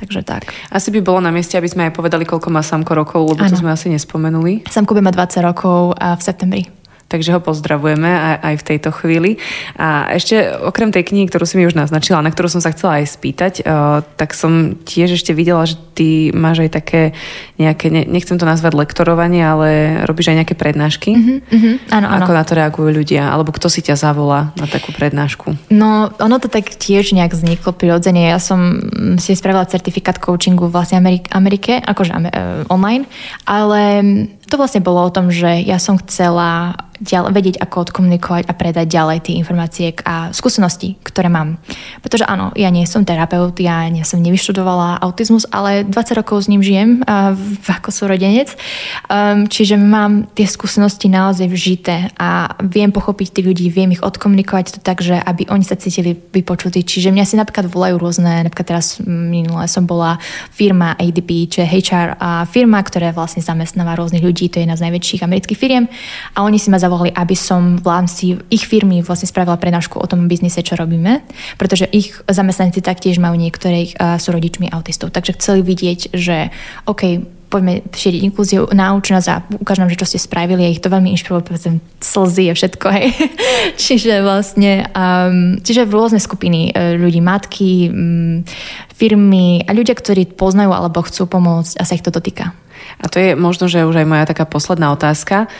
Takže 0.00 0.24
tak. 0.24 0.48
Asi 0.72 0.88
by 0.88 1.04
bolo 1.04 1.20
na 1.20 1.28
mieste, 1.28 1.60
aby 1.60 1.68
sme 1.68 1.92
aj 1.92 1.92
povedali, 1.92 2.24
koľko 2.24 2.48
má 2.48 2.64
Samko 2.64 2.96
rokov, 2.96 3.36
lebo 3.36 3.44
ano. 3.44 3.52
to 3.52 3.60
sme 3.60 3.68
asi 3.68 3.92
nespomenuli. 3.92 4.64
Samko 4.64 4.96
by 4.96 5.04
má 5.04 5.12
20 5.12 5.44
rokov 5.44 5.92
a 6.00 6.16
v 6.16 6.22
septembri 6.24 6.62
takže 7.10 7.34
ho 7.34 7.40
pozdravujeme 7.42 8.06
aj, 8.06 8.36
aj 8.38 8.54
v 8.62 8.66
tejto 8.70 8.90
chvíli. 8.94 9.42
A 9.74 10.14
ešte 10.14 10.54
okrem 10.62 10.94
tej 10.94 11.10
knihy, 11.10 11.26
ktorú 11.26 11.42
si 11.42 11.58
mi 11.58 11.66
už 11.66 11.74
naznačila, 11.74 12.22
na 12.22 12.30
ktorú 12.30 12.46
som 12.46 12.62
sa 12.62 12.70
chcela 12.70 13.02
aj 13.02 13.10
spýtať, 13.10 13.52
uh, 13.66 14.06
tak 14.14 14.38
som 14.38 14.78
tiež 14.78 15.18
ešte 15.18 15.34
videla, 15.34 15.66
že 15.66 15.74
ty 15.98 16.30
máš 16.30 16.64
aj 16.64 16.70
také 16.70 17.02
nejaké, 17.58 17.90
ne, 17.90 18.06
nechcem 18.06 18.38
to 18.38 18.46
nazvať 18.46 18.78
lektorovanie, 18.78 19.42
ale 19.42 20.00
robíš 20.06 20.30
aj 20.30 20.46
nejaké 20.46 20.54
prednášky. 20.54 21.10
Uh-huh, 21.12 21.38
uh-huh. 21.42 21.74
Áno, 21.90 22.06
Ako 22.08 22.30
áno. 22.30 22.38
na 22.38 22.44
to 22.46 22.52
reagujú 22.54 22.90
ľudia? 22.94 23.28
Alebo 23.28 23.50
kto 23.50 23.66
si 23.66 23.82
ťa 23.82 23.98
zavolá 23.98 24.54
na 24.54 24.70
takú 24.70 24.94
prednášku? 24.94 25.74
No, 25.74 26.14
ono 26.22 26.36
to 26.38 26.46
tak 26.46 26.70
tiež 26.78 27.10
nejak 27.12 27.34
vzniklo 27.34 27.74
prirodzene. 27.74 28.30
Ja 28.30 28.38
som 28.38 28.80
si 29.18 29.34
spravila 29.34 29.66
certifikát 29.66 30.22
coachingu 30.22 30.70
vlastne 30.70 31.02
Amerike, 31.02 31.28
Amerike 31.34 31.72
akože 31.82 32.12
uh, 32.14 32.22
online, 32.70 33.10
ale 33.44 34.00
to 34.50 34.58
vlastne 34.58 34.82
bolo 34.82 35.06
o 35.06 35.14
tom, 35.14 35.30
že 35.30 35.62
ja 35.62 35.78
som 35.78 35.94
chcela 36.00 36.74
ďalej, 37.00 37.30
vedieť, 37.32 37.56
ako 37.64 37.90
odkomunikovať 37.90 38.44
a 38.46 38.52
predať 38.52 38.86
ďalej 38.86 39.18
tie 39.24 39.34
informácie 39.40 39.96
a 40.04 40.30
skúsenosti, 40.30 41.00
ktoré 41.02 41.32
mám. 41.32 41.56
Pretože 42.04 42.28
áno, 42.28 42.52
ja 42.54 42.68
nie 42.68 42.84
som 42.84 43.02
terapeut, 43.02 43.56
ja 43.58 43.88
nie 43.88 44.04
som 44.04 44.20
nevyštudovala 44.20 45.00
autizmus, 45.00 45.48
ale 45.48 45.82
20 45.88 46.20
rokov 46.20 46.46
s 46.46 46.50
ním 46.52 46.60
žijem 46.60 47.00
uh, 47.02 47.34
ako 47.66 47.90
súrodenec. 47.90 48.52
Um, 49.08 49.48
čiže 49.48 49.80
mám 49.80 50.28
tie 50.36 50.44
skúsenosti 50.44 51.08
naozaj 51.08 51.48
vžité 51.48 52.12
a 52.20 52.52
viem 52.62 52.92
pochopiť 52.92 53.40
tých 53.40 53.46
ľudí, 53.48 53.66
viem 53.72 53.96
ich 53.96 54.04
odkomunikovať 54.04 54.76
to 54.76 54.80
tak, 54.84 55.00
že 55.00 55.16
aby 55.16 55.48
oni 55.48 55.64
sa 55.64 55.80
cítili 55.80 56.12
vypočutí. 56.14 56.84
Čiže 56.84 57.10
mňa 57.10 57.24
si 57.24 57.34
napríklad 57.40 57.66
volajú 57.72 57.96
rôzne, 57.96 58.44
napríklad 58.44 58.76
teraz 58.76 59.00
minule 59.02 59.64
som 59.66 59.88
bola 59.88 60.20
firma 60.52 60.92
ADP, 61.00 61.48
čo 61.48 61.64
je 61.64 61.68
HR 61.80 62.20
a 62.20 62.44
firma, 62.44 62.78
ktorá 62.84 63.16
vlastne 63.16 63.40
zamestnáva 63.40 63.96
rôznych 63.96 64.20
ľudí, 64.20 64.52
to 64.52 64.60
je 64.60 64.68
jedna 64.68 64.76
z 64.76 64.84
najväčších 64.84 65.24
amerických 65.24 65.58
firiem 65.58 65.84
a 66.36 66.44
oni 66.44 66.60
si 66.60 66.68
ma 66.68 66.76
zavolali, 66.76 66.89
aby 66.98 67.36
som 67.38 67.78
v 67.78 67.86
rámci 67.86 68.24
ich 68.50 68.66
firmy 68.66 69.04
vlastne 69.04 69.30
spravila 69.30 69.60
prednášku 69.60 70.00
o 70.00 70.06
tom 70.10 70.26
biznise, 70.26 70.64
čo 70.64 70.74
robíme, 70.74 71.22
pretože 71.54 71.86
ich 71.90 72.16
zamestnanci 72.26 72.82
taktiež 72.82 73.22
majú 73.22 73.38
niektorých 73.38 74.00
uh, 74.00 74.18
sú 74.18 74.34
rodičmi 74.34 74.72
autistov. 74.74 75.14
Takže 75.14 75.38
chceli 75.38 75.60
vidieť, 75.62 76.10
že 76.16 76.50
OK, 76.90 77.22
poďme 77.50 77.82
šíriť 77.90 78.22
inklúziu, 78.22 78.70
nauč 78.70 79.10
a 79.10 79.42
ukáž 79.58 79.82
nám, 79.82 79.90
že 79.90 79.98
čo 79.98 80.06
ste 80.06 80.22
spravili 80.22 80.62
a 80.62 80.70
ich 80.70 80.78
to 80.78 80.86
veľmi 80.86 81.10
inšpirovalo, 81.18 81.50
povedzme, 81.50 81.82
slzy 81.98 82.46
a 82.46 82.54
všetko, 82.54 82.86
hej. 82.94 83.06
čiže 83.90 84.22
vlastne, 84.22 84.86
um, 84.94 85.58
čiže 85.58 85.90
rôzne 85.90 86.22
skupiny 86.22 86.70
e, 86.70 86.94
ľudí, 86.94 87.18
matky, 87.18 87.90
um, 87.90 88.46
firmy 88.94 89.66
a 89.66 89.74
ľudia, 89.74 89.98
ktorí 89.98 90.30
poznajú 90.38 90.70
alebo 90.70 91.02
chcú 91.02 91.26
pomôcť 91.26 91.74
a 91.74 91.82
sa 91.82 91.98
ich 91.98 92.06
to 92.06 92.14
dotýka. 92.14 92.54
A 93.02 93.10
to 93.10 93.18
je 93.18 93.34
možno, 93.34 93.66
že 93.66 93.84
už 93.84 93.98
aj 93.98 94.06
moja 94.08 94.24
taká 94.30 94.46
posledná 94.46 94.94
otázka. 94.94 95.50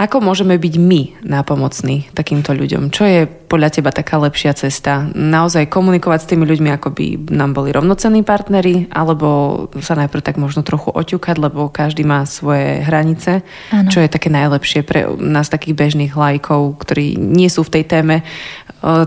Ako 0.00 0.24
môžeme 0.24 0.56
byť 0.56 0.74
my 0.80 1.20
nápomocní 1.28 2.08
takýmto 2.16 2.56
ľuďom? 2.56 2.88
Čo 2.88 3.04
je 3.04 3.28
podľa 3.28 3.68
teba 3.68 3.92
taká 3.92 4.16
lepšia 4.16 4.56
cesta? 4.56 5.04
Naozaj 5.12 5.68
komunikovať 5.68 6.24
s 6.24 6.30
tými 6.32 6.48
ľuďmi, 6.48 6.72
ako 6.72 6.88
by 6.96 7.06
nám 7.28 7.52
boli 7.52 7.68
rovnocenní 7.68 8.24
partneri, 8.24 8.88
alebo 8.88 9.68
sa 9.76 10.00
najprv 10.00 10.24
tak 10.24 10.40
možno 10.40 10.64
trochu 10.64 10.88
oťukať, 10.88 11.36
lebo 11.36 11.68
každý 11.68 12.08
má 12.08 12.24
svoje 12.24 12.80
hranice. 12.80 13.44
Ano. 13.68 13.92
Čo 13.92 14.00
je 14.00 14.08
také 14.08 14.32
najlepšie 14.32 14.88
pre 14.88 15.04
nás 15.20 15.52
takých 15.52 15.76
bežných 15.76 16.16
lajkov, 16.16 16.80
ktorí 16.80 17.20
nie 17.20 17.52
sú 17.52 17.60
v 17.68 17.76
tej 17.76 17.84
téme 17.84 18.24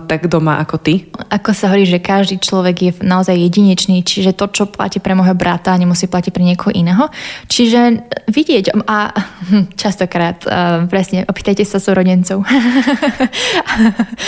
tak 0.06 0.30
doma 0.30 0.62
ako 0.62 0.78
ty? 0.78 1.10
Ako 1.34 1.50
sa 1.50 1.66
hovorí, 1.66 1.82
že 1.82 1.98
každý 1.98 2.38
človek 2.38 2.76
je 2.78 2.92
naozaj 3.02 3.34
jedinečný, 3.34 4.06
čiže 4.06 4.38
to, 4.38 4.46
čo 4.54 4.70
platí 4.70 5.02
pre 5.02 5.18
môjho 5.18 5.34
brata, 5.34 5.74
nemusí 5.74 6.06
platiť 6.06 6.30
pre 6.30 6.46
niekoho 6.46 6.70
iného. 6.70 7.10
Čiže 7.50 8.06
vidieť 8.30 8.86
a 8.86 9.10
častokrát 9.80 10.46
uh, 10.84 10.90
presne, 10.90 11.24
opýtajte 11.24 11.64
sa 11.64 11.80
súrodencov. 11.80 12.44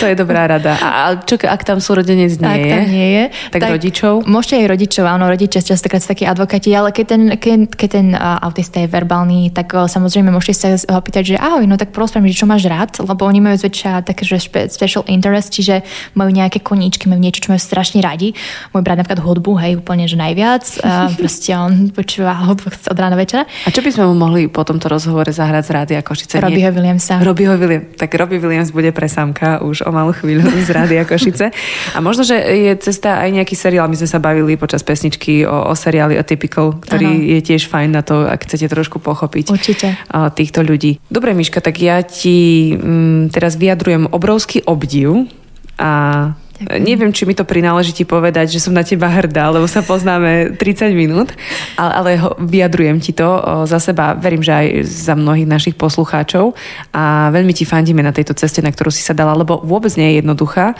to 0.01 0.05
je 0.09 0.15
dobrá 0.17 0.49
rada. 0.49 0.73
A 0.81 1.21
čo, 1.21 1.37
ak 1.37 1.61
tam 1.61 1.77
súrodenec 1.77 2.39
nie 2.41 2.47
ak 2.47 2.59
je? 2.59 2.71
tam 2.71 2.83
nie 2.89 3.09
je. 3.13 3.23
Tak, 3.53 3.61
tak 3.61 3.69
rodičov? 3.77 4.13
Môžete 4.25 4.63
aj 4.63 4.65
rodičov, 4.73 5.03
áno, 5.05 5.25
rodičia 5.29 5.61
častokrát 5.61 6.01
sú 6.01 6.15
takí 6.15 6.25
advokáti, 6.25 6.73
ale 6.73 6.89
keď 6.95 7.05
ten, 7.05 7.21
keď, 7.35 7.59
keď 7.75 7.89
ten 7.89 8.07
uh, 8.15 8.41
autista 8.41 8.81
je 8.81 8.87
verbálny, 8.87 9.51
tak 9.51 9.71
uh, 9.75 9.85
samozrejme 9.85 10.33
môžete 10.33 10.55
sa 10.55 10.67
ho 10.97 11.01
pýtať, 11.03 11.35
že 11.35 11.35
ahoj, 11.37 11.67
no 11.67 11.77
tak 11.77 11.93
prosím, 11.93 12.25
že 12.31 12.39
čo 12.39 12.49
máš 12.49 12.65
rád, 12.65 12.97
lebo 13.03 13.27
oni 13.27 13.39
majú 13.43 13.55
zväčša 13.59 14.07
také, 14.07 14.23
že 14.23 14.39
special 14.71 15.03
interest 15.11 15.57
čiže 15.57 15.81
majú 16.13 16.29
nejaké 16.29 16.61
koníčky, 16.61 17.09
majú 17.09 17.21
niečo, 17.21 17.43
čo 17.43 17.51
majú 17.51 17.61
strašne 17.61 17.99
radi. 17.99 18.37
Môj 18.71 18.81
brat 18.85 19.01
napríklad 19.01 19.21
hudbu, 19.25 19.51
hej, 19.59 19.71
úplne, 19.81 20.05
že 20.05 20.15
najviac. 20.15 20.63
A 20.85 21.09
proste 21.19 21.51
on 21.57 21.89
počúva 21.89 22.37
hudbu 22.47 22.69
od 22.93 22.97
rána 22.97 23.17
večera. 23.17 23.43
A 23.65 23.69
čo 23.73 23.81
by 23.81 23.89
sme 23.89 24.03
mu 24.13 24.15
mohli 24.15 24.45
po 24.47 24.61
tomto 24.61 24.87
rozhovore 24.87 25.27
zahrať 25.27 25.63
z 25.65 25.71
Rádia 25.73 26.01
Košice? 26.05 26.37
Robbieho 26.47 26.71
Williamsa. 26.73 27.13
Robbieho 27.21 27.53
Williams. 27.59 27.85
Tak 27.99 28.09
Robbie 28.15 28.39
Williams 28.39 28.69
bude 28.71 28.89
pre 28.95 29.11
Samka 29.11 29.59
už 29.61 29.83
o 29.83 29.91
malú 29.91 30.15
chvíľu 30.15 30.47
z 30.67 30.69
Rádia 30.71 31.03
Košice. 31.03 31.51
A 31.93 31.97
možno, 31.99 32.23
že 32.23 32.39
je 32.39 32.73
cesta 32.79 33.19
aj 33.21 33.29
nejaký 33.43 33.55
seriál. 33.55 33.91
My 33.91 33.99
sme 33.99 34.09
sa 34.09 34.19
bavili 34.23 34.55
počas 34.55 34.81
pesničky 34.81 35.43
o, 35.43 35.71
o 35.71 35.73
seriáli 35.75 36.15
Atypical, 36.15 36.79
ktorý 36.79 37.07
ano. 37.07 37.29
je 37.37 37.39
tiež 37.43 37.67
fajn 37.67 37.89
na 37.93 38.01
to, 38.01 38.25
ak 38.25 38.47
chcete 38.47 38.71
trošku 38.71 38.97
pochopiť 39.03 39.45
Určite. 39.51 39.87
týchto 40.33 40.63
ľudí. 40.63 41.03
Dobre, 41.11 41.35
Miška, 41.35 41.59
tak 41.59 41.77
ja 41.83 42.01
ti 42.01 42.73
mm, 42.73 43.35
teraz 43.35 43.59
vyjadrujem 43.59 44.09
obrovský 44.09 44.63
obdiv 44.65 45.29
a 45.77 46.33
Ďakujem. 46.57 46.81
Neviem, 46.81 47.11
či 47.13 47.29
mi 47.29 47.37
to 47.37 47.45
prináleží 47.45 47.93
ti 47.93 48.05
povedať, 48.05 48.49
že 48.49 48.63
som 48.63 48.73
na 48.73 48.81
teba 48.81 49.05
hrdá, 49.09 49.53
lebo 49.53 49.69
sa 49.69 49.85
poznáme 49.85 50.51
30 50.61 50.93
minút, 50.97 51.29
ale, 51.77 51.91
ale 51.93 52.09
ho, 52.17 52.29
vyjadrujem 52.41 52.97
ti 52.97 53.13
to 53.13 53.27
za 53.69 53.77
seba. 53.77 54.17
Verím, 54.17 54.41
že 54.41 54.53
aj 54.53 54.67
za 54.85 55.13
mnohých 55.13 55.45
našich 55.45 55.75
poslucháčov 55.77 56.57
a 56.93 57.29
veľmi 57.29 57.53
ti 57.53 57.65
fandíme 57.65 58.01
na 58.01 58.13
tejto 58.13 58.33
ceste, 58.33 58.65
na 58.65 58.73
ktorú 58.73 58.89
si 58.89 59.05
sa 59.05 59.13
dala, 59.13 59.37
lebo 59.37 59.61
vôbec 59.61 59.93
nie 59.97 60.15
je 60.15 60.25
jednoduchá, 60.25 60.73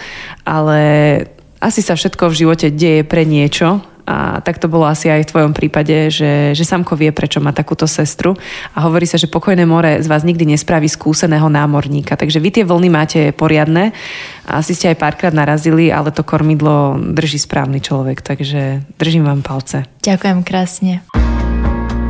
ale 0.45 0.79
asi 1.57 1.81
sa 1.81 1.97
všetko 1.97 2.29
v 2.29 2.37
živote 2.45 2.67
deje 2.69 3.01
pre 3.05 3.25
niečo 3.25 3.81
a 4.07 4.39
tak 4.39 4.63
to 4.63 4.71
bolo 4.71 4.87
asi 4.87 5.11
aj 5.11 5.27
v 5.27 5.31
tvojom 5.35 5.51
prípade, 5.51 6.07
že, 6.07 6.55
že 6.55 6.63
Samko 6.63 6.95
vie, 6.95 7.11
prečo 7.11 7.43
má 7.43 7.51
takúto 7.51 7.83
sestru 7.83 8.39
a 8.71 8.87
hovorí 8.87 9.03
sa, 9.03 9.19
že 9.19 9.27
pokojné 9.27 9.67
more 9.67 9.99
z 9.99 10.07
vás 10.07 10.23
nikdy 10.23 10.55
nespraví 10.55 10.87
skúseného 10.87 11.51
námorníka. 11.51 12.15
Takže 12.15 12.39
vy 12.39 12.49
tie 12.55 12.63
vlny 12.63 12.87
máte 12.87 13.19
poriadne 13.35 13.91
asi 14.47 14.71
ste 14.71 14.95
aj 14.95 14.97
párkrát 14.97 15.35
narazili, 15.35 15.91
ale 15.91 16.15
to 16.15 16.23
kormidlo 16.23 16.95
drží 16.95 17.35
správny 17.35 17.83
človek, 17.83 18.23
takže 18.23 18.87
držím 18.95 19.27
vám 19.27 19.43
palce. 19.43 19.83
Ďakujem 20.07 20.39
krásne. 20.47 21.03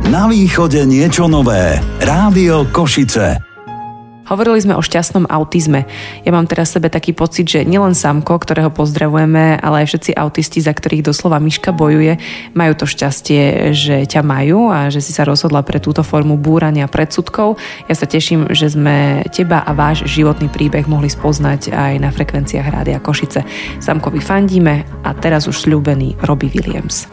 Na 0.08 0.30
východe 0.30 0.86
niečo 0.86 1.26
nové. 1.26 1.82
Rádio 1.98 2.70
Košice. 2.70 3.47
Hovorili 4.28 4.60
sme 4.60 4.76
o 4.76 4.84
šťastnom 4.84 5.24
autizme. 5.24 5.88
Ja 6.22 6.36
mám 6.36 6.44
teraz 6.44 6.76
sebe 6.76 6.92
taký 6.92 7.16
pocit, 7.16 7.48
že 7.48 7.64
nielen 7.64 7.96
Samko, 7.96 8.36
ktorého 8.36 8.68
pozdravujeme, 8.68 9.56
ale 9.56 9.82
aj 9.82 9.86
všetci 9.88 10.10
autisti, 10.12 10.60
za 10.60 10.76
ktorých 10.76 11.08
doslova 11.08 11.40
myška 11.40 11.72
bojuje, 11.72 12.20
majú 12.52 12.72
to 12.76 12.84
šťastie, 12.84 13.72
že 13.72 14.04
ťa 14.04 14.20
majú 14.20 14.68
a 14.68 14.92
že 14.92 15.00
si 15.00 15.16
sa 15.16 15.24
rozhodla 15.24 15.64
pre 15.64 15.80
túto 15.80 16.04
formu 16.04 16.36
búrania 16.36 16.84
predsudkov. 16.84 17.56
Ja 17.88 17.96
sa 17.96 18.04
teším, 18.04 18.52
že 18.52 18.68
sme 18.68 19.24
teba 19.32 19.64
a 19.64 19.72
váš 19.72 20.04
životný 20.04 20.52
príbeh 20.52 20.84
mohli 20.84 21.08
spoznať 21.08 21.72
aj 21.72 21.92
na 21.96 22.12
frekvenciách 22.12 22.68
Rádia 22.68 23.00
Košice. 23.00 23.48
Samkovi 23.80 24.20
fandíme 24.20 24.84
a 25.08 25.16
teraz 25.16 25.48
už 25.48 25.64
sľúbený 25.64 26.20
Robbie 26.20 26.52
Williams. 26.52 27.08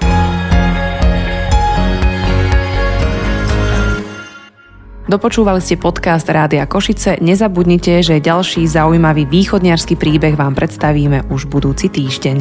Dopočúvali 5.06 5.62
ste 5.62 5.78
podcast 5.78 6.26
Rádia 6.26 6.66
Košice. 6.66 7.22
Nezabudnite, 7.22 8.02
že 8.02 8.18
ďalší 8.18 8.66
zaujímavý 8.66 9.30
východniarský 9.30 9.94
príbeh 9.94 10.34
vám 10.34 10.58
predstavíme 10.58 11.30
už 11.30 11.46
budúci 11.46 11.94
týždeň. 11.94 12.38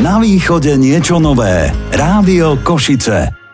Na 0.00 0.16
východe 0.20 0.72
niečo 0.80 1.20
nové. 1.20 1.72
Rádio 1.92 2.56
Košice. 2.64 3.45